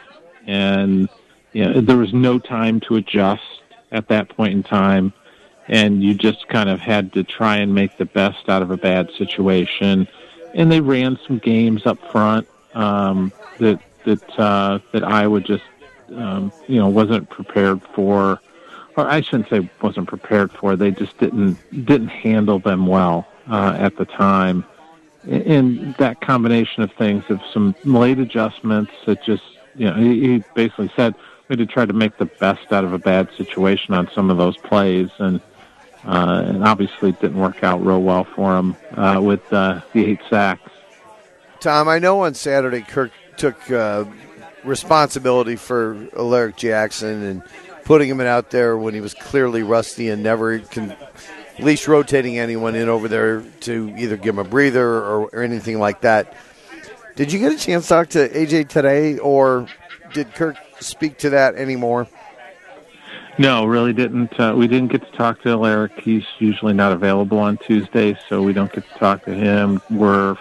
and 0.46 1.10
you 1.54 1.66
know, 1.66 1.82
there 1.82 1.98
was 1.98 2.14
no 2.14 2.40
time 2.40 2.80
to 2.82 2.96
adjust 2.96 3.44
at 3.92 4.08
that 4.10 4.30
point 4.30 4.54
in 4.54 4.64
time, 4.64 5.14
and 5.68 6.04
you 6.04 6.14
just 6.14 6.48
kind 6.48 6.70
of 6.70 6.80
had 6.80 7.14
to 7.14 7.24
try 7.24 7.58
and 7.58 7.74
make 7.74 7.98
the 7.98 8.06
best 8.06 8.50
out 8.50 8.62
of 8.62 8.72
a 8.72 8.78
bad 8.78 9.10
situation, 9.18 10.08
and 10.54 10.72
they 10.72 10.82
ran 10.82 11.18
some 11.26 11.38
games 11.38 11.86
up 11.86 12.00
front 12.12 12.48
um, 12.74 13.32
that 13.60 13.80
that 14.06 14.40
uh, 14.40 14.80
that 14.92 15.04
I 15.04 15.28
would 15.28 15.46
just 15.46 15.64
um, 16.14 16.52
you 16.68 16.80
know 16.80 16.88
wasn't 16.88 17.30
prepared 17.30 17.82
for, 17.94 18.40
or 18.96 19.08
I 19.08 19.22
shouldn't 19.22 19.50
say 19.50 19.70
wasn't 19.82 20.08
prepared 20.08 20.52
for. 20.52 20.76
They 20.76 20.92
just 20.92 21.18
didn't 21.18 21.58
didn't 21.86 22.10
handle 22.10 22.60
them 22.60 22.88
well 22.88 23.28
uh, 23.50 23.76
at 23.80 23.98
the 23.98 24.06
time, 24.06 24.66
and 25.24 25.96
that 25.96 26.22
combination 26.22 26.84
of 26.84 26.92
things 26.94 27.24
of 27.30 27.42
some 27.54 27.76
late 27.84 28.20
adjustments 28.20 28.92
that 29.06 29.24
just 29.24 29.44
you 29.76 29.86
know 29.86 29.96
he, 29.96 30.44
basically 30.54 30.92
said 30.96 31.16
we 31.48 31.54
had 31.54 31.60
to 31.60 31.72
try 31.72 31.86
to 31.86 31.94
make 31.94 32.18
the 32.18 32.26
best 32.26 32.72
out 32.72 32.84
of 32.84 32.94
a 32.94 33.00
bad 33.00 33.30
situation 33.38 33.94
on 33.94 34.10
some 34.14 34.30
of 34.30 34.38
those 34.38 34.58
plays 34.58 35.10
and. 35.20 35.42
Uh, 36.08 36.44
and 36.46 36.64
obviously 36.64 37.10
it 37.10 37.20
didn't 37.20 37.40
work 37.40 37.64
out 37.64 37.84
real 37.84 38.00
well 38.00 38.26
for 38.26 38.56
him 38.56 38.76
uh, 38.96 39.20
with 39.20 39.42
uh, 39.52 39.82
the 39.94 40.06
eight 40.06 40.20
sacks. 40.30 40.70
Tom, 41.60 41.88
I 41.88 41.98
know 41.98 42.20
on 42.22 42.36
Saturday 42.36 42.82
Kirk 42.82 43.12
took 43.38 43.72
uh, 43.72 44.06
responsibility 44.66 45.56
for 45.56 46.08
Alaric 46.16 46.58
Jackson 46.58 47.24
and 47.24 47.44
putting 47.84 48.10
him 48.10 48.20
out 48.22 48.50
there 48.50 48.78
when 48.78 48.94
he 48.94 49.02
was 49.02 49.14
clearly 49.14 49.64
rusty 49.64 50.10
and 50.10 50.24
never 50.24 50.60
can 50.60 50.96
least 51.60 51.88
rotating 51.88 52.38
anyone 52.38 52.76
in 52.76 52.90
over 52.90 53.08
there 53.08 53.42
to 53.62 53.94
either 53.98 54.18
give 54.18 54.36
him 54.36 54.40
a 54.40 54.44
breather 54.44 54.86
or, 54.86 55.26
or 55.28 55.44
anything 55.44 55.80
like 55.80 56.02
that. 56.02 56.36
Did 57.16 57.32
you 57.32 57.40
get 57.40 57.54
a 57.54 57.58
chance 57.58 57.86
to 57.86 57.90
talk 57.90 58.10
to 58.10 58.28
AJ 58.28 58.68
today, 58.68 59.18
or 59.20 59.68
did 60.14 60.34
Kirk 60.34 60.58
speak 60.82 61.18
to 61.20 61.30
that 61.32 61.56
anymore? 61.56 62.08
No, 63.38 63.66
really 63.66 63.94
didn't. 63.94 64.38
Uh, 64.40 64.54
we 64.56 64.68
didn't 64.68 64.92
get 64.92 65.02
to 65.02 65.18
talk 65.18 65.42
to 65.42 65.50
Alaric. 65.50 66.00
He's 66.00 66.26
usually 66.40 66.74
not 66.74 66.92
available 66.92 67.40
on 67.40 67.58
Tuesdays, 67.58 68.18
so 68.28 68.42
we 68.42 68.54
don't 68.54 68.72
get 68.72 68.88
to 68.90 69.00
talk 69.00 69.24
to 69.26 69.34
him. 69.34 69.82
We're 69.90 70.38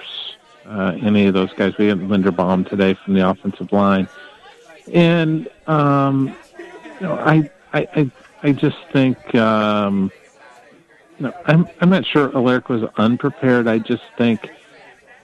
uh, 0.66 0.96
any 1.02 1.26
of 1.26 1.34
those 1.34 1.52
guys. 1.54 1.76
We 1.78 1.86
had 1.86 1.98
Linderbaum 1.98 2.68
today 2.68 2.94
from 2.94 3.14
the 3.14 3.28
offensive 3.28 3.72
line, 3.72 4.08
and 4.92 5.48
um, 5.66 6.34
you 6.58 7.06
know, 7.06 7.14
I, 7.14 7.50
I, 7.72 7.88
I, 7.96 8.10
I 8.42 8.52
just 8.52 8.76
think, 8.92 9.34
um, 9.34 10.12
you 11.18 11.26
know, 11.26 11.34
I'm, 11.46 11.68
I'm 11.80 11.90
not 11.90 12.06
sure 12.06 12.34
Alaric 12.34 12.68
was 12.68 12.84
unprepared. 12.96 13.66
I 13.66 13.78
just 13.78 14.02
think 14.16 14.50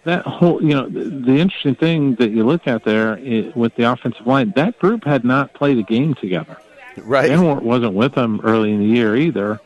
that 0.04 0.24
whole, 0.26 0.62
you 0.62 0.74
know, 0.74 0.88
the, 0.88 1.04
the 1.04 1.38
interesting 1.38 1.74
thing 1.74 2.14
that 2.16 2.30
you 2.30 2.44
look 2.44 2.66
at 2.66 2.84
there 2.84 3.16
is, 3.16 3.54
with 3.54 3.74
the 3.76 3.84
offensive 3.84 4.26
line, 4.26 4.52
that 4.56 4.78
group 4.78 5.04
had 5.04 5.24
not 5.24 5.52
played 5.54 5.78
a 5.78 5.82
game 5.82 6.14
together. 6.14 6.56
Right. 6.96 7.28
Dan 7.28 7.62
wasn't 7.64 7.94
with 7.94 8.14
them 8.14 8.40
early 8.42 8.72
in 8.72 8.80
the 8.80 8.86
year 8.86 9.16
either, 9.16 9.60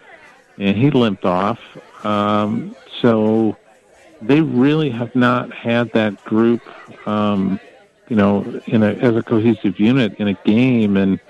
and 0.59 0.77
he 0.77 0.91
limped 0.91 1.25
off. 1.25 1.61
Um, 2.05 2.77
so 3.01 3.57
they 4.22 4.40
really 4.40 4.90
have 4.90 5.14
not 5.14 5.53
had 5.53 5.92
that 5.92 6.22
group, 6.24 6.62
um, 7.07 7.61
you 8.09 8.16
know, 8.16 8.61
in 8.66 8.83
a, 8.83 8.92
as 8.94 9.16
a 9.16 9.22
cohesive 9.22 9.79
unit 9.79 10.14
in 10.18 10.29
a 10.29 10.35
game, 10.44 10.96
and 10.96 11.20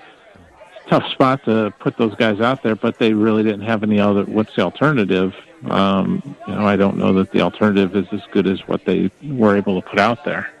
tough 0.87 1.05
spot 1.11 1.43
to 1.45 1.73
put 1.79 1.97
those 1.97 2.15
guys 2.15 2.39
out 2.39 2.63
there. 2.63 2.75
But 2.75 2.99
they 2.99 3.13
really 3.13 3.43
didn't 3.43 3.61
have 3.61 3.83
any 3.83 3.99
other. 3.99 4.23
What's 4.25 4.55
the 4.55 4.61
alternative? 4.61 5.33
Um, 5.65 6.35
you 6.47 6.53
know, 6.53 6.65
I 6.65 6.75
don't 6.75 6.97
know 6.97 7.13
that 7.13 7.31
the 7.31 7.41
alternative 7.41 7.95
is 7.95 8.07
as 8.11 8.21
good 8.31 8.47
as 8.47 8.67
what 8.67 8.85
they 8.85 9.09
were 9.23 9.55
able 9.57 9.81
to 9.81 9.87
put 9.87 9.99
out 9.99 10.23
there. 10.25 10.51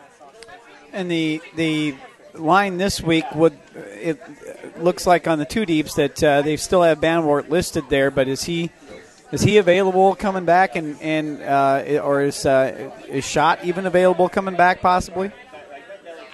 And 0.93 1.11
the 1.11 1.41
the 1.55 1.95
line 2.33 2.77
this 2.77 3.01
week 3.01 3.25
would 3.33 3.57
it 3.75 4.19
looks 4.77 5.07
like 5.07 5.27
on 5.27 5.39
the 5.39 5.45
two 5.45 5.65
deeps 5.65 5.95
that 5.95 6.23
uh, 6.23 6.41
they 6.41 6.57
still 6.57 6.83
have 6.83 6.99
Banwart 6.99 7.49
listed 7.49 7.85
there, 7.89 8.11
but 8.11 8.27
is 8.27 8.43
he? 8.43 8.71
Is 9.35 9.41
he 9.41 9.57
available 9.57 10.15
coming 10.15 10.45
back, 10.45 10.75
and 10.75 10.95
and 11.01 11.41
uh, 11.41 12.01
or 12.01 12.21
is 12.21 12.45
uh, 12.45 12.91
is 13.09 13.25
Schott 13.25 13.59
even 13.63 13.85
available 13.85 14.29
coming 14.29 14.55
back 14.55 14.81
possibly? 14.81 15.29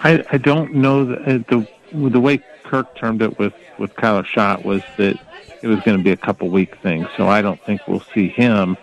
I, 0.00 0.24
I 0.30 0.38
don't 0.38 0.74
know 0.74 1.04
the, 1.04 1.16
uh, 1.16 1.38
the 1.48 2.08
the 2.10 2.20
way 2.20 2.40
Kirk 2.62 2.94
termed 2.94 3.20
it 3.20 3.38
with 3.38 3.54
with 3.78 3.94
Kyler 3.96 4.24
Schott 4.24 4.64
was 4.64 4.82
that 4.98 5.18
it 5.62 5.66
was 5.66 5.80
going 5.80 5.98
to 5.98 6.04
be 6.04 6.12
a 6.12 6.16
couple 6.16 6.48
week 6.48 6.76
thing. 6.78 7.06
So 7.16 7.28
I 7.28 7.42
don't 7.42 7.60
think 7.64 7.80
we'll 7.88 8.06
see 8.14 8.28
him. 8.28 8.76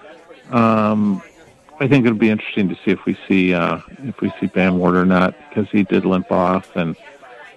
Um, 0.52 1.22
I 1.80 1.88
think 1.88 2.06
it'll 2.06 2.18
be 2.18 2.30
interesting 2.30 2.68
to 2.70 2.76
see 2.84 2.92
if 2.92 3.06
we 3.06 3.18
see 3.28 3.54
uh, 3.54 3.80
if 4.04 4.20
we 4.20 4.32
see 4.40 4.48
Banwart 4.48 4.96
or 4.96 5.06
not 5.06 5.34
because 5.48 5.70
he 5.72 5.84
did 5.84 6.04
limp 6.06 6.32
off 6.32 6.76
and 6.76 6.96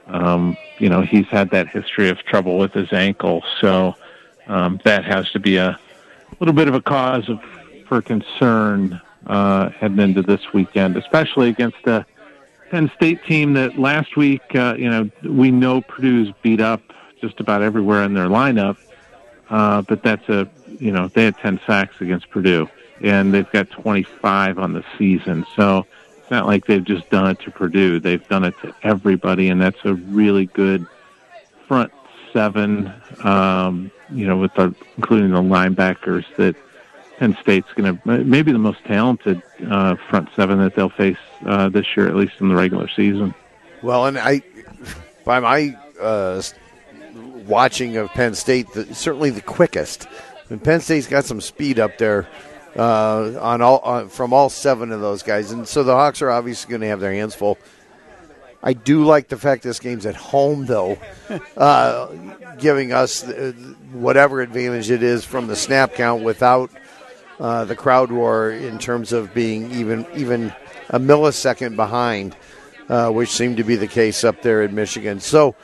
Um, 0.08 0.56
you 0.78 0.88
know, 0.88 1.00
he's 1.00 1.28
had 1.28 1.50
that 1.50 1.68
history 1.68 2.08
of 2.10 2.18
trouble 2.24 2.58
with 2.58 2.72
his 2.72 2.92
ankle, 2.92 3.42
so 3.60 3.94
um, 4.48 4.80
that 4.82 5.04
has 5.04 5.30
to 5.30 5.38
be 5.38 5.56
a 5.56 5.78
little 6.40 6.54
bit 6.54 6.68
of 6.68 6.74
a 6.74 6.82
cause 6.82 7.28
of 7.28 7.40
for 7.86 8.00
concern 8.02 9.00
uh, 9.26 9.70
heading 9.70 9.98
into 9.98 10.22
this 10.22 10.40
weekend, 10.52 10.96
especially 10.96 11.48
against 11.48 11.86
a 11.86 12.04
Penn 12.70 12.90
State 12.96 13.22
team 13.24 13.52
that 13.52 13.78
last 13.78 14.16
week, 14.16 14.42
uh, 14.54 14.74
you 14.78 14.88
know, 14.88 15.10
we 15.24 15.50
know 15.50 15.82
Purdue's 15.82 16.32
beat 16.42 16.60
up 16.60 16.80
just 17.20 17.38
about 17.38 17.62
everywhere 17.62 18.02
in 18.02 18.14
their 18.14 18.28
lineup, 18.28 18.78
uh, 19.50 19.82
but 19.82 20.02
that's 20.02 20.26
a, 20.28 20.48
you 20.78 20.90
know, 20.90 21.08
they 21.08 21.24
had 21.24 21.36
10 21.38 21.60
sacks 21.66 21.96
against 22.00 22.30
Purdue, 22.30 22.68
and 23.02 23.32
they've 23.32 23.50
got 23.50 23.70
25 23.70 24.58
on 24.58 24.72
the 24.72 24.82
season. 24.96 25.44
So 25.54 25.86
it's 26.16 26.30
not 26.30 26.46
like 26.46 26.64
they've 26.64 26.82
just 26.82 27.08
done 27.10 27.28
it 27.28 27.40
to 27.40 27.50
Purdue. 27.50 28.00
They've 28.00 28.26
done 28.28 28.44
it 28.44 28.54
to 28.62 28.74
everybody, 28.82 29.50
and 29.50 29.60
that's 29.60 29.84
a 29.84 29.94
really 29.94 30.46
good 30.46 30.86
front 31.68 31.92
seven, 32.32 32.92
um, 33.24 33.90
you 34.10 34.26
know, 34.26 34.36
with 34.36 34.54
the, 34.54 34.74
including 34.96 35.30
the 35.30 35.40
linebackers 35.40 36.24
that 36.36 36.56
Penn 37.18 37.36
State's 37.40 37.72
going 37.74 37.98
to 37.98 38.24
maybe 38.24 38.52
the 38.52 38.58
most 38.58 38.84
talented 38.84 39.42
uh, 39.70 39.96
front 40.10 40.28
seven 40.34 40.58
that 40.58 40.74
they'll 40.74 40.88
face 40.90 41.16
uh, 41.46 41.68
this 41.68 41.86
year, 41.96 42.08
at 42.08 42.16
least 42.16 42.34
in 42.40 42.48
the 42.48 42.54
regular 42.54 42.88
season. 42.88 43.34
Well, 43.82 44.06
and 44.06 44.18
I, 44.18 44.42
by 45.24 45.40
my 45.40 45.76
uh, 46.00 46.42
watching 47.46 47.96
of 47.96 48.10
Penn 48.10 48.34
State, 48.34 48.72
the, 48.72 48.94
certainly 48.94 49.30
the 49.30 49.40
quickest. 49.40 50.08
And 50.50 50.62
Penn 50.62 50.80
State's 50.80 51.06
got 51.06 51.24
some 51.24 51.40
speed 51.40 51.78
up 51.78 51.98
there 51.98 52.28
uh, 52.76 53.38
on 53.40 53.62
all 53.62 53.78
on, 53.80 54.08
from 54.08 54.32
all 54.32 54.48
seven 54.48 54.92
of 54.92 55.00
those 55.00 55.22
guys, 55.22 55.52
and 55.52 55.66
so 55.66 55.82
the 55.82 55.94
Hawks 55.94 56.22
are 56.22 56.30
obviously 56.30 56.70
going 56.70 56.80
to 56.80 56.88
have 56.88 57.00
their 57.00 57.12
hands 57.12 57.34
full. 57.34 57.58
I 58.62 58.74
do 58.74 59.04
like 59.04 59.28
the 59.28 59.36
fact 59.36 59.64
this 59.64 59.80
game's 59.80 60.06
at 60.06 60.14
home, 60.14 60.66
though, 60.66 60.98
uh, 61.56 62.06
giving 62.58 62.92
us 62.92 63.24
whatever 63.92 64.40
advantage 64.40 64.90
it 64.90 65.02
is 65.02 65.24
from 65.24 65.48
the 65.48 65.56
snap 65.56 65.94
count 65.94 66.22
without 66.22 66.70
uh, 67.40 67.64
the 67.64 67.74
crowd 67.74 68.12
war 68.12 68.50
in 68.50 68.78
terms 68.78 69.12
of 69.12 69.34
being 69.34 69.72
even 69.72 70.06
even 70.14 70.54
a 70.90 71.00
millisecond 71.00 71.74
behind, 71.74 72.36
uh, 72.88 73.10
which 73.10 73.30
seemed 73.30 73.56
to 73.56 73.64
be 73.64 73.74
the 73.74 73.88
case 73.88 74.22
up 74.22 74.42
there 74.42 74.62
in 74.62 74.74
Michigan. 74.76 75.18
So 75.18 75.56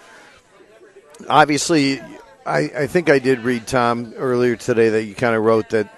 obviously, 1.29 2.01
I, 2.45 2.71
I 2.77 2.87
think 2.89 3.11
I 3.11 3.21
did 3.21 3.41
read 3.41 3.67
Tom 3.67 4.13
earlier 4.17 4.57
today 4.57 4.89
that 4.89 5.05
you 5.05 5.15
kind 5.15 5.37
of 5.37 5.45
wrote 5.45 5.69
that 5.71 5.93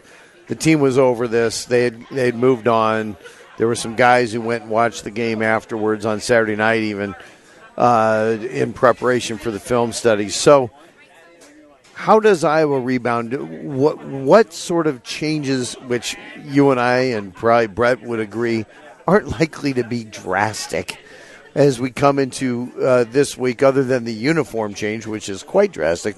the 0.49 0.55
team 0.55 0.81
was 0.81 0.99
over 0.99 1.29
this. 1.29 1.65
They 1.65 1.85
had 1.85 2.05
they 2.11 2.27
had 2.27 2.35
moved 2.35 2.69
on. 2.69 3.17
There 3.61 3.69
were 3.69 3.75
some 3.75 3.95
guys 3.95 4.33
who 4.33 4.41
went 4.41 4.63
and 4.63 4.71
watched 4.71 5.05
the 5.05 5.11
game 5.11 5.43
afterwards 5.43 6.07
on 6.07 6.21
Saturday 6.21 6.57
night, 6.57 6.81
even 6.81 7.15
uh, 7.77 8.39
in 8.41 8.73
preparation 8.73 9.37
for 9.37 9.51
the 9.51 9.61
film 9.61 9.93
studies. 9.93 10.35
So 10.35 10.71
how 11.93 12.21
does 12.21 12.43
Iowa 12.43 12.81
rebound? 12.81 13.35
What 13.69 14.03
what 14.03 14.55
sort 14.55 14.87
of 14.87 15.03
changes, 15.03 15.75
which 15.75 16.17
you 16.43 16.71
and 16.71 16.81
I 16.81 17.01
and 17.13 17.35
probably 17.35 17.67
Brett 17.67 18.01
would 18.01 18.19
agree, 18.19 18.65
aren't 19.07 19.29
likely 19.39 19.75
to 19.75 19.85
be 19.85 20.05
drastic 20.05 20.99
as 21.55 21.79
we 21.79 21.91
come 21.91 22.19
into 22.19 22.73
uh, 22.81 23.05
this 23.11 23.37
week, 23.37 23.63
other 23.63 23.85
than 23.85 24.05
the 24.05 24.15
uniform 24.15 24.73
change, 24.73 25.07
which 25.07 25.29
is 25.29 25.43
quite 25.43 25.71
drastic 25.71 26.17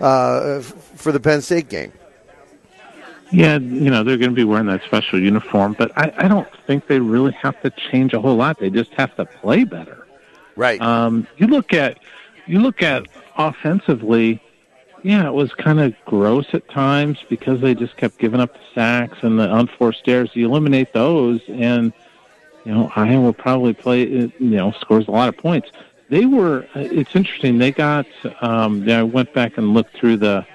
uh, 0.00 0.60
for 0.60 1.10
the 1.10 1.18
Penn 1.18 1.42
State 1.42 1.68
game. 1.68 1.92
Yeah, 3.30 3.58
you 3.58 3.90
know 3.90 4.02
they're 4.02 4.16
going 4.16 4.30
to 4.30 4.36
be 4.36 4.44
wearing 4.44 4.66
that 4.66 4.82
special 4.84 5.20
uniform, 5.20 5.74
but 5.78 5.92
I, 5.96 6.12
I 6.16 6.28
don't 6.28 6.48
think 6.66 6.86
they 6.86 6.98
really 6.98 7.32
have 7.32 7.60
to 7.62 7.70
change 7.70 8.14
a 8.14 8.20
whole 8.20 8.36
lot. 8.36 8.58
They 8.58 8.70
just 8.70 8.92
have 8.94 9.14
to 9.16 9.26
play 9.26 9.64
better. 9.64 10.06
Right. 10.56 10.80
Um, 10.80 11.26
you 11.36 11.46
look 11.46 11.72
at 11.74 11.98
you 12.46 12.60
look 12.60 12.82
at 12.82 13.06
offensively 13.36 14.40
yeah, 15.02 15.26
it 15.26 15.34
was 15.34 15.52
kind 15.54 15.80
of 15.80 15.94
gross 16.04 16.46
at 16.52 16.68
times 16.68 17.18
because 17.28 17.60
they 17.60 17.74
just 17.74 17.96
kept 17.96 18.18
giving 18.18 18.40
up 18.40 18.52
the 18.54 18.60
sacks 18.74 19.18
and 19.22 19.38
the 19.38 19.54
unforced 19.54 20.08
errors. 20.08 20.30
You 20.34 20.46
eliminate 20.46 20.92
those, 20.92 21.40
and 21.48 21.92
you 22.64 22.72
know 22.72 22.90
Iowa 22.96 23.32
probably 23.32 23.74
play 23.74 24.06
you 24.06 24.32
know 24.38 24.72
scores 24.72 25.08
a 25.08 25.10
lot 25.10 25.28
of 25.28 25.36
points. 25.36 25.70
They 26.08 26.26
were. 26.26 26.66
It's 26.74 27.14
interesting. 27.14 27.58
They 27.58 27.70
got. 27.70 28.06
Um, 28.40 28.88
I 28.88 29.02
went 29.02 29.32
back 29.32 29.58
and 29.58 29.74
looked 29.74 29.96
through 29.96 30.18
the 30.18 30.46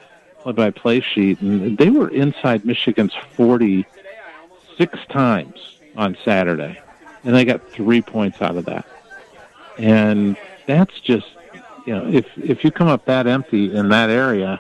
play-by-play 0.43 0.99
sheet, 1.01 1.41
and 1.41 1.77
they 1.77 1.89
were 1.89 2.09
inside 2.09 2.65
Michigan's 2.65 3.13
forty 3.35 3.85
six 4.77 4.99
times 5.09 5.79
on 5.95 6.17
Saturday, 6.23 6.79
and 7.23 7.35
they 7.35 7.45
got 7.45 7.67
three 7.71 8.01
points 8.01 8.41
out 8.41 8.57
of 8.57 8.65
that. 8.65 8.85
And 9.77 10.37
that's 10.67 10.99
just 10.99 11.27
you 11.85 11.93
know, 11.93 12.07
if 12.07 12.25
if 12.37 12.63
you 12.63 12.71
come 12.71 12.87
up 12.87 13.05
that 13.05 13.27
empty 13.27 13.75
in 13.75 13.89
that 13.89 14.09
area, 14.09 14.59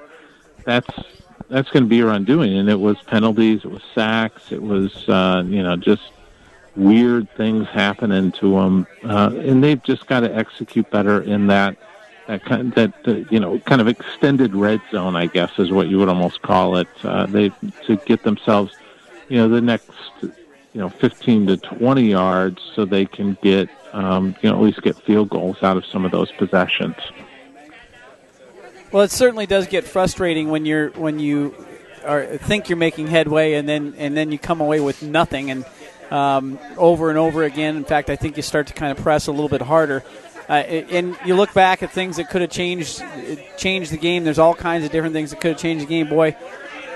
that's 0.65 0.89
that's 1.49 1.69
going 1.69 1.83
to 1.83 1.89
be 1.89 1.97
your 1.97 2.11
undoing. 2.11 2.57
And 2.57 2.69
it 2.69 2.79
was 2.79 2.97
penalties, 3.03 3.61
it 3.63 3.71
was 3.71 3.83
sacks, 3.93 4.51
it 4.51 4.61
was 4.61 5.07
uh, 5.07 5.43
you 5.45 5.63
know 5.63 5.75
just 5.75 6.03
weird 6.75 7.29
things 7.35 7.67
happening 7.67 8.31
to 8.31 8.51
them, 8.53 8.87
uh, 9.03 9.31
and 9.35 9.63
they've 9.63 9.83
just 9.83 10.07
got 10.07 10.21
to 10.21 10.35
execute 10.35 10.89
better 10.89 11.21
in 11.21 11.47
that 11.47 11.77
that 12.27 12.43
kind 12.45 12.73
that 12.73 12.93
uh, 13.07 13.15
you 13.29 13.39
know 13.39 13.59
kind 13.59 13.81
of 13.81 13.87
extended 13.87 14.55
red 14.55 14.81
zone, 14.91 15.15
I 15.15 15.27
guess, 15.27 15.51
is 15.57 15.71
what 15.71 15.87
you 15.87 15.97
would 15.99 16.09
almost 16.09 16.41
call 16.41 16.77
it. 16.77 16.87
Uh, 17.03 17.25
they 17.25 17.49
to 17.85 17.97
get 18.05 18.23
themselves, 18.23 18.73
you 19.29 19.37
know, 19.37 19.49
the 19.49 19.61
next 19.61 19.91
you 20.21 20.31
know 20.73 20.89
15 20.89 21.47
to 21.47 21.57
20 21.57 22.03
yards, 22.03 22.61
so 22.75 22.85
they 22.85 23.05
can 23.05 23.37
get 23.41 23.69
um, 23.93 24.35
you 24.41 24.49
know, 24.49 24.57
at 24.57 24.61
least 24.61 24.81
get 24.81 24.97
field 25.03 25.29
goals 25.29 25.61
out 25.61 25.77
of 25.77 25.85
some 25.85 26.03
of 26.03 26.11
those 26.11 26.31
possessions. 26.33 26.95
Well, 28.91 29.03
it 29.03 29.11
certainly 29.11 29.45
does 29.45 29.67
get 29.67 29.85
frustrating 29.85 30.49
when 30.49 30.65
you're 30.65 30.89
when 30.91 31.19
you 31.19 31.55
are, 32.05 32.25
think 32.25 32.69
you're 32.69 32.77
making 32.77 33.07
headway 33.07 33.53
and 33.53 33.67
then 33.67 33.93
and 33.97 34.17
then 34.17 34.31
you 34.31 34.37
come 34.37 34.61
away 34.61 34.79
with 34.79 35.01
nothing 35.01 35.51
and 35.51 35.65
um, 36.11 36.59
over 36.77 37.09
and 37.09 37.17
over 37.17 37.43
again. 37.43 37.75
In 37.75 37.85
fact, 37.85 38.09
I 38.09 38.15
think 38.15 38.37
you 38.37 38.43
start 38.43 38.67
to 38.67 38.73
kind 38.73 38.95
of 38.95 39.03
press 39.03 39.27
a 39.27 39.31
little 39.31 39.49
bit 39.49 39.61
harder. 39.61 40.03
Uh, 40.49 40.53
and 40.53 41.17
you 41.25 41.35
look 41.35 41.53
back 41.53 41.83
at 41.83 41.91
things 41.91 42.17
that 42.17 42.29
could 42.29 42.41
have 42.41 42.51
changed 42.51 43.01
changed 43.57 43.91
the 43.91 43.97
game. 43.97 44.23
There's 44.23 44.39
all 44.39 44.53
kinds 44.53 44.85
of 44.85 44.91
different 44.91 45.13
things 45.13 45.29
that 45.31 45.39
could 45.39 45.51
have 45.51 45.59
changed 45.59 45.85
the 45.85 45.89
game. 45.89 46.09
Boy, 46.09 46.35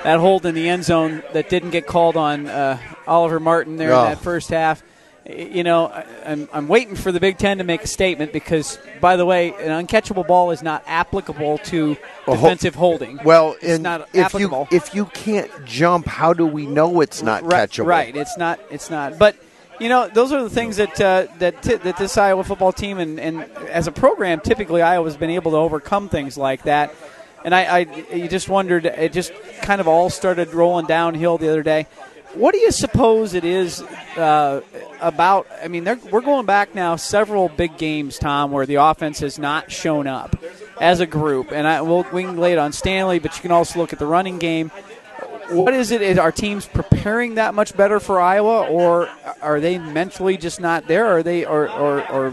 that 0.03 0.19
hold 0.19 0.45
in 0.45 0.53
the 0.55 0.67
end 0.67 0.83
zone 0.83 1.23
that 1.33 1.49
didn't 1.49 1.69
get 1.71 1.87
called 1.87 2.17
on 2.17 2.47
uh, 2.47 2.77
Oliver 3.07 3.39
Martin 3.39 3.77
there 3.77 3.93
oh. 3.93 4.03
in 4.03 4.09
that 4.09 4.19
first 4.19 4.49
half 4.49 4.83
you 5.29 5.63
know, 5.63 5.91
I'm, 6.25 6.47
I'm 6.53 6.67
waiting 6.67 6.95
for 6.95 7.11
the 7.11 7.19
Big 7.19 7.37
Ten 7.37 7.57
to 7.57 7.63
make 7.63 7.83
a 7.83 7.87
statement 7.87 8.31
because, 8.31 8.79
by 9.01 9.17
the 9.17 9.25
way, 9.25 9.49
an 9.49 9.85
uncatchable 9.85 10.25
ball 10.25 10.51
is 10.51 10.63
not 10.63 10.83
applicable 10.87 11.57
to 11.59 11.97
defensive 12.25 12.75
holding. 12.75 13.19
Well, 13.23 13.55
it's 13.61 13.81
not 13.81 14.07
if 14.13 14.27
applicable. 14.27 14.67
you 14.71 14.77
if 14.77 14.95
you 14.95 15.05
can't 15.05 15.51
jump, 15.65 16.05
how 16.05 16.33
do 16.33 16.45
we 16.45 16.65
know 16.65 17.01
it's 17.01 17.21
not 17.21 17.43
right, 17.43 17.69
catchable? 17.69 17.87
Right, 17.87 18.15
it's 18.15 18.37
not. 18.37 18.59
It's 18.71 18.89
not. 18.89 19.19
But 19.19 19.35
you 19.79 19.89
know, 19.89 20.07
those 20.07 20.31
are 20.31 20.43
the 20.43 20.49
things 20.49 20.77
that 20.77 20.99
uh, 20.99 21.27
that 21.39 21.61
t- 21.61 21.75
that 21.75 21.97
this 21.97 22.17
Iowa 22.17 22.43
football 22.43 22.71
team 22.71 22.97
and, 22.97 23.19
and 23.19 23.43
as 23.69 23.87
a 23.87 23.91
program, 23.91 24.39
typically 24.39 24.81
Iowa's 24.81 25.17
been 25.17 25.29
able 25.29 25.51
to 25.51 25.57
overcome 25.57 26.09
things 26.09 26.37
like 26.37 26.63
that. 26.63 26.93
And 27.45 27.53
I, 27.53 27.63
I 27.63 27.79
you 28.13 28.27
just 28.27 28.49
wondered, 28.49 28.85
it 28.85 29.13
just 29.13 29.31
kind 29.61 29.79
of 29.79 29.87
all 29.87 30.09
started 30.09 30.53
rolling 30.53 30.85
downhill 30.85 31.37
the 31.37 31.49
other 31.49 31.63
day. 31.63 31.87
What 32.33 32.51
do 32.53 32.59
you 32.59 32.71
suppose 32.71 33.33
it 33.33 33.45
is 33.45 33.81
uh, 34.17 34.61
about? 34.99 35.47
I 35.63 35.69
mean, 35.69 35.85
we're 36.11 36.21
going 36.21 36.45
back 36.45 36.75
now 36.75 36.95
several 36.95 37.47
big 37.47 37.77
games, 37.77 38.19
Tom, 38.19 38.51
where 38.51 38.65
the 38.65 38.75
offense 38.75 39.19
has 39.19 39.39
not 39.39 39.71
shown 39.71 40.07
up 40.07 40.35
as 40.79 40.99
a 40.99 41.05
group, 41.05 41.51
and 41.51 41.65
I, 41.65 41.81
we'll, 41.81 42.05
we 42.11 42.23
can 42.23 42.37
lay 42.37 42.51
it 42.51 42.59
on 42.59 42.73
Stanley, 42.73 43.19
but 43.19 43.35
you 43.35 43.41
can 43.41 43.51
also 43.51 43.79
look 43.79 43.93
at 43.93 43.99
the 43.99 44.05
running 44.05 44.39
game. 44.39 44.71
What 45.49 45.73
is 45.73 45.91
it? 45.91 46.01
Is 46.01 46.17
our 46.17 46.31
teams 46.31 46.65
preparing 46.65 47.35
that 47.35 47.53
much 47.53 47.75
better 47.75 47.99
for 47.99 48.19
Iowa, 48.19 48.67
or 48.67 49.09
are 49.41 49.59
they 49.59 49.77
mentally 49.77 50.37
just 50.37 50.59
not 50.59 50.87
there? 50.87 51.07
Or 51.07 51.17
are 51.17 51.23
they, 51.23 51.45
or, 51.45 51.69
or, 51.69 52.07
or 52.11 52.31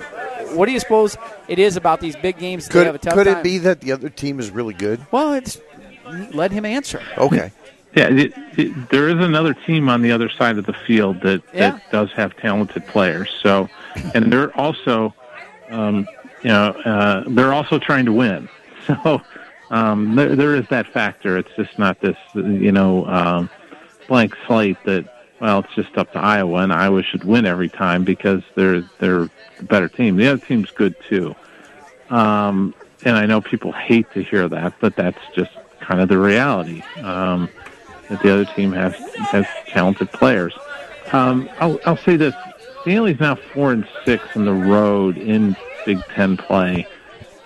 what 0.55 0.67
do 0.67 0.73
you 0.73 0.81
suppose 0.81 1.17
it 1.49 1.59
is 1.59 1.77
about 1.77 2.01
these 2.01 2.17
big 2.17 2.39
games? 2.39 2.69
Could, 2.69 3.01
could 3.03 3.27
it 3.27 3.43
be 3.43 3.59
that 3.59 3.81
the 3.81 3.93
other 3.93 4.09
team 4.09 4.41
is 4.41 4.51
really 4.51 4.75
good? 4.75 5.05
Well, 5.11 5.35
it's 5.35 5.61
let 6.33 6.51
him 6.51 6.65
answer. 6.65 7.03
Okay. 7.19 7.53
Yeah, 7.95 8.09
it, 8.09 8.35
it, 8.59 8.91
there 8.91 9.09
is 9.09 9.25
another 9.25 9.55
team 9.55 9.89
on 9.89 10.03
the 10.03 10.11
other 10.11 10.29
side 10.29 10.59
of 10.59 10.67
the 10.67 10.73
field 10.73 11.21
that, 11.21 11.43
yeah. 11.53 11.73
that 11.73 11.93
does 11.93 12.13
have 12.13 12.37
talented 12.37 12.87
players. 12.89 13.31
So, 13.41 13.69
and 14.15 14.33
they're 14.33 14.57
also, 14.59 15.15
um, 15.71 16.09
you 16.43 16.49
know, 16.49 16.71
uh, 16.71 17.25
they're 17.29 17.53
also 17.53 17.79
trying 17.79 18.07
to 18.07 18.13
win. 18.13 18.49
So, 18.87 19.23
um, 19.75 20.15
there, 20.15 20.37
there 20.37 20.55
is 20.55 20.69
that 20.69 20.87
factor. 20.87 21.37
It's 21.37 21.51
just 21.57 21.79
not 21.81 22.01
this, 22.01 22.17
you 22.35 22.71
know, 22.71 23.05
um, 23.07 23.51
blank 24.07 24.37
slate 24.47 24.77
that 24.85 25.11
well, 25.41 25.59
it's 25.59 25.75
just 25.75 25.99
up 25.99 26.13
to 26.13 26.19
Iowa, 26.19 26.63
and 26.63 26.73
Iowa 26.73 27.03
should 27.03 27.25
win 27.25 27.45
every 27.45 27.69
time 27.69 28.05
because 28.05 28.43
they're 28.55 28.83
they're 28.99 29.29
the 29.59 29.65
better 29.65 29.89
team. 29.89 30.17
The 30.17 30.29
other 30.29 30.47
team's 30.47 30.71
good 30.71 30.95
too. 31.09 31.35
Um, 32.09 32.73
and 33.05 33.17
I 33.17 33.27
know 33.27 33.41
people 33.41 33.73
hate 33.73 34.11
to 34.13 34.23
hear 34.23 34.49
that, 34.49 34.75
but 34.81 34.95
that's 34.95 35.19
just 35.35 35.51
kind 35.81 36.01
of 36.01 36.09
the 36.09 36.19
reality. 36.19 36.83
Um, 37.03 37.49
that 38.09 38.23
the 38.23 38.33
other 38.33 38.45
team 38.45 38.73
has 38.73 38.95
has 39.17 39.45
talented 39.67 40.13
players. 40.13 40.55
Um, 41.13 41.51
I'll, 41.59 41.81
I'll 41.85 41.97
say 41.97 42.17
this: 42.17 42.35
Stanley's 42.83 43.19
now 43.19 43.35
four 43.35 43.73
and 43.73 43.87
six 44.05 44.23
on 44.37 44.45
the 44.45 44.53
road 44.53 45.19
in 45.19 45.57
Big 45.85 46.01
Ten 46.15 46.37
play. 46.37 46.87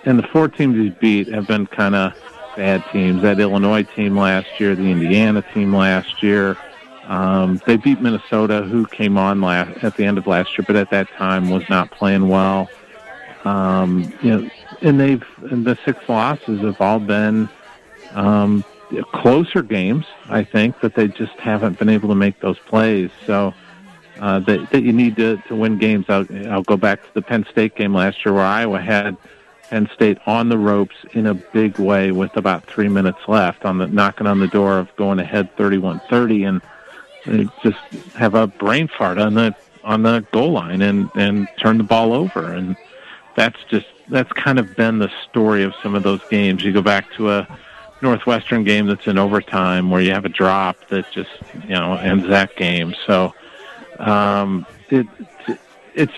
And 0.09 0.17
the 0.17 0.23
four 0.23 0.47
teams 0.47 0.75
he's 0.75 0.93
beat 0.99 1.27
have 1.27 1.45
been 1.45 1.67
kind 1.67 1.93
of 1.93 2.13
bad 2.55 2.83
teams. 2.91 3.21
That 3.21 3.39
Illinois 3.39 3.83
team 3.83 4.17
last 4.17 4.59
year, 4.59 4.75
the 4.75 4.89
Indiana 4.89 5.43
team 5.53 5.73
last 5.75 6.23
year. 6.23 6.57
Um, 7.03 7.61
they 7.67 7.77
beat 7.77 8.01
Minnesota, 8.01 8.63
who 8.63 8.87
came 8.87 9.19
on 9.19 9.39
last, 9.39 9.83
at 9.83 9.97
the 9.97 10.05
end 10.05 10.17
of 10.17 10.25
last 10.25 10.57
year, 10.57 10.65
but 10.65 10.75
at 10.75 10.89
that 10.89 11.09
time 11.09 11.51
was 11.51 11.67
not 11.69 11.91
playing 11.91 12.27
well. 12.27 12.69
Um, 13.45 14.11
you 14.23 14.31
know, 14.31 14.49
and 14.81 14.99
they've 14.99 15.23
and 15.51 15.63
the 15.63 15.77
six 15.85 15.99
losses 16.09 16.61
have 16.61 16.81
all 16.81 16.99
been 16.99 17.47
um, 18.11 18.65
closer 19.13 19.61
games, 19.61 20.05
I 20.27 20.43
think, 20.43 20.75
but 20.81 20.95
they 20.95 21.07
just 21.07 21.33
haven't 21.33 21.77
been 21.77 21.89
able 21.89 22.09
to 22.09 22.15
make 22.15 22.39
those 22.39 22.57
plays. 22.57 23.11
So 23.27 23.53
uh, 24.19 24.39
that, 24.39 24.71
that 24.71 24.81
you 24.81 24.91
need 24.91 25.17
to, 25.17 25.37
to 25.47 25.55
win 25.55 25.77
games. 25.77 26.05
I'll, 26.09 26.25
I'll 26.51 26.63
go 26.63 26.77
back 26.77 27.03
to 27.03 27.09
the 27.13 27.21
Penn 27.21 27.45
State 27.51 27.75
game 27.75 27.93
last 27.93 28.25
year 28.25 28.33
where 28.33 28.43
Iowa 28.43 28.81
had 28.81 29.15
Penn 29.69 29.89
State 29.93 30.17
on 30.25 30.49
the 30.49 30.57
ropes 30.57 30.95
in 31.13 31.27
a 31.27 31.33
big 31.33 31.79
way 31.79 32.11
with 32.11 32.35
about 32.37 32.65
three 32.65 32.89
minutes 32.89 33.19
left 33.27 33.65
on 33.65 33.77
the 33.77 33.87
knocking 33.87 34.27
on 34.27 34.39
the 34.39 34.47
door 34.47 34.79
of 34.79 34.95
going 34.95 35.19
ahead 35.19 35.55
31-30 35.57 36.47
and 36.47 36.61
they 37.25 37.47
just 37.61 37.77
have 38.15 38.33
a 38.33 38.47
brain 38.47 38.87
fart 38.87 39.17
on 39.17 39.33
the 39.33 39.55
on 39.83 40.03
the 40.03 40.25
goal 40.31 40.51
line 40.51 40.81
and 40.81 41.09
and 41.15 41.47
turn 41.57 41.77
the 41.77 41.83
ball 41.83 42.13
over 42.13 42.53
and 42.53 42.75
that's 43.35 43.63
just 43.69 43.87
that's 44.09 44.31
kind 44.33 44.59
of 44.59 44.75
been 44.75 44.99
the 44.99 45.09
story 45.29 45.63
of 45.63 45.73
some 45.81 45.95
of 45.95 46.03
those 46.03 46.21
games. 46.29 46.63
You 46.63 46.73
go 46.73 46.81
back 46.81 47.11
to 47.13 47.31
a 47.31 47.59
Northwestern 48.01 48.63
game 48.63 48.87
that's 48.87 49.07
in 49.07 49.17
overtime 49.17 49.89
where 49.89 50.01
you 50.01 50.11
have 50.11 50.25
a 50.25 50.29
drop 50.29 50.75
that 50.89 51.09
just 51.11 51.29
you 51.63 51.69
know 51.69 51.93
ends 51.95 52.27
that 52.27 52.55
game. 52.55 52.95
So 53.05 53.33
um, 53.99 54.65
it, 54.89 55.07
it's 55.93 56.13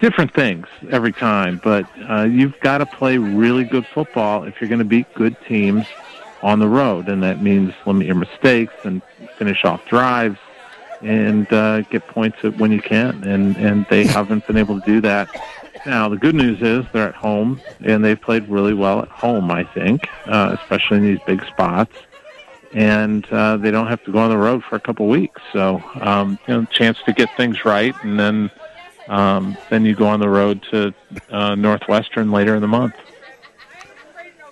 different 0.00 0.32
things 0.34 0.66
every 0.90 1.12
time, 1.12 1.60
but 1.62 1.86
uh, 2.08 2.22
you've 2.22 2.58
got 2.60 2.78
to 2.78 2.86
play 2.86 3.18
really 3.18 3.64
good 3.64 3.86
football 3.86 4.44
if 4.44 4.60
you're 4.60 4.68
going 4.68 4.78
to 4.78 4.84
beat 4.84 5.12
good 5.14 5.36
teams 5.46 5.86
on 6.42 6.58
the 6.58 6.68
road, 6.68 7.08
and 7.08 7.22
that 7.22 7.42
means 7.42 7.72
limit 7.86 8.06
your 8.06 8.16
mistakes 8.16 8.74
and 8.84 9.02
finish 9.38 9.64
off 9.64 9.84
drives 9.86 10.38
and 11.00 11.52
uh, 11.52 11.82
get 11.82 12.06
points 12.06 12.42
when 12.42 12.70
you 12.70 12.80
can. 12.80 13.24
And 13.24 13.56
and 13.56 13.86
they 13.88 14.04
haven't 14.18 14.46
been 14.46 14.56
able 14.56 14.80
to 14.80 14.86
do 14.86 15.00
that. 15.02 15.28
Now 15.86 16.08
the 16.08 16.16
good 16.16 16.34
news 16.34 16.62
is 16.62 16.84
they're 16.92 17.08
at 17.08 17.14
home 17.14 17.60
and 17.80 18.04
they've 18.04 18.20
played 18.20 18.48
really 18.48 18.74
well 18.74 19.00
at 19.00 19.08
home. 19.08 19.50
I 19.50 19.64
think, 19.64 20.08
uh, 20.26 20.56
especially 20.60 20.98
in 20.98 21.02
these 21.04 21.20
big 21.26 21.44
spots, 21.46 21.94
and 22.72 23.26
uh, 23.30 23.56
they 23.56 23.70
don't 23.70 23.86
have 23.86 24.02
to 24.04 24.12
go 24.12 24.18
on 24.18 24.30
the 24.30 24.38
road 24.38 24.62
for 24.64 24.76
a 24.76 24.80
couple 24.80 25.06
weeks. 25.08 25.40
So 25.52 25.82
um, 26.00 26.38
you 26.46 26.54
know, 26.54 26.64
chance 26.66 26.98
to 27.06 27.12
get 27.12 27.34
things 27.36 27.64
right, 27.64 27.94
and 28.02 28.18
then 28.18 28.50
um, 29.08 29.56
then 29.70 29.84
you 29.84 29.94
go 29.94 30.06
on 30.06 30.20
the 30.20 30.28
road 30.28 30.62
to 30.70 30.94
uh, 31.30 31.54
Northwestern 31.54 32.30
later 32.30 32.54
in 32.54 32.62
the 32.62 32.68
month. 32.68 32.94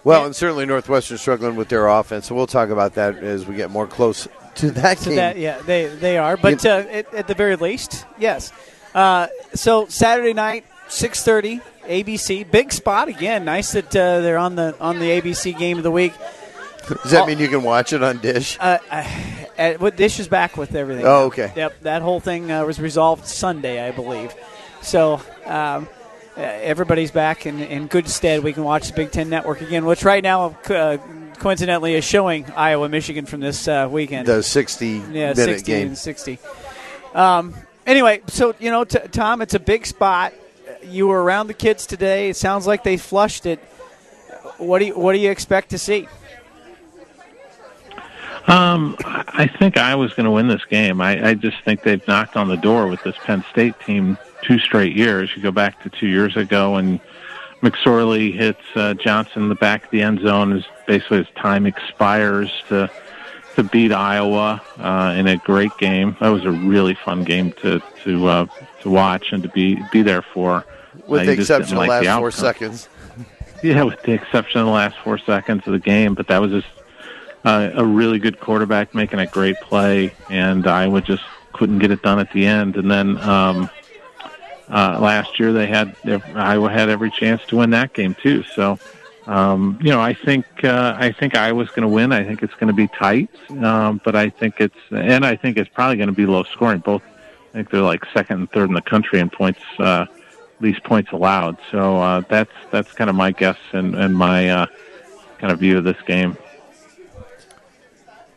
Well, 0.05 0.27
and 0.27 0.35
certainly 0.35 0.67
Northwestern 0.67 1.17
struggling 1.17 1.55
with 1.55 1.69
their 1.69 1.87
offense, 1.87 2.27
so 2.27 2.35
we'll 2.35 2.49
talk 2.49 2.71
about 2.71 2.95
that 2.95 3.17
as 3.19 3.47
we 3.47 3.55
get 3.55 3.71
more 3.71 3.87
close 3.87 4.27
to 4.57 4.71
that 4.73 4.99
to 4.99 5.11
game. 5.11 5.17
that, 5.17 5.38
yeah, 5.38 5.61
they 5.62 5.87
they 5.87 6.19
are. 6.19 6.37
But 6.37 6.67
uh, 6.67 6.85
at, 6.91 7.15
at 7.15 7.29
the 7.29 7.35
very 7.35 7.57
least, 7.57 8.05
yes. 8.19 8.53
Uh, 8.95 9.29
so 9.55 9.87
Saturday 9.87 10.33
night, 10.33 10.65
six 10.88 11.23
thirty, 11.23 11.61
ABC, 11.85 12.51
big 12.51 12.73
spot 12.73 13.09
again. 13.09 13.45
Nice 13.45 13.73
that 13.73 13.95
uh, 13.95 14.21
they're 14.21 14.38
on 14.38 14.57
the 14.57 14.77
on 14.81 14.99
the 14.99 15.07
ABC 15.07 15.57
game 15.57 15.77
of 15.77 15.85
the 15.85 15.91
week. 15.93 16.15
Does 16.88 17.12
that 17.12 17.29
mean 17.29 17.38
you 17.38 17.49
can 17.49 17.62
watch 17.62 17.93
it 17.93 18.03
on 18.03 18.19
Dish? 18.19 18.59
Uh, 18.59 18.79
uh, 19.62 19.75
what 19.79 19.96
Dish 19.96 20.18
is 20.18 20.29
back 20.29 20.57
with 20.57 20.75
everything. 20.75 21.07
Oh, 21.07 21.27
okay. 21.27 21.53
Yep, 21.55 21.81
that 21.83 22.03
whole 22.03 22.20
thing 22.20 22.51
uh, 22.51 22.64
was 22.64 22.81
resolved 22.81 23.27
Sunday, 23.27 23.87
I 23.87 23.92
believe. 23.92 24.35
So 24.83 25.20
um, 25.46 25.88
everybody's 26.37 27.11
back 27.11 27.46
in, 27.46 27.61
in 27.61 27.87
good 27.87 28.09
stead. 28.09 28.42
We 28.42 28.53
can 28.53 28.64
watch 28.64 28.88
the 28.88 28.94
Big 28.94 29.11
Ten 29.11 29.29
Network 29.29 29.61
again, 29.61 29.85
which 29.85 30.05
right 30.05 30.22
now, 30.22 30.57
uh, 30.68 30.98
coincidentally, 31.38 31.94
is 31.94 32.05
showing 32.05 32.51
Iowa, 32.53 32.88
Michigan 32.88 33.27
from 33.27 33.40
this 33.40 33.68
uh, 33.68 33.88
weekend. 33.90 34.27
The 34.27 34.42
60 34.42 34.87
yeah, 34.88 35.01
minute 35.03 35.37
60 35.37 35.66
game. 35.66 35.87
and 35.88 35.98
60. 35.98 36.38
Um, 37.14 37.55
anyway, 37.87 38.22
so, 38.27 38.55
you 38.59 38.70
know, 38.70 38.85
t- 38.85 38.98
Tom, 39.11 39.42
it's 39.42 39.55
a 39.55 39.61
big 39.61 39.87
spot. 39.87 40.33
You 40.83 41.07
were 41.07 41.22
around 41.22 41.46
the 41.46 41.55
kids 41.55 41.87
today. 41.87 42.31
It 42.31 42.37
sounds 42.37 42.66
like 42.66 42.83
they 42.83 42.96
flushed 42.96 43.46
it. 43.46 43.61
What 44.59 44.81
do 44.81 44.87
you, 44.87 44.98
what 44.98 45.12
do 45.12 45.18
you 45.18 45.31
expect 45.31 45.70
to 45.70 45.79
see? 45.79 46.09
Um, 48.49 48.97
I 49.05 49.47
think 49.47 49.77
I 49.77 49.95
was 49.95 50.15
going 50.15 50.25
to 50.25 50.31
win 50.31 50.49
this 50.49 50.65
game. 50.65 51.01
I, 51.01 51.31
I 51.31 51.35
just 51.35 51.57
think 51.65 51.83
they've 51.83 52.07
knocked 52.09 52.37
on 52.37 52.49
the 52.49 52.57
door 52.57 52.89
with 52.89 53.03
this 53.05 53.17
Penn 53.19 53.45
State 53.51 53.79
team 53.81 54.19
two 54.43 54.59
straight 54.59 54.97
years. 54.97 55.31
You 55.37 55.43
go 55.43 55.53
back 55.53 55.83
to 55.85 55.91
two 55.91 56.09
years 56.09 56.37
ago 56.37 56.77
and 56.77 57.01
McSorley 57.63 58.35
hits 58.35 58.61
uh, 58.75 58.95
Johnson 58.95 59.45
in 59.45 59.49
the 59.49 59.55
back 59.55 59.85
of 59.85 59.91
the 59.91 60.03
end 60.03 60.21
zone 60.21 60.53
as 60.53 60.65
basically 60.87 61.19
his 61.19 61.29
time 61.37 61.67
expires 61.67 62.51
to 62.69 62.91
to 63.55 63.63
beat 63.63 63.93
Iowa 63.93 64.63
uh, 64.79 65.15
in 65.17 65.27
a 65.27 65.37
great 65.37 65.77
game. 65.77 66.17
That 66.21 66.31
was 66.31 66.45
a 66.45 66.51
really 66.51 66.95
fun 66.95 67.23
game 67.23 67.53
to 67.63 67.81
to 68.03 68.27
uh, 68.27 68.47
to 68.81 68.91
watch 68.91 69.33
and 69.33 69.43
to 69.43 69.49
be 69.51 69.79
be 69.93 70.03
there 70.03 70.23
for. 70.23 70.65
With 71.07 71.27
the 71.27 71.33
exception 71.33 71.77
didn't 71.77 71.79
of 71.79 71.85
the 71.85 71.91
last 71.91 72.05
the 72.05 72.19
four 72.19 72.31
seconds. 72.31 72.89
Yeah, 73.63 73.85
with 73.85 74.03
the 74.03 74.11
exception 74.11 74.61
of 74.61 74.67
the 74.67 74.73
last 74.73 74.97
four 75.05 75.19
seconds 75.19 75.63
of 75.69 75.73
the 75.73 75.79
game, 75.79 76.15
but 76.15 76.27
that 76.27 76.41
was 76.41 76.51
just 76.51 76.67
uh, 77.45 77.71
a 77.75 77.85
really 77.85 78.19
good 78.19 78.41
quarterback 78.41 78.95
making 78.95 79.19
a 79.19 79.27
great 79.27 79.57
play, 79.61 80.13
and 80.31 80.67
Iowa 80.67 81.01
just 81.01 81.25
couldn't 81.53 81.79
get 81.79 81.91
it 81.91 82.03
done 82.03 82.19
at 82.19 82.33
the 82.33 82.47
end. 82.47 82.77
And 82.77 82.91
then 82.91 83.19
um, 83.19 83.71
uh, 84.69 84.99
last 85.01 85.39
year 85.39 85.53
they 85.53 85.67
had 85.67 85.97
Iowa 86.35 86.71
had 86.71 86.89
every 86.89 87.11
chance 87.11 87.43
to 87.47 87.57
win 87.57 87.71
that 87.71 87.93
game 87.93 88.15
too. 88.15 88.43
So 88.55 88.79
um, 89.27 89.79
you 89.81 89.91
know, 89.91 90.01
I 90.01 90.15
think 90.15 90.47
uh, 90.65 90.97
I 90.99 91.13
think 91.13 91.37
Iowa's 91.37 91.69
going 91.69 91.83
to 91.83 91.89
win. 91.89 92.13
I 92.13 92.25
think 92.25 92.43
it's 92.43 92.55
going 92.55 92.69
to 92.69 92.73
be 92.73 92.89
tight, 92.89 93.31
um, 93.63 94.01
but 94.05 94.17
I 94.17 94.31
think 94.31 94.61
it's 94.61 94.77
and 94.91 95.25
I 95.25 95.37
think 95.37 95.57
it's 95.59 95.71
probably 95.71 95.97
going 95.97 96.09
to 96.09 96.15
be 96.15 96.27
low 96.27 96.43
scoring. 96.45 96.81
Both 96.81 97.03
I 97.51 97.59
think 97.59 97.71
they're 97.71 97.83
like 97.83 98.05
second 98.13 98.41
and 98.41 98.51
third 98.51 98.69
in 98.69 98.75
the 98.75 98.83
country 98.83 99.21
in 99.21 99.31
points, 99.31 99.61
uh, 99.79 100.07
least 100.61 100.83
points 100.83 101.13
allowed. 101.13 101.59
So 101.71 101.99
uh, 101.99 102.23
that's 102.29 102.53
that's 102.73 102.93
kind 102.93 103.11
of 103.11 103.15
my 103.15 103.31
guess 103.31 103.59
and, 103.73 103.95
and 103.95 104.17
my 104.17 104.49
uh, 104.49 104.67
kind 105.39 105.53
of 105.53 105.61
view 105.61 105.79
of 105.79 105.85
this 105.85 106.01
game. 106.07 106.37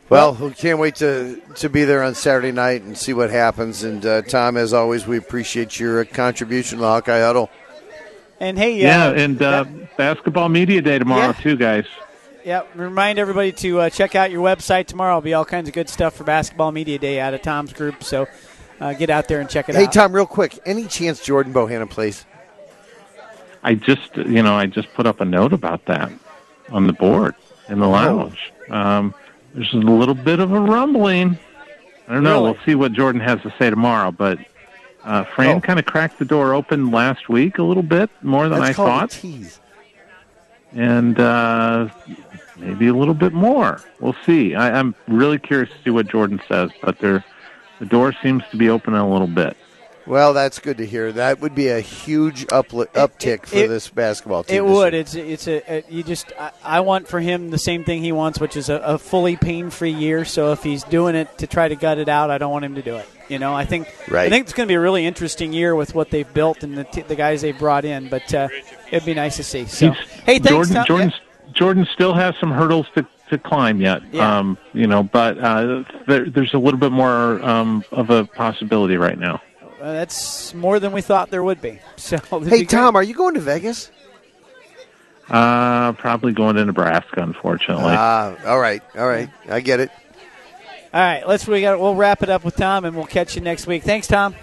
Well, 0.08 0.34
we 0.34 0.52
can't 0.52 0.78
wait 0.78 0.96
to, 0.96 1.40
to 1.56 1.68
be 1.68 1.84
there 1.84 2.02
on 2.02 2.14
Saturday 2.14 2.52
night 2.52 2.82
and 2.82 2.96
see 2.96 3.12
what 3.12 3.30
happens. 3.30 3.82
And 3.82 4.04
uh, 4.06 4.22
Tom, 4.22 4.56
as 4.56 4.72
always, 4.72 5.06
we 5.06 5.16
appreciate 5.18 5.80
your 5.80 6.00
uh, 6.00 6.04
contribution 6.04 6.78
to 6.78 6.82
the 6.82 6.88
Hawkeye 6.88 7.18
Huddle. 7.20 7.50
And 8.38 8.56
hey, 8.56 8.80
Yeah, 8.80 9.06
uh, 9.08 9.12
and 9.14 9.42
uh, 9.42 9.64
that- 9.64 9.96
basketball 9.96 10.48
media 10.48 10.80
day 10.80 10.98
tomorrow 10.98 11.28
Yeah. 11.28 11.32
too, 11.32 11.56
guys. 11.56 11.86
Yeah, 12.44 12.62
remind 12.76 13.18
everybody 13.18 13.50
to 13.52 13.80
uh, 13.80 13.90
check 13.90 14.14
out 14.14 14.30
your 14.30 14.44
website 14.44 14.86
tomorrow. 14.86 15.14
There'll 15.14 15.20
be 15.22 15.34
all 15.34 15.44
kinds 15.44 15.66
of 15.68 15.74
good 15.74 15.88
stuff 15.88 16.14
for 16.14 16.22
Basketball 16.22 16.70
Media 16.70 16.96
Day 16.96 17.18
out 17.18 17.34
of 17.34 17.42
Tom's 17.42 17.72
group. 17.72 18.04
So 18.04 18.28
uh, 18.78 18.92
get 18.92 19.10
out 19.10 19.26
there 19.26 19.40
and 19.40 19.50
check 19.50 19.68
it 19.68 19.74
Hey, 19.74 19.82
out. 19.86 19.92
Hey, 19.92 20.00
Tom, 20.00 20.12
real 20.12 20.26
quick, 20.26 20.56
any 20.64 20.86
chance 20.86 21.24
Jordan 21.24 21.52
Bohannon 21.52 21.90
plays? 21.90 22.24
I 23.64 23.74
just 23.74 24.16
you 24.16 24.44
know 24.44 24.54
I 24.54 24.66
just 24.66 24.92
put 24.94 25.06
up 25.08 25.20
a 25.20 25.24
note 25.24 25.52
about 25.52 25.86
that 25.86 26.12
on 26.70 26.86
the 26.86 26.92
board 26.92 27.34
in 27.68 27.80
the 27.80 27.88
lounge. 27.88 28.52
Um, 28.70 29.12
there's 29.56 29.72
a 29.72 29.78
little 29.78 30.14
bit 30.14 30.38
of 30.38 30.52
a 30.52 30.60
rumbling. 30.60 31.36
I 32.06 32.14
don't 32.14 32.22
know. 32.22 32.34
Really? 32.34 32.42
We'll 32.52 32.64
see 32.64 32.74
what 32.76 32.92
Jordan 32.92 33.20
has 33.20 33.40
to 33.42 33.52
say 33.58 33.68
tomorrow. 33.70 34.12
But 34.12 34.38
uh, 35.02 35.24
Fran 35.24 35.56
Oh. 35.56 35.60
kind 35.60 35.78
of 35.80 35.86
cracked 35.86 36.18
the 36.20 36.24
door 36.24 36.54
open 36.54 36.90
last 36.92 37.28
week 37.28 37.58
a 37.58 37.62
little 37.64 37.82
bit 37.82 38.08
more 38.22 38.48
than 38.48 38.60
That's 38.60 38.78
I 38.78 38.84
thought. 38.84 39.24
and 40.72 41.18
uh, 41.18 41.88
maybe 42.56 42.86
a 42.88 42.94
little 42.94 43.14
bit 43.14 43.32
more. 43.32 43.80
We'll 44.00 44.16
see. 44.24 44.54
I, 44.54 44.78
I'm 44.78 44.94
really 45.08 45.38
curious 45.38 45.70
to 45.70 45.82
see 45.82 45.90
what 45.90 46.06
Jordan 46.08 46.40
says, 46.48 46.70
but 46.82 46.98
the 46.98 47.24
door 47.88 48.14
seems 48.22 48.42
to 48.50 48.56
be 48.56 48.68
open 48.68 48.94
a 48.94 49.08
little 49.10 49.26
bit. 49.26 49.56
Well, 50.06 50.34
that's 50.34 50.60
good 50.60 50.78
to 50.78 50.86
hear. 50.86 51.10
That 51.12 51.40
would 51.40 51.54
be 51.54 51.68
a 51.68 51.80
huge 51.80 52.46
upli- 52.46 52.86
uptick 52.92 53.46
for 53.46 53.56
it- 53.56 53.68
this 53.68 53.88
basketball 53.88 54.44
team. 54.44 54.56
It 54.56 54.64
would. 54.64 54.92
year. 54.92 55.02
It's 55.02 55.14
it's 55.16 55.48
a, 55.48 55.62
a 55.78 55.84
you 55.88 56.02
just 56.04 56.32
I, 56.38 56.52
I 56.62 56.80
want 56.80 57.08
for 57.08 57.18
him 57.20 57.50
the 57.50 57.58
same 57.58 57.82
thing 57.84 58.02
he 58.02 58.12
wants, 58.12 58.38
which 58.38 58.56
is 58.56 58.68
a, 58.68 58.76
a 58.76 58.98
fully 58.98 59.36
pain 59.36 59.70
free 59.70 59.90
year. 59.90 60.24
So 60.24 60.52
if 60.52 60.62
he's 60.62 60.84
doing 60.84 61.14
it 61.16 61.38
to 61.38 61.46
try 61.48 61.66
to 61.68 61.74
gut 61.76 61.98
it 61.98 62.08
out, 62.08 62.30
I 62.30 62.38
don't 62.38 62.52
want 62.52 62.64
him 62.64 62.76
to 62.76 62.82
do 62.82 62.96
it. 62.96 63.08
You 63.28 63.40
know, 63.40 63.52
I 63.52 63.64
think 63.64 63.88
Right. 64.08 64.26
I 64.26 64.30
think 64.30 64.44
it's 64.44 64.52
going 64.52 64.68
to 64.68 64.70
be 64.70 64.76
a 64.76 64.80
really 64.80 65.04
interesting 65.04 65.52
year 65.52 65.74
with 65.74 65.94
what 65.96 66.10
they've 66.10 66.32
built 66.32 66.62
and 66.62 66.78
the 66.78 66.84
t- 66.84 67.02
the 67.02 67.16
guys 67.16 67.42
they've 67.42 67.58
brought 67.58 67.84
in. 67.84 68.08
But 68.08 68.32
uh, 68.32 68.48
it'd 68.92 69.04
be 69.04 69.14
nice 69.14 69.36
to 69.38 69.42
see. 69.42 69.64
So 69.66 69.90
He's- 69.90 70.08
hey, 70.24 70.38
thanks, 70.38 70.48
Jordan. 70.50 70.74
Tom. 70.74 70.84
Jordan, 70.86 71.12
Jordan 71.52 71.88
still 71.92 72.14
has 72.14 72.36
some 72.38 72.52
hurdles 72.52 72.86
to, 72.94 73.04
to 73.30 73.38
climb 73.38 73.80
yet. 73.80 74.02
Yeah. 74.12 74.38
Um, 74.38 74.56
you 74.72 74.86
know, 74.86 75.02
but 75.02 75.36
uh, 75.38 75.82
there, 76.06 76.30
there's 76.30 76.54
a 76.54 76.58
little 76.58 76.78
bit 76.78 76.92
more 76.92 77.42
um, 77.42 77.82
of 77.90 78.10
a 78.10 78.24
possibility 78.26 78.96
right 78.96 79.18
now. 79.18 79.40
Uh, 79.80 79.92
that's 79.92 80.54
more 80.54 80.80
than 80.80 80.92
we 80.92 81.02
thought 81.02 81.30
there 81.30 81.42
would 81.42 81.60
be. 81.60 81.80
So 81.96 82.18
Hey, 82.40 82.60
be. 82.60 82.66
Tom, 82.66 82.94
are 82.96 83.02
you 83.02 83.14
going 83.14 83.34
to 83.34 83.40
Vegas? 83.40 83.90
Uh, 85.28 85.92
probably 85.94 86.32
going 86.32 86.54
to 86.56 86.64
Nebraska, 86.64 87.20
unfortunately. 87.20 87.84
Ah, 87.96 88.36
all 88.46 88.60
right, 88.60 88.80
all 88.96 89.08
right. 89.08 89.28
I 89.48 89.60
get 89.60 89.80
it. 89.80 89.90
All 90.94 91.00
right, 91.00 91.26
let's 91.26 91.46
we 91.48 91.60
got 91.62 91.80
we'll 91.80 91.96
wrap 91.96 92.22
it 92.22 92.30
up 92.30 92.44
with 92.44 92.54
Tom, 92.56 92.84
and 92.84 92.96
we'll 92.96 93.06
catch 93.06 93.34
you 93.34 93.40
next 93.42 93.66
week. 93.66 93.82
Thanks, 93.82 94.06
Tom. 94.06 94.34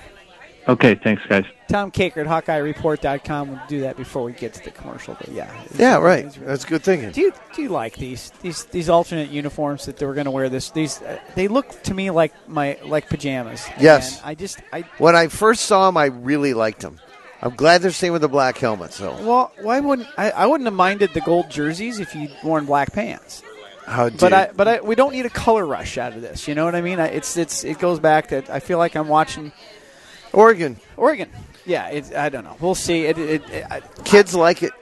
okay, 0.68 0.96
thanks, 0.96 1.22
guys. 1.28 1.46
Tom 1.74 1.90
Kakert 1.90 2.28
at 2.28 2.46
HawkeyeReport.com 2.46 3.50
will 3.50 3.60
do 3.68 3.82
that 3.82 3.98
before 3.98 4.24
we 4.24 4.32
get 4.32 4.54
to 4.54 4.64
the 4.64 4.70
commercial. 4.70 5.16
But 5.20 5.30
yeah, 5.30 5.52
Yeah, 5.76 5.98
right. 5.98 6.26
it's- 6.26 6.38
That's 6.40 6.66
good 6.66 6.84
thinking. 6.84 7.10
Do 7.10 7.20
you 7.22 7.34
do 7.56 7.64
you 7.64 7.70
like 7.70 7.96
these 7.96 8.32
these 8.44 8.66
these 8.66 8.90
alternate 8.90 9.32
uniforms 9.32 9.88
that 9.88 9.98
they 9.98 10.06
were 10.06 10.14
going 10.14 10.26
to 10.26 10.32
wear? 10.32 10.50
This 10.50 10.70
these 10.70 11.02
uh, 11.02 11.18
they 11.34 11.48
look 11.48 11.82
to 11.84 11.96
me 11.96 12.12
like 12.12 12.32
my 12.48 12.78
like 12.86 13.10
pajamas. 13.10 13.68
Yes. 13.80 14.22
I 14.24 14.36
just 14.36 14.60
I 14.72 14.82
When 15.00 15.16
I 15.16 15.30
first 15.30 15.66
saw 15.66 15.88
them, 15.88 15.98
I 15.98 16.06
really 16.06 16.54
liked 16.54 16.82
them. 16.82 17.00
I'm 17.42 17.56
glad 17.56 17.82
they're 17.82 17.90
staying 17.90 18.14
with 18.14 18.22
the 18.22 18.30
black 18.30 18.56
helmets, 18.60 19.00
though. 19.00 19.18
well 19.26 19.52
why 19.60 19.80
wouldn't 19.80 20.08
I, 20.16 20.30
I 20.30 20.46
wouldn't 20.46 20.68
have 20.68 20.76
minded 20.76 21.10
the 21.16 21.22
gold 21.22 21.50
jerseys 21.50 22.00
if 22.00 22.14
you'd 22.14 22.32
worn 22.44 22.66
black 22.66 22.94
pants. 22.94 23.42
How 23.88 24.10
But 24.12 24.32
I 24.32 24.52
but 24.56 24.68
I, 24.68 24.82
we 24.82 24.94
don't 24.94 25.12
need 25.12 25.26
a 25.26 25.30
color 25.32 25.66
rush 25.66 25.98
out 25.98 26.14
of 26.14 26.22
this. 26.22 26.48
You 26.48 26.54
know 26.54 26.66
what 26.66 26.76
I 26.76 26.82
mean? 26.82 27.00
I, 27.00 27.08
it's 27.08 27.36
it's 27.36 27.64
it 27.64 27.80
goes 27.80 28.00
back 28.00 28.28
to 28.28 28.44
I 28.54 28.60
feel 28.60 28.78
like 28.78 28.96
I'm 28.96 29.08
watching 29.08 29.52
Oregon 30.34 30.78
Oregon. 30.98 31.30
Yeah, 31.66 31.88
it, 31.90 32.14
I 32.16 32.30
don't 32.30 32.44
know. 32.44 32.58
We'll 32.60 32.76
see. 32.76 33.06
It, 33.06 33.18
it, 33.18 33.50
it, 33.50 33.66
I, 33.72 33.80
kids 34.04 34.36
like 34.36 34.64
it. 34.64 34.74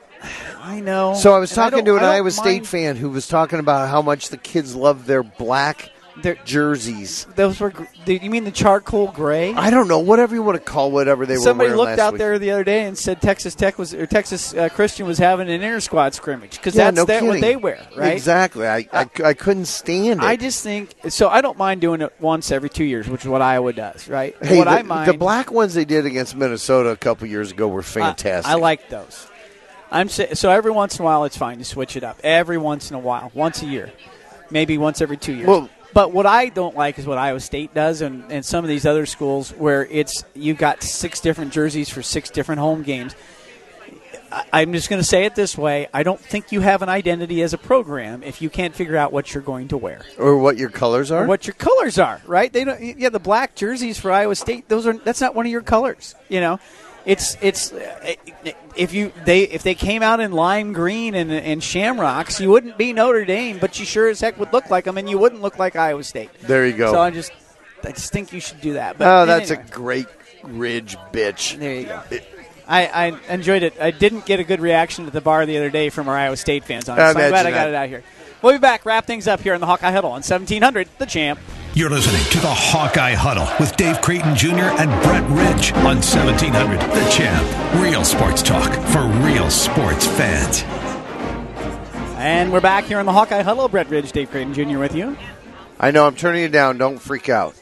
I 0.60 0.80
know. 0.80 1.16
So 1.16 1.34
I 1.34 1.40
was 1.40 1.52
And 1.52 1.60
I 1.62 1.70
talking 1.70 1.86
don't- 1.86 1.98
to 2.00 2.04
an 2.04 2.10
I 2.10 2.16
Iowa 2.16 2.32
State 2.32 2.44
mind 2.62 2.68
fan 2.68 2.96
who 2.96 3.10
was 3.10 3.28
talking 3.28 3.60
about 3.60 3.90
how 3.90 4.02
much 4.02 4.30
the 4.30 4.38
kids 4.38 4.76
love 4.76 5.06
their 5.08 5.24
black 5.24 5.90
their- 6.24 6.36
jerseys. 6.46 7.26
Those 7.36 7.60
were. 7.60 7.70
gr- 7.72 7.84
You 8.06 8.30
mean 8.30 8.44
the 8.44 8.52
charcoal 8.52 9.08
gray? 9.12 9.54
I 9.54 9.70
don't 9.70 9.88
know, 9.88 10.00
whatever 10.00 10.34
you 10.36 10.42
want 10.44 10.58
to 10.58 10.64
call 10.64 10.92
whatever 10.92 11.26
they 11.26 11.36
were 11.36 11.40
Somebody 11.42 11.72
looked 11.74 12.00
out 12.00 12.14
week. 12.14 12.20
there 12.20 12.38
the 12.40 12.52
other 12.52 12.64
day 12.64 12.86
and 12.86 12.98
said 12.98 13.22
Texas 13.22 13.56
Tech 13.56 13.78
was 13.78 13.94
or 13.94 14.06
Texas 14.08 14.54
uh, 14.54 14.70
Christian 14.70 15.06
was 15.08 15.18
having 15.18 15.48
an 15.50 15.62
inter 15.62 15.80
squad 15.80 16.14
scrimmage 16.14 16.52
because 16.58 16.76
Yeah, 16.76 16.86
that's 16.86 16.96
no 16.98 17.06
that 17.06 17.24
what 17.24 17.42
they 17.42 17.56
wear, 17.56 17.86
right? 17.96 18.14
Exactly. 18.14 18.68
I, 18.68 18.88
I, 18.94 19.10
I 19.24 19.34
couldn't 19.34 19.66
stand 19.66 20.22
it. 20.22 20.26
I 20.26 20.36
just 20.36 20.64
think 20.64 20.94
so. 21.10 21.30
I 21.30 21.42
don't 21.42 21.58
mind 21.58 21.82
doing 21.82 22.02
it 22.02 22.14
once 22.20 22.52
every 22.52 22.70
two 22.70 22.84
years, 22.86 23.08
which 23.08 23.22
is 23.22 23.28
what 23.28 23.42
Iowa 23.42 23.74
does, 23.74 24.08
right? 24.08 24.36
hey, 24.42 24.58
what 24.58 24.66
the, 24.66 24.70
I 24.72 24.82
mind 24.84 25.10
the 25.10 25.18
black 25.18 25.52
ones 25.52 25.74
they 25.74 25.86
did 25.86 26.06
against 26.06 26.36
Minnesota 26.36 26.90
a 26.90 26.98
couple 26.98 27.28
years 27.28 27.52
ago 27.52 27.68
were 27.68 27.82
I- 27.82 27.84
fantastic. 27.84 28.52
I, 28.52 28.56
like 28.56 28.90
those. 28.90 29.28
I'm 29.94 30.08
so 30.08 30.50
every 30.50 30.72
once 30.72 30.98
in 30.98 31.04
a 31.04 31.06
while 31.06 31.26
it's 31.26 31.36
fine 31.38 31.58
to 31.58 31.66
switch 31.66 31.98
it 31.98 32.04
up. 32.04 32.18
Every 32.24 32.58
once 32.58 32.90
in 32.92 32.96
a 32.96 33.00
while, 33.00 33.30
once 33.34 33.62
a 33.62 33.66
year, 33.66 33.92
maybe 34.50 34.78
once 34.78 35.02
every 35.02 35.18
two 35.18 35.34
years. 35.34 35.48
Well- 35.48 35.70
but 35.94 36.12
what 36.12 36.26
I 36.26 36.50
don't 36.50 36.76
like 36.76 36.98
is 37.00 37.06
what 37.06 37.18
Iowa 37.18 37.40
State 37.40 37.74
does, 37.74 38.02
and, 38.02 38.32
and 38.32 38.46
some 38.46 38.64
of 38.64 38.70
these 38.70 38.86
other 38.86 39.06
schools 39.06 39.52
where 39.52 39.86
it's 39.86 40.24
you've 40.34 40.58
got 40.58 40.84
six 40.84 41.20
different 41.20 41.52
jerseys 41.54 41.90
for 41.90 42.02
six 42.02 42.30
different 42.30 42.60
home 42.60 42.84
games. 42.84 43.16
I- 44.32 44.46
I'm 44.54 44.72
just 44.74 44.90
going 44.90 45.02
to 45.02 45.08
say 45.08 45.26
it 45.26 45.36
this 45.36 45.58
way: 45.58 45.88
I 45.94 46.04
don't 46.04 46.20
think 46.20 46.52
you 46.52 46.62
have 46.62 46.82
an 46.82 46.90
identity 46.90 47.42
as 47.42 47.54
a 47.54 47.58
program 47.58 48.24
if 48.24 48.42
you 48.42 48.50
can't 48.50 48.74
figure 48.74 48.96
out 48.96 49.12
what 49.12 49.34
you're 49.34 49.44
going 49.44 49.68
to 49.70 49.78
wear 49.78 50.04
or 50.18 50.38
what 50.38 50.58
your 50.58 50.70
colors 50.70 51.12
are. 51.12 51.26
or 51.26 51.28
what 51.28 51.46
your 51.48 51.54
colors 51.56 52.00
are. 52.00 52.22
Right? 52.26 52.52
They 52.52 52.64
don't. 52.64 52.82
Yeah, 52.98 53.10
the 53.10 53.20
black 53.20 53.56
jerseys 53.56 54.00
for 54.00 54.12
Iowa 54.12 54.36
State; 54.36 54.70
those 54.70 54.88
are 54.88 54.94
that's 54.94 55.20
not 55.22 55.36
one 55.36 55.46
of 55.46 55.52
your 55.52 55.62
colors. 55.62 56.16
You 56.30 56.40
know, 56.40 56.60
it's 57.06 57.38
it's 57.42 57.72
uh, 57.72 58.16
if 58.76 58.94
you 58.94 59.12
they 59.26 59.44
if 59.44 59.64
they 59.64 59.76
came 59.76 60.04
out 60.04 60.20
in 60.20 60.32
lime 60.32 60.74
green 60.74 61.16
and 61.16 61.32
and 61.32 61.64
shamrocks, 61.64 62.40
you 62.40 62.50
wouldn't 62.50 62.78
be 62.78 62.94
Notre 62.94 63.26
Dame, 63.26 63.58
but 63.60 63.80
you 63.80 63.86
sure 63.86 64.08
as 64.08 64.22
heck 64.22 64.40
would 64.40 64.54
look 64.54 64.70
like 64.70 64.86
them, 64.86 64.98
and 64.98 65.10
you 65.10 65.18
wouldn't 65.18 65.42
look 65.42 65.58
like 65.58 65.76
Iowa 65.76 66.04
State. 66.04 66.30
There 66.42 66.66
you 66.66 66.74
go. 66.74 66.92
So 66.92 67.00
I 67.00 67.10
just 67.10 67.32
I 67.84 67.92
just 67.92 68.12
think 68.12 68.34
you 68.34 68.40
should 68.40 68.62
do 68.62 68.74
that. 68.74 68.98
But 68.98 69.08
oh, 69.08 69.26
that's 69.26 69.52
anyway. 69.52 69.68
a 69.68 69.72
great 69.72 70.08
ridge 70.44 70.98
bitch. 71.12 71.58
There 71.58 71.76
you 71.76 71.86
go. 71.86 72.02
I, 72.68 72.88
I 72.88 73.34
enjoyed 73.34 73.64
it. 73.64 73.74
I 73.82 73.92
didn't 73.92 74.26
get 74.26 74.40
a 74.40 74.46
good 74.46 74.62
reaction 74.62 75.06
at 75.06 75.12
the 75.12 75.20
bar 75.20 75.46
the 75.46 75.58
other 75.58 75.70
day 75.70 75.90
from 75.90 76.08
our 76.08 76.16
Iowa 76.16 76.38
State 76.38 76.64
fans 76.64 76.88
on 76.88 76.98
it. 76.98 77.02
So 77.02 77.20
I'm 77.20 77.30
glad 77.30 77.46
I 77.46 77.52
got 77.52 77.66
that. 77.66 77.70
it 77.70 77.76
out 77.76 77.90
here. 77.90 78.04
We'll 78.42 78.54
be 78.54 78.60
back. 78.60 78.86
Wrap 78.86 79.06
things 79.06 79.28
up 79.28 79.42
here 79.42 79.54
in 79.54 79.60
the 79.60 79.68
Hawkeye 79.68 79.92
Huddle 79.92 80.12
on 80.12 80.22
1700, 80.22 80.88
the 80.98 81.06
champ. 81.06 81.40
You're 81.74 81.90
listening 81.90 82.22
to 82.32 82.40
the 82.42 82.54
Hawkeye 82.54 83.14
Huddle 83.14 83.48
with 83.58 83.76
Dave 83.78 84.02
Creighton 84.02 84.36
Jr. 84.36 84.50
and 84.78 84.90
Brett 85.04 85.24
Ridge 85.30 85.72
on 85.74 85.98
1700 86.02 86.80
The 86.82 87.10
Champ. 87.10 87.82
Real 87.82 88.04
sports 88.04 88.42
talk 88.42 88.74
for 88.90 89.04
real 89.26 89.50
sports 89.50 90.06
fans. 90.06 90.64
And 92.18 92.52
we're 92.52 92.60
back 92.62 92.84
here 92.84 93.00
in 93.00 93.06
the 93.06 93.14
Hawkeye 93.14 93.42
Huddle. 93.42 93.70
Brett 93.70 93.90
Ridge, 93.90 94.12
Dave 94.12 94.30
Creighton 94.32 94.54
Jr. 94.54 94.80
with 94.80 94.94
you. 94.94 95.16
I 95.80 95.92
know 95.92 96.06
I'm 96.06 96.16
turning 96.16 96.44
it 96.44 96.52
down. 96.52 96.78
Don't 96.78 97.00
freak 97.00 97.30
out. 97.30 97.56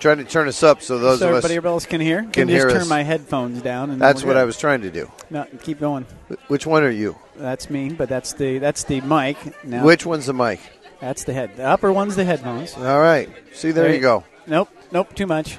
trying 0.00 0.18
to 0.18 0.24
turn 0.24 0.46
us 0.46 0.62
up 0.62 0.82
so 0.82 0.98
those 0.98 1.20
so 1.20 1.30
of 1.30 1.36
us. 1.36 1.44
everybody 1.44 1.66
else 1.74 1.86
can 1.86 2.02
hear. 2.02 2.24
can 2.24 2.46
just 2.46 2.50
hear 2.50 2.68
turn 2.70 2.82
us. 2.82 2.88
my 2.90 3.02
headphones 3.02 3.62
down. 3.62 3.90
And 3.90 3.98
That's 4.00 4.22
what 4.22 4.34
good. 4.34 4.36
I 4.40 4.44
was 4.44 4.58
trying 4.58 4.82
to 4.82 4.90
do. 4.90 5.10
No, 5.30 5.46
keep 5.62 5.80
going. 5.80 6.04
Which 6.48 6.66
one 6.66 6.84
are 6.84 6.90
you? 6.90 7.16
That's 7.36 7.70
me, 7.70 7.88
but 7.88 8.10
that's 8.10 8.34
the 8.34 8.58
that's 8.58 8.84
the 8.84 9.00
mic. 9.00 9.38
Now 9.64 9.82
Which 9.84 10.04
one's 10.04 10.26
the 10.26 10.34
mic? 10.34 10.60
That's 11.00 11.24
the 11.24 11.32
head. 11.32 11.56
The 11.56 11.64
upper 11.64 11.92
one's 11.92 12.16
the 12.16 12.24
headphones. 12.24 12.74
All 12.76 13.00
right. 13.00 13.28
See, 13.52 13.70
there, 13.70 13.84
There 13.84 13.94
you 13.94 14.00
go. 14.00 14.24
Nope, 14.46 14.68
nope, 14.92 15.14
too 15.14 15.26
much. 15.26 15.58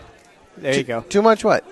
There 0.57 0.75
you 0.75 0.83
go. 0.83 1.01
Too 1.01 1.21
much 1.21 1.43
what? 1.43 1.65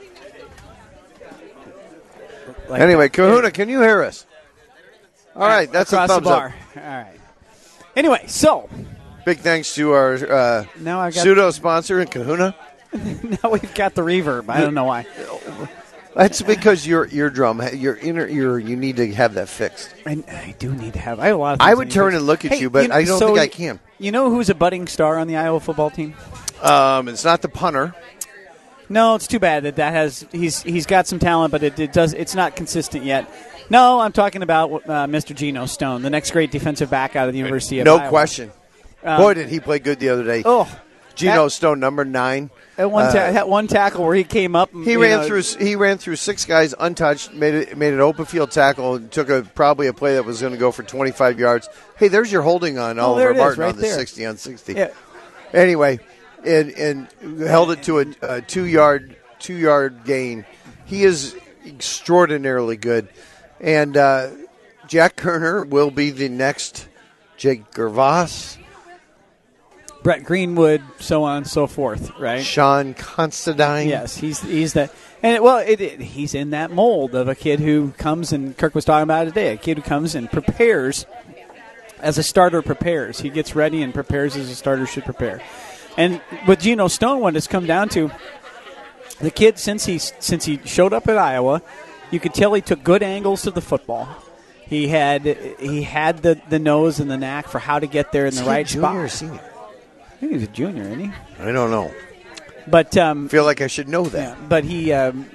Like 2.69 2.81
anyway, 2.81 3.05
that. 3.05 3.13
Kahuna, 3.13 3.51
can 3.51 3.69
you 3.69 3.81
hear 3.81 4.03
us? 4.03 4.25
All 5.35 5.47
right, 5.47 5.71
that's 5.71 5.91
across 5.91 6.09
a 6.09 6.13
thumbs 6.13 6.23
the 6.25 6.29
bar. 6.29 6.55
All 6.75 6.81
right. 6.83 7.19
Anyway, 7.95 8.23
so. 8.27 8.69
Big 9.25 9.39
thanks 9.39 9.73
to 9.75 9.91
our 9.91 10.13
uh, 10.13 10.65
now 10.79 10.99
I've 10.99 11.13
got 11.13 11.23
pseudo 11.23 11.51
sponsor, 11.51 11.99
in 11.99 12.07
Kahuna. 12.07 12.55
now 12.93 13.51
we've 13.51 13.73
got 13.73 13.95
the 13.95 14.01
reverb. 14.01 14.49
I 14.49 14.61
don't 14.61 14.73
know 14.73 14.85
why. 14.85 15.05
That's 16.19 16.41
because 16.41 16.85
your 16.85 17.07
eardrum, 17.11 17.61
your 17.75 17.95
inner 17.95 18.27
ear, 18.27 18.59
you 18.59 18.75
need 18.75 18.97
to 18.97 19.13
have 19.13 19.35
that 19.35 19.47
fixed. 19.47 19.93
I, 20.05 20.21
I 20.27 20.55
do 20.59 20.73
need 20.75 20.93
to 20.93 20.99
have. 20.99 21.19
I 21.19 21.27
have 21.27 21.35
a 21.35 21.39
lot. 21.39 21.53
Of 21.53 21.61
I 21.61 21.73
would 21.73 21.89
turn 21.89 22.13
and 22.13 22.25
look 22.27 22.43
at 22.43 22.51
Hey, 22.51 22.59
you, 22.59 22.69
but 22.69 22.89
know- 22.89 22.95
I 22.95 23.05
don't 23.05 23.19
so 23.19 23.27
think 23.27 23.39
I 23.39 23.47
can. 23.47 23.79
You 23.99 24.11
know 24.11 24.29
who's 24.29 24.49
a 24.49 24.55
budding 24.55 24.87
star 24.87 25.17
on 25.17 25.27
the 25.27 25.37
Iowa 25.37 25.59
football 25.59 25.89
team? 25.89 26.15
Um, 26.61 27.07
it's 27.07 27.23
not 27.23 27.41
the 27.41 27.47
punter. 27.49 27.95
No, 28.89 29.15
it's 29.15 29.27
too 29.27 29.39
bad 29.39 29.63
that 29.63 29.75
that 29.77 29.93
has 29.93 30.25
he's 30.31 30.61
he's 30.63 30.85
got 30.85 31.07
some 31.07 31.19
talent, 31.19 31.51
but 31.51 31.63
it, 31.63 31.79
it 31.79 31.93
does 31.93 32.13
it's 32.13 32.35
not 32.35 32.55
consistent 32.55 33.05
yet. 33.05 33.29
No, 33.69 33.99
I'm 33.99 34.11
talking 34.11 34.41
about 34.41 34.71
uh, 34.71 35.05
Mr. 35.05 35.35
Geno 35.35 35.67
Stone, 35.67 36.01
the 36.01 36.09
next 36.09 36.31
great 36.31 36.49
defensive 36.51 36.89
back 36.89 37.15
out 37.15 37.27
of 37.27 37.33
the 37.33 37.37
University 37.39 37.79
of 37.79 37.85
No 37.85 37.97
Iowa. 37.97 38.09
question. 38.09 38.51
Um, 39.03 39.21
Boy, 39.21 39.35
did 39.35 39.47
he 39.47 39.59
play 39.59 39.79
good 39.79 39.99
the 39.99 40.09
other 40.09 40.23
day. 40.23 40.41
Oh, 40.43 40.67
Geno 41.15 41.47
Stone, 41.49 41.79
number 41.79 42.03
nine. 42.03 42.49
That 42.79 42.89
one, 42.89 43.11
ta- 43.13 43.41
Uh, 43.41 43.45
one 43.45 43.67
tackle 43.67 44.05
where 44.05 44.15
he 44.15 44.23
came 44.23 44.55
up. 44.55 44.73
and, 44.73 44.85
He 44.85 44.95
ran 44.95 45.19
know, 45.19 45.27
through. 45.27 45.41
He 45.63 45.75
ran 45.75 45.97
through 45.97 46.15
six 46.15 46.45
guys 46.45 46.73
untouched. 46.79 47.33
Made 47.33 47.53
it. 47.53 47.77
Made 47.77 47.93
an 47.93 47.99
open 47.99 48.23
field 48.23 48.51
tackle. 48.51 48.95
And 48.95 49.11
took 49.11 49.27
a 49.29 49.41
probably 49.53 49.87
a 49.87 49.93
play 49.93 50.13
that 50.13 50.23
was 50.23 50.39
going 50.39 50.53
to 50.53 50.57
go 50.57 50.71
for 50.71 50.83
25 50.83 51.37
yards. 51.39 51.67
Hey, 51.97 52.07
there's 52.07 52.31
your 52.31 52.41
holding 52.41 52.79
on 52.79 52.97
Oh, 52.97 53.07
Oliver 53.07 53.33
Martin 53.33 53.59
right 53.61 53.69
on 53.71 53.75
the 53.75 53.81
there. 53.81 53.95
60 53.95 54.25
on 54.25 54.37
60. 54.37 54.73
Yeah, 54.75 54.87
Anyway, 55.53 55.99
and 56.45 56.69
and 56.71 57.07
held 57.41 57.71
it 57.71 57.83
to 57.83 57.99
a, 57.99 58.05
a 58.21 58.41
two 58.41 58.63
yard 58.63 59.13
two 59.39 59.55
yard 59.55 60.05
gain. 60.05 60.45
He 60.85 61.03
is 61.03 61.35
extraordinarily 61.65 62.77
good, 62.77 63.09
and 63.59 63.97
uh, 63.97 64.29
Jack 64.87 65.17
Koerner 65.17 65.67
will 65.67 65.91
be 65.91 66.11
the 66.11 66.29
next 66.29 66.87
Jake 67.35 67.71
Gervase, 67.71 68.57
Brett 70.03 70.23
Greenwood, 70.23 70.81
so 70.99 71.23
on 71.23 71.37
and 71.37 71.47
so 71.47 71.67
forth. 71.67 72.11
Right? 72.19 72.43
Sean 72.43 72.93
Considine. 72.93 73.87
Yes, 73.89 74.17
he's 74.17 74.41
he's 74.41 74.73
that, 74.73 74.93
and 75.21 75.35
it, 75.35 75.43
well, 75.43 75.57
it, 75.57 75.81
it, 75.81 75.99
he's 76.01 76.33
in 76.33 76.51
that 76.51 76.71
mold 76.71 77.15
of 77.15 77.27
a 77.27 77.35
kid 77.35 77.59
who 77.59 77.91
comes 77.97 78.31
and 78.31 78.57
Kirk 78.57 78.75
was 78.75 78.85
talking 78.85 79.03
about 79.03 79.27
it 79.27 79.31
today. 79.31 79.53
A 79.53 79.57
kid 79.57 79.77
who 79.77 79.83
comes 79.83 80.15
and 80.15 80.31
prepares 80.31 81.05
as 81.99 82.17
a 82.17 82.23
starter 82.23 82.61
prepares. 82.61 83.19
He 83.19 83.29
gets 83.29 83.55
ready 83.55 83.81
and 83.81 83.93
prepares 83.93 84.35
as 84.37 84.49
a 84.49 84.55
starter 84.55 84.85
should 84.85 85.03
prepare. 85.03 85.41
And 85.97 86.21
with 86.47 86.61
Geno 86.61 86.87
Stone, 86.87 87.19
what 87.19 87.35
it's 87.35 87.47
come 87.47 87.65
down 87.65 87.89
to, 87.89 88.09
the 89.19 89.31
kid 89.31 89.59
since 89.59 89.85
he 89.85 89.97
since 89.97 90.45
he 90.45 90.59
showed 90.63 90.93
up 90.93 91.07
at 91.09 91.17
Iowa, 91.17 91.61
you 92.09 92.19
could 92.21 92.33
tell 92.33 92.53
he 92.53 92.61
took 92.61 92.83
good 92.83 93.03
angles 93.03 93.41
to 93.41 93.51
the 93.51 93.61
football. 93.61 94.07
He 94.65 94.87
had 94.87 95.25
he 95.59 95.81
had 95.81 96.19
the, 96.19 96.39
the 96.47 96.59
nose 96.59 96.99
and 97.01 97.11
the 97.11 97.17
knack 97.17 97.47
for 97.47 97.59
how 97.59 97.79
to 97.79 97.87
get 97.87 98.11
there 98.13 98.27
in 98.27 98.35
the 98.35 98.41
Is 98.41 98.47
right 98.47 98.65
junior 98.65 98.87
or 98.87 99.07
spot. 99.09 99.29
senior? 99.29 99.41
I 100.19 100.21
think 100.21 100.33
he's 100.33 100.43
a 100.43 100.47
junior, 100.47 100.83
isn't 100.83 100.99
he? 100.99 101.11
I 101.39 101.53
don't 101.53 101.71
know. 101.71 101.93
But 102.67 102.97
um, 102.97 103.29
Feel 103.29 103.45
like 103.45 103.61
I 103.61 103.67
should 103.67 103.87
know 103.87 104.03
that. 104.03 104.37
yeah, 104.37 104.45
but 104.49 104.65
he 104.65 104.91
um, 104.91 105.25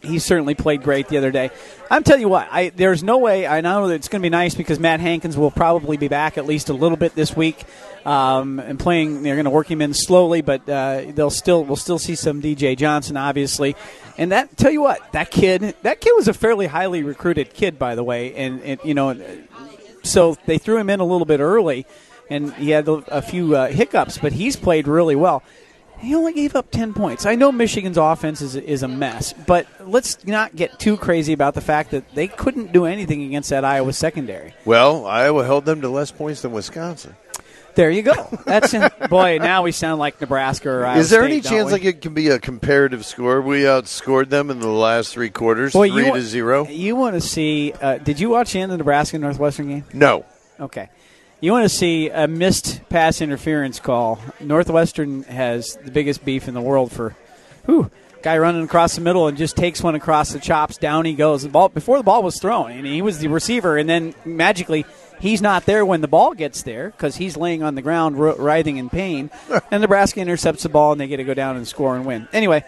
he 0.00 0.18
certainly 0.18 0.54
played 0.54 0.82
great 0.82 1.08
the 1.08 1.18
other 1.18 1.30
day. 1.30 1.50
I'm 1.90 2.02
telling 2.02 2.22
you 2.22 2.30
what, 2.30 2.48
I, 2.50 2.70
there's 2.70 3.02
no 3.02 3.18
way. 3.18 3.46
I 3.46 3.60
know 3.60 3.88
that 3.88 3.94
it's 3.94 4.08
going 4.08 4.20
to 4.20 4.24
be 4.24 4.30
nice 4.30 4.54
because 4.54 4.80
Matt 4.80 5.00
Hankins 5.00 5.36
will 5.36 5.50
probably 5.50 5.98
be 5.98 6.08
back 6.08 6.38
at 6.38 6.46
least 6.46 6.70
a 6.70 6.72
little 6.72 6.96
bit 6.96 7.14
this 7.14 7.36
week 7.36 7.62
um, 8.06 8.58
and 8.58 8.80
playing. 8.80 9.22
They're 9.22 9.36
going 9.36 9.44
to 9.44 9.50
work 9.50 9.70
him 9.70 9.82
in 9.82 9.92
slowly, 9.92 10.40
but 10.40 10.66
uh, 10.66 11.02
they'll 11.14 11.28
still 11.30 11.62
we'll 11.62 11.76
still 11.76 11.98
see 11.98 12.14
some 12.14 12.40
DJ 12.40 12.74
Johnson, 12.74 13.18
obviously. 13.18 13.76
And 14.16 14.32
that 14.32 14.56
tell 14.56 14.72
you 14.72 14.80
what, 14.80 15.12
that 15.12 15.30
kid 15.30 15.76
that 15.82 16.00
kid 16.00 16.12
was 16.16 16.26
a 16.26 16.32
fairly 16.34 16.66
highly 16.68 17.02
recruited 17.02 17.52
kid, 17.52 17.78
by 17.78 17.94
the 17.94 18.02
way, 18.02 18.34
and, 18.34 18.62
and 18.62 18.80
you 18.82 18.94
know, 18.94 19.14
so 20.02 20.36
they 20.46 20.56
threw 20.58 20.78
him 20.78 20.88
in 20.90 21.00
a 21.00 21.04
little 21.04 21.26
bit 21.26 21.40
early, 21.40 21.86
and 22.32 22.54
he 22.54 22.70
had 22.70 22.88
a 22.88 23.20
few 23.22 23.54
uh, 23.54 23.68
hiccups, 23.68 24.18
but 24.18 24.32
he's 24.32 24.56
played 24.56 24.88
really 24.88 25.16
well. 25.16 25.42
He 25.98 26.14
only 26.16 26.32
gave 26.32 26.56
up 26.56 26.70
10 26.70 26.94
points. 26.94 27.26
I 27.26 27.36
know 27.36 27.52
Michigan's 27.52 27.96
offense 27.98 28.40
is, 28.40 28.56
is 28.56 28.82
a 28.82 28.88
mess, 28.88 29.34
but 29.46 29.66
let's 29.86 30.26
not 30.26 30.56
get 30.56 30.80
too 30.80 30.96
crazy 30.96 31.32
about 31.32 31.54
the 31.54 31.60
fact 31.60 31.92
that 31.92 32.12
they 32.14 32.26
couldn't 32.26 32.72
do 32.72 32.86
anything 32.86 33.22
against 33.22 33.50
that 33.50 33.64
Iowa 33.64 33.92
secondary. 33.92 34.52
Well, 34.64 35.06
Iowa 35.06 35.44
held 35.44 35.64
them 35.64 35.80
to 35.82 35.88
less 35.88 36.10
points 36.10 36.42
than 36.42 36.50
Wisconsin. 36.50 37.14
There 37.74 37.90
you 37.90 38.02
go. 38.02 38.28
That's 38.44 38.74
boy. 39.08 39.38
Now 39.38 39.62
we 39.62 39.72
sound 39.72 39.98
like 40.00 40.20
Nebraska 40.20 40.68
or 40.68 40.84
Iowa 40.84 41.00
Is 41.00 41.08
there 41.08 41.22
State, 41.22 41.32
any 41.32 41.40
chance 41.40 41.66
we? 41.66 41.72
like 41.72 41.84
it 41.84 42.00
can 42.02 42.12
be 42.14 42.28
a 42.28 42.38
comparative 42.38 43.06
score? 43.06 43.40
We 43.40 43.60
outscored 43.60 44.28
them 44.28 44.50
in 44.50 44.58
the 44.58 44.68
last 44.68 45.12
three 45.14 45.30
quarters, 45.30 45.72
Boy, 45.72 45.88
three 45.90 46.06
you, 46.06 46.14
to 46.14 46.20
zero. 46.20 46.66
You 46.66 46.96
want 46.96 47.14
to 47.14 47.20
see? 47.20 47.72
Uh, 47.80 47.96
did 47.98 48.20
you 48.20 48.28
watch 48.28 48.52
the 48.52 48.60
end 48.60 48.72
of 48.72 48.78
the 48.78 48.82
Nebraska 48.82 49.18
Northwestern 49.18 49.68
game? 49.68 49.84
No, 49.94 50.26
Okay. 50.60 50.88
You 51.42 51.50
want 51.50 51.64
to 51.64 51.76
see 51.76 52.08
a 52.08 52.28
missed 52.28 52.88
pass 52.88 53.20
interference 53.20 53.80
call? 53.80 54.20
Northwestern 54.38 55.24
has 55.24 55.74
the 55.74 55.90
biggest 55.90 56.24
beef 56.24 56.46
in 56.46 56.54
the 56.54 56.60
world 56.60 56.92
for, 56.92 57.16
whew, 57.64 57.90
guy 58.22 58.38
running 58.38 58.62
across 58.62 58.94
the 58.94 59.00
middle 59.00 59.26
and 59.26 59.36
just 59.36 59.56
takes 59.56 59.82
one 59.82 59.96
across 59.96 60.32
the 60.32 60.38
chops. 60.38 60.78
Down 60.78 61.04
he 61.04 61.14
goes. 61.14 61.42
The 61.42 61.48
ball 61.48 61.68
before 61.68 61.96
the 61.96 62.04
ball 62.04 62.22
was 62.22 62.38
thrown, 62.38 62.70
and 62.70 62.86
he 62.86 63.02
was 63.02 63.18
the 63.18 63.26
receiver, 63.26 63.76
and 63.76 63.88
then 63.88 64.14
magically 64.24 64.86
he's 65.18 65.42
not 65.42 65.66
there 65.66 65.84
when 65.84 66.00
the 66.00 66.06
ball 66.06 66.32
gets 66.32 66.62
there 66.62 66.90
because 66.90 67.16
he's 67.16 67.36
laying 67.36 67.64
on 67.64 67.74
the 67.74 67.82
ground 67.82 68.20
writhing 68.20 68.76
in 68.76 68.88
pain. 68.88 69.28
and 69.72 69.80
Nebraska 69.80 70.20
intercepts 70.20 70.62
the 70.62 70.68
ball, 70.68 70.92
and 70.92 71.00
they 71.00 71.08
get 71.08 71.16
to 71.16 71.24
go 71.24 71.34
down 71.34 71.56
and 71.56 71.66
score 71.66 71.96
and 71.96 72.06
win. 72.06 72.28
Anyway, 72.32 72.62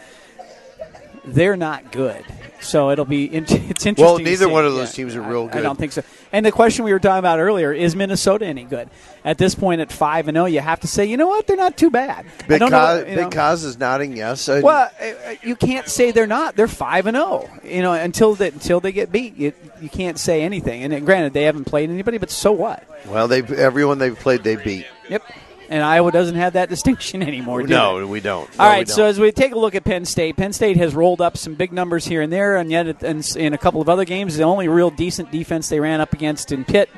they're 1.24 1.56
not 1.56 1.92
good. 1.92 2.24
So 2.60 2.90
it'll 2.90 3.04
be 3.04 3.24
in- 3.26 3.44
it's 3.48 3.84
interesting. 3.86 3.96
Well, 4.04 4.18
neither 4.18 4.48
one 4.48 4.64
of 4.64 4.74
those 4.74 4.90
Yeah, 4.90 5.04
teams 5.04 5.16
are 5.16 5.22
I- 5.22 5.28
real 5.28 5.44
I 5.44 5.52
good. 5.52 5.58
I 5.58 5.62
don't 5.62 5.78
think 5.78 5.92
so. 5.92 6.02
And 6.32 6.44
the 6.46 6.52
question 6.52 6.84
we 6.84 6.92
were 6.92 6.98
talking 6.98 7.18
about 7.18 7.38
earlier 7.38 7.72
is 7.72 7.94
Minnesota 7.94 8.46
any 8.46 8.64
good? 8.64 8.88
At 9.24 9.38
this 9.38 9.54
point, 9.54 9.80
at 9.80 9.90
five 9.92 10.28
and 10.28 10.36
zero, 10.36 10.46
you 10.46 10.60
have 10.60 10.80
to 10.80 10.86
say, 10.86 11.04
you 11.06 11.16
know 11.16 11.28
what, 11.28 11.46
they're 11.46 11.56
not 11.56 11.76
too 11.76 11.90
bad. 11.90 12.26
Big 12.48 12.60
know, 12.60 12.68
Cos, 12.70 13.08
you 13.08 13.16
know. 13.16 13.24
Big 13.24 13.32
Cos 13.32 13.64
is 13.64 13.78
nodding 13.78 14.16
yes. 14.16 14.48
And 14.48 14.62
Well, 14.62 14.90
uh, 15.00 15.04
uh, 15.04 15.34
you 15.42 15.56
can't 15.56 15.88
say 15.88 16.10
they're 16.10 16.26
not. 16.26 16.56
They're 16.56 16.68
five 16.68 17.06
and 17.06 17.16
zero. 17.16 17.48
You 17.62 17.82
know, 17.82 17.92
until 17.92 18.34
they, 18.34 18.48
until 18.48 18.80
they 18.80 18.92
get 18.92 19.12
beat, 19.12 19.36
you, 19.36 19.52
you 19.80 19.88
can't 19.88 20.18
say 20.18 20.42
anything. 20.42 20.82
And 20.84 21.04
granted, 21.06 21.32
they 21.32 21.44
haven't 21.44 21.64
played 21.64 21.90
anybody, 21.90 22.18
but 22.18 22.30
so 22.30 22.52
what? 22.52 22.82
well, 23.06 23.28
they 23.28 23.42
everyone 23.42 23.98
they've 23.98 24.18
played 24.18 24.42
they 24.42 24.56
beat. 24.56 24.86
Yep. 25.10 25.22
And 25.68 25.82
Iowa 25.82 26.12
doesn't 26.12 26.36
have 26.36 26.52
that 26.54 26.68
distinction 26.70 27.22
anymore. 27.22 27.62
do 27.62 27.68
No, 27.68 27.98
they? 27.98 28.04
we 28.04 28.20
don't. 28.20 28.48
All 28.58 28.66
No, 28.66 28.72
right, 28.72 28.88
so 28.88 28.96
don't. 28.98 29.06
as 29.10 29.20
we 29.20 29.32
take 29.32 29.52
a 29.52 29.58
look 29.58 29.74
at 29.74 29.84
Penn 29.84 30.04
State, 30.04 30.36
Penn 30.36 30.52
State 30.52 30.76
has 30.76 30.94
rolled 30.94 31.20
up 31.20 31.36
some 31.36 31.54
big 31.54 31.72
numbers 31.72 32.06
here 32.06 32.22
and 32.22 32.32
there, 32.32 32.56
and 32.56 32.70
yet 32.70 33.02
in, 33.02 33.22
in 33.36 33.52
a 33.54 33.58
couple 33.58 33.80
of 33.80 33.88
other 33.88 34.04
games, 34.04 34.36
the 34.36 34.42
only 34.44 34.68
real 34.68 34.90
decent 34.90 35.30
defense 35.30 35.68
they 35.68 35.80
ran 35.80 36.00
up 36.00 36.12
against 36.12 36.52
in 36.52 36.64
Pitt, 36.64 36.90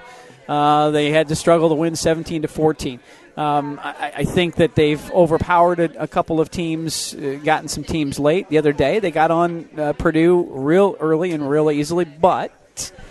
uh, 0.48 0.90
they 0.90 1.10
had 1.10 1.28
to 1.28 1.36
struggle 1.36 1.68
to 1.68 1.74
win 1.74 1.96
17 1.96 2.42
to 2.42 2.48
14. 2.48 3.00
Um, 3.36 3.78
I, 3.82 4.12
I 4.18 4.24
think 4.24 4.56
that 4.56 4.74
they've 4.74 5.10
overpowered 5.12 5.78
a, 5.78 6.02
a 6.04 6.08
couple 6.08 6.40
of 6.40 6.50
teams, 6.50 7.14
uh, 7.14 7.38
gotten 7.44 7.68
some 7.68 7.84
teams 7.84 8.18
late. 8.18 8.48
The 8.48 8.56
other 8.58 8.72
day, 8.72 8.98
they 8.98 9.10
got 9.10 9.30
on 9.30 9.68
uh, 9.76 9.92
Purdue 9.92 10.42
real 10.50 10.96
early 11.00 11.32
and 11.32 11.48
real 11.48 11.70
easily, 11.70 12.06
but 12.06 12.50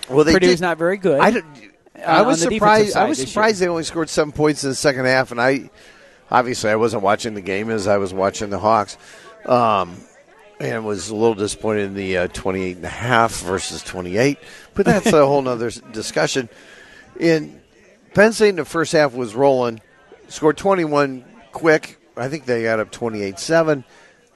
well, 0.10 0.26
Purdue's 0.26 0.56
did, 0.56 0.62
not 0.62 0.78
very 0.80 0.98
good. 0.98 1.22
I, 1.96 2.00
don't- 2.00 2.10
I 2.10 2.20
on 2.22 2.28
was 2.28 2.42
surprised. 2.42 2.96
I 2.98 3.06
was 3.08 3.18
this 3.18 3.26
year. 3.28 3.32
surprised 3.32 3.60
they 3.62 3.68
only 3.68 3.84
scored 3.84 4.10
seven 4.10 4.32
points 4.32 4.64
in 4.64 4.70
the 4.70 4.76
second 4.76 5.06
half, 5.06 5.32
and 5.32 5.40
I 5.42 5.70
obviously 6.32 6.70
I 6.70 6.76
wasn't 6.76 7.04
watching 7.04 7.34
the 7.34 7.42
game 7.42 7.70
as 7.70 7.88
I 7.88 7.98
was 7.98 8.14
watching 8.14 8.50
the 8.50 8.60
Hawks, 8.60 8.98
um, 9.46 9.98
and 10.60 10.86
was 10.86 11.10
a 11.10 11.16
little 11.16 11.36
disappointed 11.36 11.84
in 11.86 11.94
the 11.94 12.18
uh, 12.18 12.28
28 12.30 12.78
and 12.78 12.86
a 12.86 12.90
half 12.90 13.40
versus 13.42 13.82
28. 13.84 14.38
But 14.74 14.86
that's 14.86 15.08
a 15.08 15.26
whole 15.26 15.42
nother 15.42 15.68
s- 15.68 15.82
discussion. 15.92 16.50
In 17.20 17.62
Penn 18.14 18.34
State 18.34 18.50
in 18.50 18.56
the 18.58 18.66
first 18.66 18.92
half 18.92 19.14
was 19.14 19.36
rolling, 19.36 19.82
scored 20.28 20.58
21 20.58 21.24
quick. 21.52 21.98
I 22.18 22.30
think 22.30 22.46
they 22.46 22.64
got 22.64 22.80
up 22.80 22.92
28-7, 22.92 23.84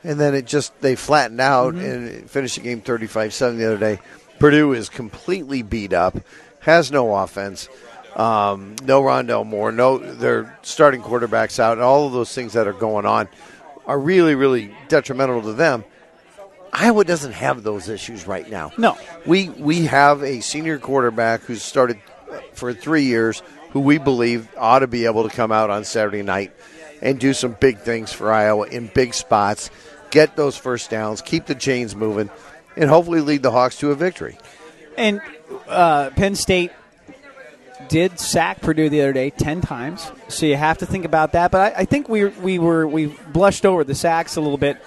and 0.04 0.20
then 0.20 0.36
it 0.36 0.46
just 0.46 0.78
they 0.82 0.96
flattened 0.96 1.40
out 1.42 1.74
Mm-hmm. 1.76 1.86
and 1.86 2.30
finished 2.30 2.56
the 2.56 2.62
game 2.62 2.82
35-7 2.82 3.58
the 3.58 3.66
other 3.66 3.78
day. 3.78 4.00
Purdue 4.40 4.74
is 4.74 4.88
completely 4.90 5.62
beat 5.62 5.92
up, 5.94 6.18
has 6.60 6.92
no 6.92 7.16
offense, 7.16 7.70
um, 8.16 8.76
no 8.84 9.02
Rondale 9.02 9.46
Moore, 9.46 9.72
no 9.72 9.98
their 9.98 10.58
starting 10.62 11.02
quarterbacks 11.02 11.60
out, 11.60 11.74
and 11.74 11.82
all 11.82 12.08
of 12.08 12.14
those 12.14 12.34
things 12.34 12.54
that 12.54 12.68
are 12.68 12.74
going 12.74 13.06
on 13.06 13.28
are 13.86 14.00
really, 14.00 14.36
really 14.36 14.76
detrimental 14.88 15.42
to 15.42 15.54
them. 15.54 15.84
Iowa 16.72 17.04
doesn't 17.04 17.32
have 17.32 17.64
those 17.64 17.90
issues 17.90 18.28
right 18.28 18.50
now. 18.50 18.72
No. 18.78 18.98
we 19.26 19.50
we 19.50 19.86
have 19.86 20.24
a 20.24 20.42
senior 20.42 20.78
quarterback 20.78 21.42
who's 21.42 21.64
started 21.64 22.00
for 22.54 22.74
three 22.74 23.04
years, 23.04 23.42
who 23.72 23.80
we 23.80 23.98
believe 23.98 24.48
ought 24.58 24.80
to 24.80 24.88
be 24.88 25.06
able 25.06 25.28
to 25.28 25.36
come 25.36 25.52
out 25.52 25.70
on 25.70 25.84
Saturday 25.84 26.22
night 26.22 26.54
and 27.02 27.20
do 27.20 27.34
some 27.34 27.56
big 27.60 27.80
things 27.80 28.12
for 28.12 28.32
Iowa 28.32 28.68
in 28.68 28.88
big 28.94 29.14
spots, 29.14 29.70
get 30.12 30.36
those 30.36 30.58
first 30.58 30.90
downs, 30.90 31.22
keep 31.22 31.46
the 31.46 31.56
chains 31.56 31.96
moving, 31.96 32.30
and 32.76 32.90
hopefully 32.90 33.22
lead 33.22 33.42
the 33.42 33.52
Hawks 33.52 33.78
to 33.80 33.92
a 33.92 33.96
victory. 33.96 34.38
And 34.98 35.22
uh, 35.68 36.10
Penn 36.12 36.36
State 36.36 36.72
did 37.88 38.20
sack 38.20 38.62
Purdue 38.62 38.90
the 38.90 39.02
other 39.02 39.14
day 39.14 39.30
ten 39.30 39.62
times, 39.62 40.12
so 40.28 40.46
you 40.46 40.56
have 40.56 40.78
to 40.80 40.86
think 40.86 41.06
about 41.06 41.32
that. 41.34 41.52
But 41.52 41.74
I, 41.74 41.82
I 41.82 41.86
think 41.86 42.10
we 42.10 42.26
we 42.26 42.60
were 42.60 42.88
we 42.88 43.08
blushed 43.08 43.66
over 43.66 43.84
the 43.84 43.96
sacks 43.96 44.36
a 44.36 44.42
little 44.42 44.58
bit 44.58 44.78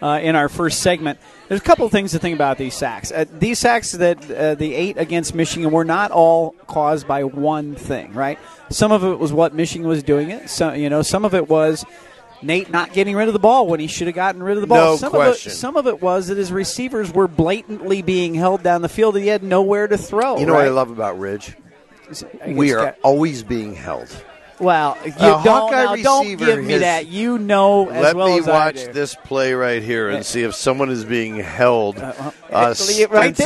uh, 0.00 0.20
in 0.22 0.36
our 0.36 0.48
first 0.48 0.80
segment. 0.80 1.18
There's 1.48 1.60
a 1.60 1.64
couple 1.64 1.84
of 1.86 1.92
things 1.92 2.12
to 2.12 2.18
think 2.18 2.34
about 2.34 2.58
these 2.58 2.74
sacks. 2.74 3.12
Uh, 3.12 3.24
these 3.30 3.58
sacks 3.58 3.92
that 3.92 4.30
uh, 4.30 4.54
the 4.54 4.74
eight 4.74 4.96
against 4.96 5.34
Michigan 5.34 5.70
were 5.70 5.84
not 5.84 6.10
all 6.10 6.52
caused 6.66 7.06
by 7.06 7.24
one 7.24 7.74
thing, 7.74 8.12
right? 8.12 8.38
Some 8.70 8.92
of 8.92 9.04
it 9.04 9.18
was 9.18 9.32
what 9.32 9.54
Michigan 9.54 9.86
was 9.86 10.02
doing 10.02 10.30
it. 10.30 10.48
So 10.48 10.72
you 10.72 10.90
know, 10.90 11.02
some 11.02 11.24
of 11.24 11.34
it 11.34 11.48
was. 11.48 11.84
Nate 12.42 12.70
not 12.70 12.92
getting 12.92 13.14
rid 13.16 13.28
of 13.28 13.32
the 13.34 13.40
ball 13.40 13.66
when 13.66 13.80
he 13.80 13.86
should 13.86 14.06
have 14.08 14.16
gotten 14.16 14.42
rid 14.42 14.56
of 14.56 14.60
the 14.60 14.66
ball. 14.66 14.92
No 14.92 14.96
some 14.96 15.10
question. 15.10 15.50
Of 15.50 15.54
it, 15.54 15.58
some 15.58 15.76
of 15.76 15.86
it 15.86 16.02
was 16.02 16.26
that 16.28 16.36
his 16.36 16.50
receivers 16.52 17.12
were 17.12 17.28
blatantly 17.28 18.02
being 18.02 18.34
held 18.34 18.62
down 18.62 18.82
the 18.82 18.88
field 18.88 19.14
and 19.16 19.24
he 19.24 19.30
had 19.30 19.42
nowhere 19.42 19.86
to 19.88 19.96
throw. 19.98 20.38
You 20.38 20.46
know 20.46 20.54
what 20.54 20.64
I 20.64 20.70
love 20.70 20.90
about 20.90 21.18
Ridge? 21.18 21.56
We 22.46 22.72
are 22.74 22.82
that- 22.86 22.98
always 23.02 23.42
being 23.42 23.74
held. 23.74 24.08
well. 24.58 24.98
You 25.04 25.12
A 25.12 25.40
don't, 25.44 25.70
now, 25.72 25.96
don't 25.96 26.36
give 26.36 26.62
me 26.62 26.72
has- 26.72 26.80
that. 26.82 27.06
You 27.06 27.38
know 27.38 27.88
as 27.88 28.02
Let 28.02 28.16
well 28.16 28.28
me 28.28 28.38
as 28.38 28.48
I 28.48 28.52
watch 28.52 28.84
this 28.92 29.14
play 29.24 29.54
right 29.54 29.82
here 29.82 30.10
and 30.10 30.24
see 30.24 30.42
if 30.42 30.54
someone 30.54 30.90
is 30.90 31.04
being 31.04 31.36
held 31.36 31.98
Uh, 31.98 32.32
right 32.50 32.76
there, 32.76 33.08
right 33.10 33.36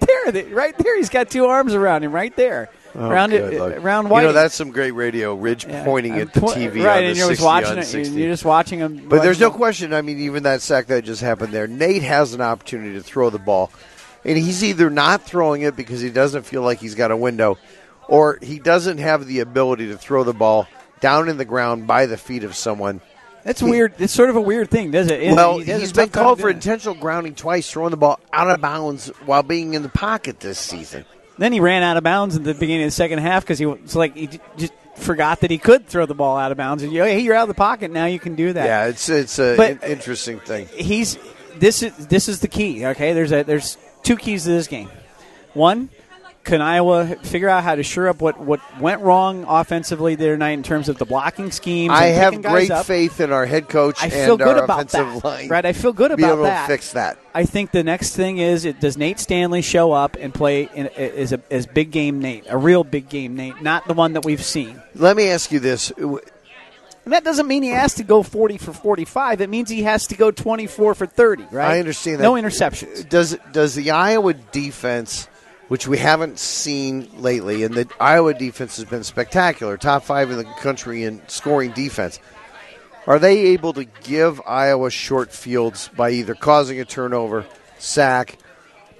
there, 0.00 0.46
right 0.54 0.78
there. 0.78 0.96
He's 0.96 1.10
got 1.10 1.28
two 1.30 1.46
arms 1.46 1.74
around 1.74 2.02
him, 2.02 2.12
right 2.12 2.34
there, 2.34 2.70
Oh, 2.98 3.10
around 3.10 3.30
good 3.30 3.60
uh, 3.60 3.64
it, 3.66 3.78
around 3.78 4.06
You 4.06 4.10
White. 4.10 4.22
know, 4.22 4.32
that's 4.32 4.54
some 4.54 4.70
great 4.70 4.92
radio. 4.92 5.34
Ridge 5.34 5.68
pointing 5.68 6.18
at 6.18 6.32
the 6.32 6.40
TV 6.40 6.82
right? 6.84 7.04
and 7.04 7.16
you're 7.16 7.26
60 7.28 7.34
just 7.34 7.42
watching 7.44 7.78
it. 7.78 8.08
You're 8.08 8.30
just 8.30 8.44
watching 8.44 8.78
him. 8.78 9.08
But 9.08 9.22
there's 9.22 9.38
no 9.40 9.50
question. 9.50 9.92
I 9.92 10.00
mean, 10.02 10.18
even 10.20 10.44
that 10.44 10.62
sack 10.62 10.86
that 10.86 11.04
just 11.04 11.20
happened 11.20 11.52
there, 11.52 11.66
Nate 11.66 12.02
has 12.02 12.32
an 12.32 12.40
opportunity 12.40 12.94
to 12.94 13.02
throw 13.02 13.28
the 13.30 13.38
ball, 13.38 13.70
and 14.24 14.38
he's 14.38 14.64
either 14.64 14.88
not 14.88 15.22
throwing 15.22 15.62
it 15.62 15.76
because 15.76 16.00
he 16.00 16.10
doesn't 16.10 16.44
feel 16.44 16.62
like 16.62 16.78
he's 16.78 16.94
got 16.94 17.10
a 17.10 17.16
window, 17.16 17.58
or 18.08 18.38
he 18.40 18.58
doesn't 18.58 18.98
have 18.98 19.26
the 19.26 19.40
ability 19.40 19.88
to 19.88 19.98
throw 19.98 20.24
the 20.24 20.32
ball 20.32 20.66
down 21.00 21.28
in 21.28 21.36
the 21.36 21.44
ground 21.44 21.86
by 21.86 22.06
the 22.06 22.16
feet 22.16 22.44
of 22.44 22.54
someone. 22.54 23.02
That's 23.44 23.62
weird. 23.62 23.94
It's 23.98 24.12
sort 24.12 24.28
of 24.28 24.34
a 24.34 24.40
weird 24.40 24.70
thing, 24.70 24.90
does 24.90 25.08
it? 25.08 25.32
well, 25.32 25.58
He 25.58 25.70
has 25.70 25.78
a 25.78 25.80
he's 25.80 25.92
tough 25.92 26.06
been 26.06 26.10
called 26.10 26.40
for 26.40 26.50
intentional 26.50 26.96
grounding 26.96 27.36
twice, 27.36 27.70
throwing 27.70 27.92
the 27.92 27.96
ball 27.96 28.18
out 28.32 28.50
of 28.50 28.60
bounds 28.60 29.08
while 29.24 29.44
being 29.44 29.74
in 29.74 29.82
the 29.82 29.88
pocket 29.88 30.40
this 30.40 30.58
season. 30.58 31.04
Then 31.38 31.52
he 31.52 31.60
ran 31.60 31.82
out 31.82 31.96
of 31.96 32.04
bounds 32.04 32.36
at 32.36 32.44
the 32.44 32.54
beginning 32.54 32.84
of 32.84 32.88
the 32.88 32.92
second 32.92 33.18
half 33.18 33.42
because 33.42 33.58
he 33.58 33.66
was 33.66 33.94
like 33.94 34.14
he 34.16 34.40
just 34.56 34.72
forgot 34.96 35.40
that 35.40 35.50
he 35.50 35.58
could 35.58 35.86
throw 35.86 36.06
the 36.06 36.14
ball 36.14 36.36
out 36.38 36.50
of 36.50 36.56
bounds. 36.56 36.82
And 36.82 36.92
you, 36.92 37.02
oh, 37.02 37.04
hey, 37.06 37.20
you're 37.20 37.34
out 37.34 37.42
of 37.42 37.48
the 37.48 37.54
pocket 37.54 37.90
now. 37.90 38.06
You 38.06 38.18
can 38.18 38.34
do 38.34 38.52
that. 38.54 38.64
Yeah, 38.64 38.86
it's 38.86 39.08
it's 39.08 39.38
a 39.38 39.54
But- 39.56 39.70
in- 39.82 39.90
interesting 39.92 40.40
thing. 40.40 40.66
he's 40.74 41.18
this 41.56 41.82
is 41.82 42.06
this 42.08 42.28
is 42.28 42.40
the 42.40 42.48
key. 42.48 42.84
Okay, 42.86 43.12
there's 43.12 43.32
a 43.32 43.42
there's 43.42 43.76
two 44.02 44.16
keys 44.16 44.44
to 44.44 44.50
this 44.50 44.66
game. 44.66 44.88
One, 45.52 45.88
can 46.46 46.62
Iowa 46.62 47.16
figure 47.22 47.48
out 47.48 47.64
how 47.64 47.74
to 47.74 47.82
shore 47.82 48.08
up 48.08 48.22
what 48.22 48.38
what 48.40 48.60
went 48.80 49.02
wrong 49.02 49.44
offensively 49.46 50.14
the 50.14 50.24
other 50.24 50.36
night 50.38 50.52
in 50.52 50.62
terms 50.62 50.88
of 50.88 50.96
the 50.96 51.04
blocking 51.04 51.50
schemes? 51.50 51.92
I 51.92 52.06
have 52.06 52.40
great 52.40 52.70
up? 52.70 52.86
faith 52.86 53.20
in 53.20 53.32
our 53.32 53.44
head 53.44 53.68
coach 53.68 54.00
I 54.00 54.06
and 54.06 54.12
feel 54.14 54.36
good 54.36 54.56
our 54.56 54.64
about 54.64 54.84
offensive 54.86 55.22
that. 55.22 55.28
line. 55.28 55.48
Right, 55.48 55.66
I 55.66 55.72
feel 55.72 55.92
good 55.92 56.12
about 56.12 56.16
be 56.16 56.24
able 56.24 56.44
that. 56.44 56.66
to 56.66 56.72
fix 56.72 56.92
that. 56.92 57.18
I 57.34 57.44
think 57.44 57.72
the 57.72 57.82
next 57.82 58.16
thing 58.16 58.38
is 58.38 58.64
it, 58.64 58.80
does 58.80 58.96
Nate 58.96 59.18
Stanley 59.18 59.60
show 59.60 59.92
up 59.92 60.16
and 60.18 60.32
play 60.32 60.70
in, 60.72 60.86
as 60.86 61.32
a 61.32 61.40
as 61.50 61.66
big 61.66 61.90
game 61.90 62.20
Nate, 62.20 62.46
a 62.48 62.56
real 62.56 62.84
big 62.84 63.08
game 63.08 63.36
Nate, 63.36 63.60
not 63.60 63.86
the 63.86 63.94
one 63.94 64.14
that 64.14 64.24
we've 64.24 64.42
seen. 64.42 64.80
Let 64.94 65.16
me 65.16 65.28
ask 65.28 65.50
you 65.52 65.58
this: 65.60 65.90
And 65.90 66.20
that 67.06 67.24
doesn't 67.24 67.46
mean 67.46 67.64
he 67.64 67.70
has 67.70 67.94
to 67.94 68.04
go 68.04 68.22
40 68.22 68.58
for 68.58 68.72
45. 68.72 69.40
It 69.40 69.50
means 69.50 69.68
he 69.68 69.82
has 69.82 70.06
to 70.08 70.16
go 70.16 70.30
24 70.30 70.94
for 70.94 71.06
30, 71.06 71.44
right? 71.50 71.72
I 71.72 71.78
understand 71.80 72.20
that. 72.20 72.22
No 72.22 72.34
interceptions. 72.34 73.08
Does 73.08 73.36
does 73.52 73.74
the 73.74 73.90
Iowa 73.90 74.32
defense, 74.34 75.28
which 75.68 75.88
we 75.88 75.98
haven't 75.98 76.38
seen 76.38 77.08
lately, 77.16 77.64
and 77.64 77.74
the 77.74 77.88
Iowa 77.98 78.34
defense 78.34 78.76
has 78.76 78.84
been 78.84 79.04
spectacular, 79.04 79.76
top 79.76 80.04
five 80.04 80.30
in 80.30 80.38
the 80.38 80.44
country 80.44 81.02
in 81.02 81.22
scoring 81.28 81.72
defense. 81.72 82.20
Are 83.06 83.18
they 83.18 83.38
able 83.48 83.72
to 83.74 83.84
give 83.84 84.40
Iowa 84.46 84.90
short 84.90 85.32
fields 85.32 85.88
by 85.96 86.10
either 86.10 86.34
causing 86.34 86.80
a 86.80 86.84
turnover, 86.84 87.46
sack, 87.78 88.36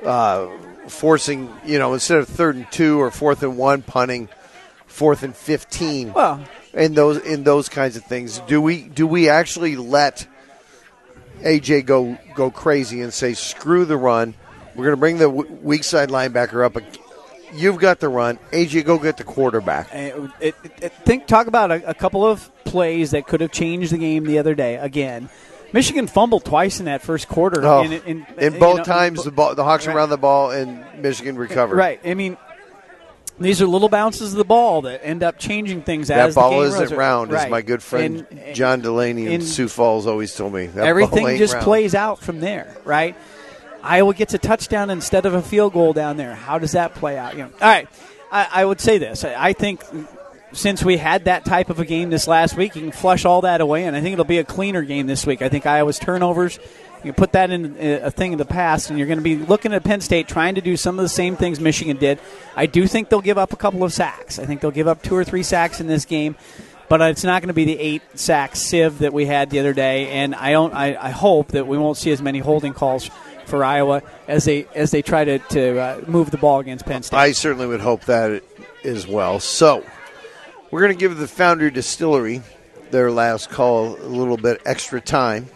uh, 0.04 0.48
forcing 0.88 1.52
you 1.64 1.78
know 1.78 1.94
instead 1.94 2.18
of 2.18 2.28
third 2.28 2.56
and 2.56 2.70
two 2.70 3.00
or 3.00 3.10
fourth 3.10 3.42
and 3.42 3.56
one, 3.56 3.82
punting, 3.82 4.28
fourth 4.86 5.22
and 5.22 5.34
fifteen? 5.34 6.12
Well, 6.12 6.44
in 6.72 6.94
those 6.94 7.18
in 7.18 7.42
those 7.42 7.68
kinds 7.68 7.96
of 7.96 8.04
things. 8.04 8.38
Do 8.46 8.60
we 8.60 8.82
do 8.82 9.06
we 9.06 9.28
actually 9.28 9.76
let 9.76 10.26
AJ 11.40 11.86
go 11.86 12.18
go 12.34 12.50
crazy 12.50 13.00
and 13.00 13.12
say 13.12 13.34
screw 13.34 13.84
the 13.84 13.96
run? 13.96 14.34
We're 14.76 14.84
going 14.84 14.90
to 14.90 14.96
bring 14.96 15.18
the 15.18 15.30
weak 15.30 15.84
side 15.84 16.10
linebacker 16.10 16.64
up. 16.64 16.76
You've 17.54 17.78
got 17.78 18.00
the 18.00 18.08
run. 18.08 18.38
AJ, 18.52 18.84
go 18.84 18.98
get 18.98 19.16
the 19.16 19.24
quarterback. 19.24 19.88
Think 21.04 21.26
talk 21.26 21.46
about 21.46 21.70
a, 21.70 21.90
a, 21.90 21.94
couple 21.94 22.26
of 22.26 22.50
plays 22.64 23.12
that 23.12 23.26
could 23.26 23.40
have 23.40 23.52
changed 23.52 23.92
the 23.92 23.98
game 23.98 24.24
the 24.24 24.38
other 24.38 24.54
day. 24.54 24.76
Again, 24.76 25.30
Michigan 25.72 26.06
fumbled 26.06 26.44
twice 26.44 26.80
in 26.80 26.86
that 26.86 27.02
first 27.02 27.28
quarter. 27.28 27.64
Oh, 27.64 27.86
both 27.86 28.60
know, 28.78 28.84
times, 28.84 29.24
the, 29.24 29.30
ball, 29.30 29.54
the 29.54 29.64
Hawks 29.64 29.86
right. 29.86 29.96
around 29.96 30.10
the 30.10 30.18
ball 30.18 30.50
and 30.50 30.84
Michigan 31.00 31.36
recovered. 31.36 31.76
Right. 31.76 32.00
I 32.04 32.14
mean, 32.14 32.36
these 33.38 33.60
are 33.60 33.66
little 33.66 33.88
bounces 33.88 34.32
of 34.32 34.38
the 34.38 34.44
ball 34.44 34.82
that 34.82 35.04
end 35.04 35.22
up 35.22 35.38
changing 35.38 35.82
things 35.82 36.08
that 36.08 36.34
ball 36.34 36.62
isn't 36.62 36.80
rolls. 36.80 36.92
round, 36.92 37.30
right. 37.30 37.44
as 37.44 37.50
my 37.50 37.62
good 37.62 37.82
friend 37.82 38.26
John 38.54 38.80
Delaney 38.80 39.32
in 39.32 39.42
Sioux 39.42 39.68
Falls 39.68 40.06
always 40.06 40.34
told 40.34 40.54
me. 40.54 40.66
That 40.66 40.86
everything 40.86 41.36
just 41.36 41.54
round. 41.54 41.64
plays 41.64 41.94
out 41.94 42.20
from 42.20 42.40
there, 42.40 42.76
right? 42.84 43.16
Iowa 43.86 44.14
gets 44.14 44.34
a 44.34 44.38
touchdown 44.38 44.90
instead 44.90 45.26
of 45.26 45.34
a 45.34 45.42
field 45.42 45.72
goal 45.72 45.92
down 45.92 46.16
there. 46.16 46.34
How 46.34 46.58
does 46.58 46.72
that 46.72 46.94
play 46.94 47.16
out? 47.16 47.34
You 47.34 47.44
know, 47.44 47.50
all 47.60 47.68
right. 47.68 47.88
I, 48.30 48.48
I 48.52 48.64
would 48.64 48.80
say 48.80 48.98
this. 48.98 49.24
I, 49.24 49.48
I 49.48 49.52
think 49.52 49.82
since 50.52 50.84
we 50.84 50.96
had 50.96 51.26
that 51.26 51.44
type 51.44 51.70
of 51.70 51.78
a 51.78 51.84
game 51.84 52.10
this 52.10 52.26
last 52.26 52.56
week, 52.56 52.74
you 52.74 52.82
can 52.82 52.92
flush 52.92 53.24
all 53.24 53.42
that 53.42 53.60
away, 53.60 53.84
and 53.84 53.94
I 53.94 54.00
think 54.00 54.14
it'll 54.14 54.24
be 54.24 54.38
a 54.38 54.44
cleaner 54.44 54.82
game 54.82 55.06
this 55.06 55.24
week. 55.24 55.42
I 55.42 55.48
think 55.48 55.66
Iowa's 55.66 55.98
turnovers 55.98 56.58
you 57.06 57.12
put 57.12 57.32
that 57.32 57.50
in 57.50 57.76
a 57.78 58.10
thing 58.10 58.32
of 58.32 58.38
the 58.38 58.44
past, 58.44 58.90
and 58.90 58.98
you're 58.98 59.06
going 59.06 59.18
to 59.18 59.22
be 59.24 59.36
looking 59.36 59.72
at 59.72 59.84
Penn 59.84 60.00
State 60.00 60.26
trying 60.26 60.56
to 60.56 60.60
do 60.60 60.76
some 60.76 60.98
of 60.98 61.04
the 61.04 61.08
same 61.08 61.36
things 61.36 61.60
Michigan 61.60 61.98
did. 61.98 62.18
I 62.56 62.66
do 62.66 62.88
think 62.88 63.08
they'll 63.08 63.20
give 63.20 63.38
up 63.38 63.52
a 63.52 63.56
couple 63.56 63.84
of 63.84 63.92
sacks. 63.92 64.40
I 64.40 64.44
think 64.44 64.60
they'll 64.60 64.72
give 64.72 64.88
up 64.88 65.02
two 65.02 65.14
or 65.14 65.22
three 65.22 65.44
sacks 65.44 65.80
in 65.80 65.86
this 65.86 66.04
game, 66.04 66.34
but 66.88 67.00
it's 67.02 67.22
not 67.22 67.42
going 67.42 67.48
to 67.48 67.54
be 67.54 67.64
the 67.64 67.78
eight 67.78 68.02
sack 68.14 68.56
sieve 68.56 68.98
that 68.98 69.12
we 69.12 69.26
had 69.26 69.50
the 69.50 69.60
other 69.60 69.72
day. 69.72 70.08
And 70.08 70.34
I 70.34 70.50
don't. 70.50 70.74
I, 70.74 70.96
I 70.96 71.10
hope 71.10 71.48
that 71.48 71.68
we 71.68 71.78
won't 71.78 71.96
see 71.96 72.10
as 72.10 72.20
many 72.20 72.40
holding 72.40 72.72
calls 72.72 73.08
for 73.46 73.64
Iowa 73.64 74.02
as 74.28 74.44
they 74.44 74.66
as 74.74 74.90
they 74.90 75.02
try 75.02 75.24
to, 75.24 75.38
to 75.38 75.78
uh, 75.78 76.04
move 76.06 76.30
the 76.30 76.38
ball 76.38 76.60
against 76.60 76.84
Penn 76.84 77.02
State. 77.02 77.16
I 77.16 77.32
certainly 77.32 77.66
would 77.66 77.80
hope 77.80 78.04
that 78.04 78.42
as 78.84 79.06
well. 79.06 79.40
So 79.40 79.84
we're 80.70 80.80
going 80.80 80.92
to 80.92 80.98
give 80.98 81.16
the 81.16 81.28
Foundry 81.28 81.70
Distillery 81.70 82.42
their 82.90 83.10
last 83.10 83.50
call 83.50 83.96
a 83.96 84.06
little 84.06 84.36
bit 84.36 84.62
extra 84.64 85.00
time 85.00 85.48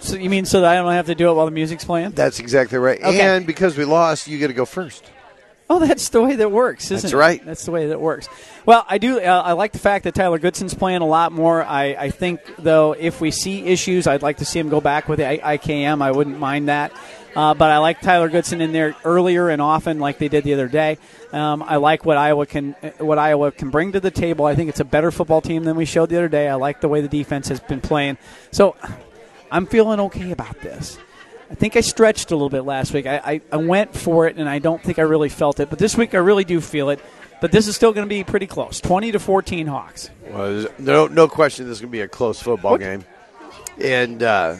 so 0.00 0.16
you 0.16 0.30
mean 0.30 0.46
so 0.46 0.62
that 0.62 0.70
I 0.70 0.74
don't 0.76 0.92
have 0.92 1.06
to 1.06 1.14
do 1.14 1.30
it 1.30 1.34
while 1.34 1.44
the 1.44 1.52
music's 1.52 1.84
playing? 1.84 2.12
That's 2.12 2.40
exactly 2.40 2.78
right. 2.78 3.00
Okay. 3.00 3.20
And 3.20 3.46
because 3.46 3.76
we 3.76 3.84
lost, 3.84 4.26
you 4.26 4.38
get 4.38 4.48
to 4.48 4.54
go 4.54 4.64
first. 4.64 5.04
Oh, 5.70 5.78
that's 5.78 6.08
the 6.08 6.20
way 6.20 6.34
that 6.34 6.50
works, 6.50 6.86
isn't 6.86 6.96
it? 6.96 7.02
that's 7.02 7.14
it? 7.14 7.16
right. 7.16 7.44
That's 7.44 7.64
the 7.64 7.70
way 7.70 7.86
that 7.86 8.00
works. 8.00 8.28
Well, 8.66 8.84
I 8.88 8.98
do. 8.98 9.20
Uh, 9.20 9.42
I 9.44 9.52
like 9.52 9.70
the 9.70 9.78
fact 9.78 10.02
that 10.02 10.16
Tyler 10.16 10.40
Goodson's 10.40 10.74
playing 10.74 11.00
a 11.00 11.06
lot 11.06 11.30
more. 11.30 11.62
I, 11.62 11.94
I 11.96 12.10
think, 12.10 12.40
though, 12.58 12.96
if 12.98 13.20
we 13.20 13.30
see 13.30 13.62
issues, 13.62 14.08
I'd 14.08 14.20
like 14.20 14.38
to 14.38 14.44
see 14.44 14.58
him 14.58 14.68
go 14.68 14.80
back 14.80 15.08
with 15.08 15.20
the 15.20 15.24
IKM. 15.24 16.02
I 16.02 16.10
wouldn't 16.10 16.40
mind 16.40 16.68
that. 16.68 16.92
Uh, 17.36 17.54
but 17.54 17.70
I 17.70 17.78
like 17.78 18.00
Tyler 18.00 18.28
Goodson 18.28 18.60
in 18.60 18.72
there 18.72 18.96
earlier 19.04 19.48
and 19.48 19.62
often, 19.62 20.00
like 20.00 20.18
they 20.18 20.26
did 20.26 20.42
the 20.42 20.54
other 20.54 20.66
day. 20.66 20.98
Um, 21.32 21.62
I 21.62 21.76
like 21.76 22.04
what 22.04 22.16
Iowa 22.16 22.46
can 22.46 22.72
what 22.98 23.20
Iowa 23.20 23.52
can 23.52 23.70
bring 23.70 23.92
to 23.92 24.00
the 24.00 24.10
table. 24.10 24.46
I 24.46 24.56
think 24.56 24.70
it's 24.70 24.80
a 24.80 24.84
better 24.84 25.12
football 25.12 25.40
team 25.40 25.62
than 25.62 25.76
we 25.76 25.84
showed 25.84 26.08
the 26.08 26.16
other 26.16 26.28
day. 26.28 26.48
I 26.48 26.54
like 26.56 26.80
the 26.80 26.88
way 26.88 27.00
the 27.00 27.08
defense 27.08 27.46
has 27.46 27.60
been 27.60 27.80
playing. 27.80 28.18
So 28.50 28.74
I'm 29.52 29.66
feeling 29.66 30.00
okay 30.00 30.32
about 30.32 30.60
this. 30.60 30.98
I 31.50 31.54
think 31.54 31.76
I 31.76 31.80
stretched 31.80 32.30
a 32.30 32.36
little 32.36 32.48
bit 32.48 32.62
last 32.62 32.92
week. 32.92 33.06
I, 33.06 33.16
I, 33.16 33.40
I, 33.50 33.56
went 33.56 33.96
for 33.96 34.28
it, 34.28 34.36
and 34.36 34.48
I 34.48 34.60
don't 34.60 34.80
think 34.80 35.00
I 35.00 35.02
really 35.02 35.28
felt 35.28 35.58
it. 35.58 35.68
But 35.68 35.80
this 35.80 35.96
week, 35.96 36.14
I 36.14 36.18
really 36.18 36.44
do 36.44 36.60
feel 36.60 36.90
it. 36.90 37.00
But 37.40 37.50
this 37.50 37.66
is 37.66 37.74
still 37.74 37.92
going 37.92 38.06
to 38.06 38.08
be 38.08 38.22
pretty 38.22 38.46
close 38.46 38.80
20 38.80 39.12
to 39.12 39.18
14 39.18 39.66
Hawks. 39.66 40.10
Well, 40.28 40.66
no, 40.78 41.06
no 41.06 41.26
question 41.26 41.66
this 41.66 41.78
is 41.78 41.80
going 41.80 41.90
to 41.90 41.92
be 41.92 42.02
a 42.02 42.08
close 42.08 42.40
football 42.40 42.72
what? 42.72 42.80
game. 42.80 43.04
And 43.82 44.22
uh, 44.22 44.56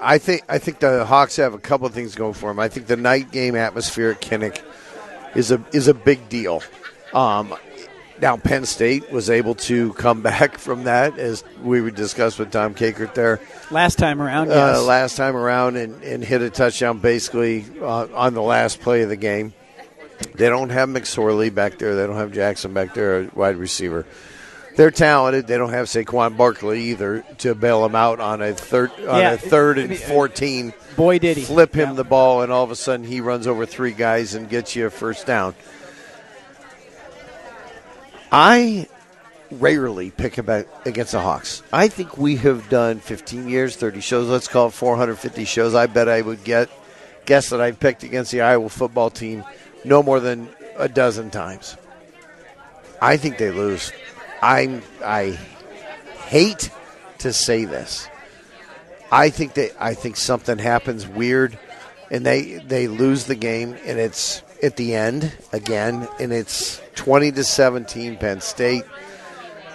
I 0.00 0.18
think 0.18 0.42
I 0.48 0.58
think 0.58 0.80
the 0.80 1.04
Hawks 1.04 1.36
have 1.36 1.54
a 1.54 1.58
couple 1.58 1.86
of 1.86 1.94
things 1.94 2.14
going 2.14 2.34
for 2.34 2.50
them. 2.50 2.58
I 2.58 2.68
think 2.68 2.86
the 2.86 2.96
night 2.96 3.32
game 3.32 3.56
atmosphere 3.56 4.10
at 4.10 4.20
Kinnick 4.20 4.62
is 5.34 5.50
a 5.50 5.64
is 5.72 5.88
a 5.88 5.94
big 5.94 6.28
deal. 6.28 6.62
Um, 7.14 7.54
now, 8.20 8.36
Penn 8.36 8.66
State 8.66 9.10
was 9.10 9.30
able 9.30 9.54
to 9.56 9.92
come 9.94 10.22
back 10.30 10.58
from 10.58 10.84
that, 10.84 11.18
as 11.18 11.44
we 11.62 11.80
would 11.80 11.94
discuss 11.94 12.38
with 12.38 12.50
Tom 12.50 12.74
Kakert 12.74 13.14
there. 13.14 13.40
Last 13.70 13.98
time 13.98 14.20
around, 14.20 14.50
uh, 14.50 14.54
yes. 14.54 14.76
Uh, 14.78 14.84
last 14.84 15.16
time 15.16 15.36
around, 15.36 15.76
and, 15.76 16.02
and, 16.02 16.24
hit 16.24 16.42
a 16.42 16.50
touchdown 16.50 16.98
basically 16.98 17.64
uh, 17.80 18.06
on 18.14 18.34
the 18.34 18.42
last 18.42 18.80
play 18.80 19.02
of 19.02 19.08
the 19.08 19.16
game. 19.16 19.52
They 20.34 20.48
don't 20.48 20.70
have 20.70 20.88
McSorley 20.88 21.54
back 21.54 21.78
there. 21.78 21.94
They 21.94 22.06
don't 22.06 22.16
have 22.16 22.32
Jackson 22.32 22.74
back 22.74 22.94
there, 22.94 23.30
wide 23.34 23.56
receiver. 23.56 24.06
They're 24.76 24.90
talented. 24.90 25.46
They 25.46 25.58
don't 25.58 25.70
have 25.70 25.86
Saquon 25.86 26.36
Barkley 26.36 26.84
either 26.90 27.24
to 27.38 27.54
bail 27.54 27.82
them 27.82 27.94
out 27.94 28.20
on 28.20 28.40
a 28.40 28.54
third 28.54 28.92
on 29.00 29.20
yeah, 29.20 29.32
a 29.32 29.36
third 29.36 29.78
and 29.78 29.96
fourteen. 29.96 30.72
Boy, 30.96 31.18
did 31.18 31.36
he 31.36 31.42
flip 31.42 31.74
him 31.74 31.90
yeah. 31.90 31.94
the 31.94 32.04
ball, 32.04 32.42
and 32.42 32.52
all 32.52 32.64
of 32.64 32.70
a 32.70 32.76
sudden 32.76 33.04
he 33.04 33.20
runs 33.20 33.46
over 33.46 33.66
three 33.66 33.92
guys 33.92 34.34
and 34.34 34.48
gets 34.48 34.76
you 34.76 34.86
a 34.86 34.90
first 34.90 35.26
down. 35.26 35.54
I 38.32 38.88
rarely 39.50 40.10
pick 40.10 40.38
about 40.38 40.66
against 40.84 41.12
the 41.12 41.20
Hawks. 41.20 41.62
I 41.72 41.88
think 41.88 42.16
we 42.16 42.36
have 42.36 42.68
done 42.68 43.00
15 43.00 43.48
years, 43.48 43.76
30 43.76 44.00
shows. 44.00 44.28
Let's 44.28 44.48
call 44.48 44.68
it 44.68 44.72
450 44.72 45.44
shows. 45.44 45.74
I 45.74 45.86
bet 45.86 46.08
I 46.08 46.20
would 46.22 46.44
get 46.44 46.70
guess 47.26 47.50
that 47.50 47.60
I've 47.60 47.80
picked 47.80 48.02
against 48.02 48.32
the 48.32 48.40
Iowa 48.42 48.68
football 48.68 49.10
team 49.10 49.44
no 49.84 50.02
more 50.02 50.20
than 50.20 50.48
a 50.76 50.88
dozen 50.88 51.30
times. 51.30 51.76
I 53.02 53.16
think 53.16 53.38
they 53.38 53.50
lose. 53.50 53.92
I'm 54.42 54.82
I 55.04 55.38
hate 56.26 56.70
to 57.18 57.32
say 57.32 57.64
this. 57.64 58.08
I 59.10 59.30
think 59.30 59.54
they 59.54 59.70
I 59.78 59.94
think 59.94 60.16
something 60.16 60.58
happens 60.58 61.06
weird 61.06 61.58
and 62.10 62.24
they 62.24 62.58
they 62.58 62.88
lose 62.88 63.26
the 63.26 63.34
game 63.34 63.76
and 63.84 63.98
it's 63.98 64.42
at 64.62 64.76
the 64.76 64.94
end 64.94 65.32
again, 65.52 66.08
and 66.18 66.32
it's 66.32 66.80
20 67.00 67.32
to 67.32 67.44
17 67.44 68.18
Penn 68.18 68.42
State. 68.42 68.84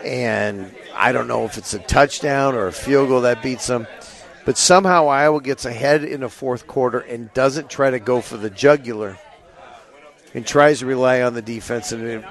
And 0.03 0.71
I 0.93 1.11
don't 1.11 1.28
know 1.28 1.45
if 1.45 1.57
it's 1.57 1.73
a 1.73 1.80
touchdown 1.80 2.53
or 2.53 2.67
a 2.67 2.71
field 2.71 3.09
goal 3.09 3.21
that 3.21 3.41
beats 3.41 3.65
them. 3.65 3.88
But 4.45 4.59
somehow 4.59 5.07
Iowa 5.07 5.41
gets 5.41 5.65
ahead 5.65 6.03
in 6.03 6.21
the 6.21 6.30
fourth 6.30 6.67
quarter 6.67 6.99
and 6.99 7.34
doesn't 7.34 7.67
try 7.67 7.89
to 7.89 7.97
go 7.97 8.21
for 8.21 8.38
the 8.38 8.51
jugular 8.51 9.17
and 10.36 10.45
tries 10.45 10.80
to 10.80 10.86
rely 10.86 11.23
on 11.23 11.34
the 11.34 11.41
defense. 11.41 11.91
And 11.91 12.23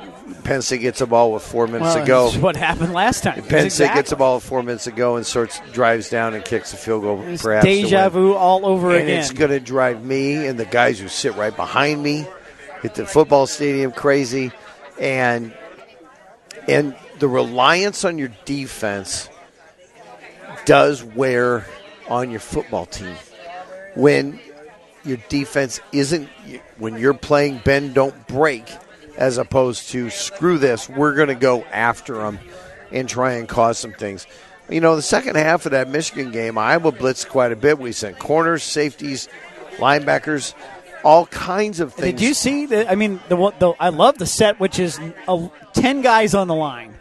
Penn 0.45 0.63
State 0.63 0.83
gets 0.83 1.01
a 1.01 1.09
ball 1.09 1.33
with 1.33 1.43
four 1.43 1.67
minutes 1.67 1.97
well, 1.97 2.31
to 2.31 2.39
go. 2.39 2.41
what 2.41 2.55
happened 2.55 2.93
last 2.93 3.25
time. 3.25 3.43
Penn 3.43 3.47
State 3.49 3.65
exactly. 3.65 3.99
gets 3.99 4.13
a 4.13 4.17
ball 4.17 4.37
with 4.37 4.45
four 4.45 4.63
minutes 4.63 4.85
to 4.85 4.93
go 4.93 5.17
and 5.17 5.27
sorts 5.27 5.61
drives 5.73 6.09
down 6.09 6.35
and 6.35 6.45
kicks 6.45 6.73
a 6.73 6.77
field 6.77 7.03
goal. 7.03 7.21
It's 7.23 7.43
perhaps 7.43 7.65
deja 7.65 8.11
vu 8.11 8.33
all 8.35 8.65
over 8.65 8.91
and 8.93 9.09
again. 9.09 9.19
It's 9.19 9.33
going 9.33 9.51
to 9.51 9.59
drive 9.59 10.05
me 10.05 10.47
and 10.47 10.57
the 10.57 10.67
guys 10.67 11.01
who 11.01 11.09
sit 11.09 11.35
right 11.35 11.57
behind 11.57 12.01
me 12.01 12.29
at 12.85 12.95
the 12.95 13.07
football 13.07 13.49
stadium 13.49 13.91
crazy, 13.91 14.53
and 14.99 15.53
and 16.69 16.97
the 17.19 17.29
reliance 17.29 18.05
on 18.05 18.19
your 18.19 18.31
defense 18.45 19.29
does 20.65 21.03
wear 21.03 21.67
on 22.09 22.31
your 22.31 22.41
football 22.41 22.87
team. 22.87 23.15
When 23.95 24.41
your 25.05 25.19
defense 25.29 25.81
isn't 25.93 26.29
when 26.79 26.99
you're 26.99 27.15
playing 27.15 27.61
bend 27.65 27.95
don't 27.95 28.27
break 28.27 28.65
as 29.17 29.39
opposed 29.39 29.91
to 29.91 30.11
screw 30.11 30.59
this 30.59 30.89
we're 30.89 31.15
going 31.15 31.29
to 31.29 31.35
go 31.35 31.63
after 31.65 32.15
them 32.15 32.39
and 32.91 33.09
try 33.09 33.35
and 33.35 33.49
cause 33.49 33.79
some 33.79 33.93
things. 33.93 34.27
You 34.69 34.81
know 34.81 34.97
the 34.97 35.03
second 35.03 35.37
half 35.37 35.67
of 35.67 35.73
that 35.73 35.91
michigan 35.91 36.33
game 36.33 36.57
iowa 36.57 36.91
blitzed 36.91 37.29
quite 37.29 37.53
a 37.53 37.57
bit. 37.57 37.79
We 37.79 37.93
sent 37.93 38.19
corners 38.19 38.63
safeties 38.63 39.29
linebackers 39.77 40.55
all 41.05 41.27
kinds 41.27 41.81
of 41.81 41.93
things. 41.93 42.19
Did 42.19 42.21
you 42.21 42.35
see 42.35 42.67
that? 42.67 42.91
I 42.91 42.95
mean, 42.95 43.21
the, 43.29 43.37
the 43.59 43.75
I 43.79 43.91
love 43.91 44.19
the 44.19 44.27
set, 44.27 44.59
which 44.59 44.79
is 44.79 44.99
a, 45.29 45.51
ten 45.73 46.01
guys 46.01 46.35
on 46.35 46.49
the 46.49 46.55
line, 46.55 46.95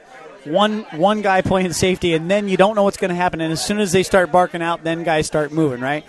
one 0.43 0.81
one 0.91 1.21
guy 1.21 1.41
playing 1.41 1.73
safety, 1.73 2.13
and 2.13 2.29
then 2.29 2.49
you 2.49 2.57
don't 2.57 2.75
know 2.75 2.83
what's 2.83 2.97
going 2.97 3.09
to 3.09 3.15
happen. 3.15 3.41
And 3.41 3.51
as 3.51 3.65
soon 3.65 3.79
as 3.79 3.91
they 3.91 4.03
start 4.03 4.31
barking 4.31 4.61
out, 4.61 4.83
then 4.83 5.03
guys 5.03 5.25
start 5.25 5.51
moving. 5.51 5.79
Right? 5.79 6.05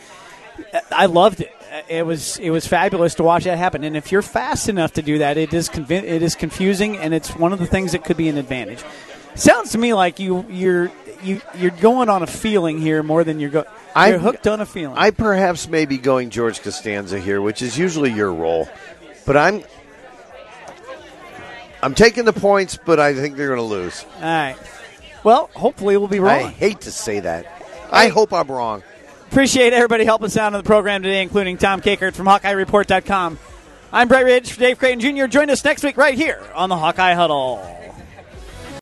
I 0.90 1.06
loved 1.06 1.40
it. 1.40 1.52
It 1.88 2.04
was 2.06 2.38
it 2.38 2.50
was 2.50 2.66
fabulous 2.66 3.14
to 3.16 3.22
watch 3.22 3.44
that 3.44 3.58
happen. 3.58 3.84
And 3.84 3.96
if 3.96 4.12
you're 4.12 4.22
fast 4.22 4.68
enough 4.68 4.92
to 4.94 5.02
do 5.02 5.18
that, 5.18 5.36
it 5.36 5.54
is 5.54 5.68
convi- 5.68 6.02
it 6.02 6.22
is 6.22 6.34
confusing, 6.34 6.96
and 6.98 7.14
it's 7.14 7.34
one 7.36 7.52
of 7.52 7.58
the 7.58 7.66
things 7.66 7.92
that 7.92 8.04
could 8.04 8.16
be 8.16 8.28
an 8.28 8.38
advantage. 8.38 8.84
Sounds 9.34 9.72
to 9.72 9.78
me 9.78 9.94
like 9.94 10.20
you 10.20 10.46
you're 10.48 10.92
you 11.22 11.40
you're 11.56 11.70
going 11.70 12.08
on 12.08 12.22
a 12.22 12.26
feeling 12.26 12.78
here 12.78 13.02
more 13.02 13.24
than 13.24 13.40
you're 13.40 13.50
going. 13.50 13.66
You're 13.96 14.18
hooked 14.18 14.46
on 14.46 14.60
a 14.60 14.66
feeling. 14.66 14.96
I 14.98 15.10
perhaps 15.10 15.68
may 15.68 15.84
be 15.86 15.98
going 15.98 16.30
George 16.30 16.62
Costanza 16.62 17.20
here, 17.20 17.40
which 17.40 17.62
is 17.62 17.78
usually 17.78 18.12
your 18.12 18.32
role, 18.32 18.68
but 19.24 19.36
I'm 19.36 19.62
I'm 21.82 21.94
taking 21.94 22.24
the 22.24 22.32
points, 22.32 22.78
but 22.82 22.98
I 22.98 23.14
think 23.14 23.36
they're 23.36 23.48
going 23.48 23.58
to 23.58 23.62
lose. 23.62 24.06
All 24.16 24.22
right. 24.22 24.56
Well, 25.22 25.50
hopefully 25.54 25.96
we'll 25.96 26.08
be 26.08 26.18
wrong. 26.18 26.44
I 26.44 26.48
hate 26.48 26.82
to 26.82 26.90
say 26.90 27.20
that. 27.20 27.46
I 27.90 28.08
hope 28.08 28.32
I'm 28.32 28.50
wrong. 28.50 28.82
Appreciate 29.30 29.72
everybody 29.72 30.04
helping 30.04 30.26
us 30.26 30.36
out 30.36 30.54
on 30.54 30.58
the 30.58 30.66
program 30.66 31.02
today, 31.02 31.22
including 31.22 31.58
Tom 31.58 31.80
Kakert 31.80 32.14
from 32.14 32.26
HawkeyeReport.com. 32.26 33.38
I'm 33.92 34.08
Brett 34.08 34.24
Ridge 34.24 34.52
for 34.52 34.60
Dave 34.60 34.78
Creighton 34.78 35.00
Jr. 35.00 35.26
Join 35.26 35.50
us 35.50 35.64
next 35.64 35.82
week 35.84 35.96
right 35.96 36.14
here 36.14 36.42
on 36.54 36.68
the 36.68 36.76
Hawkeye 36.76 37.14
Huddle. 37.14 37.56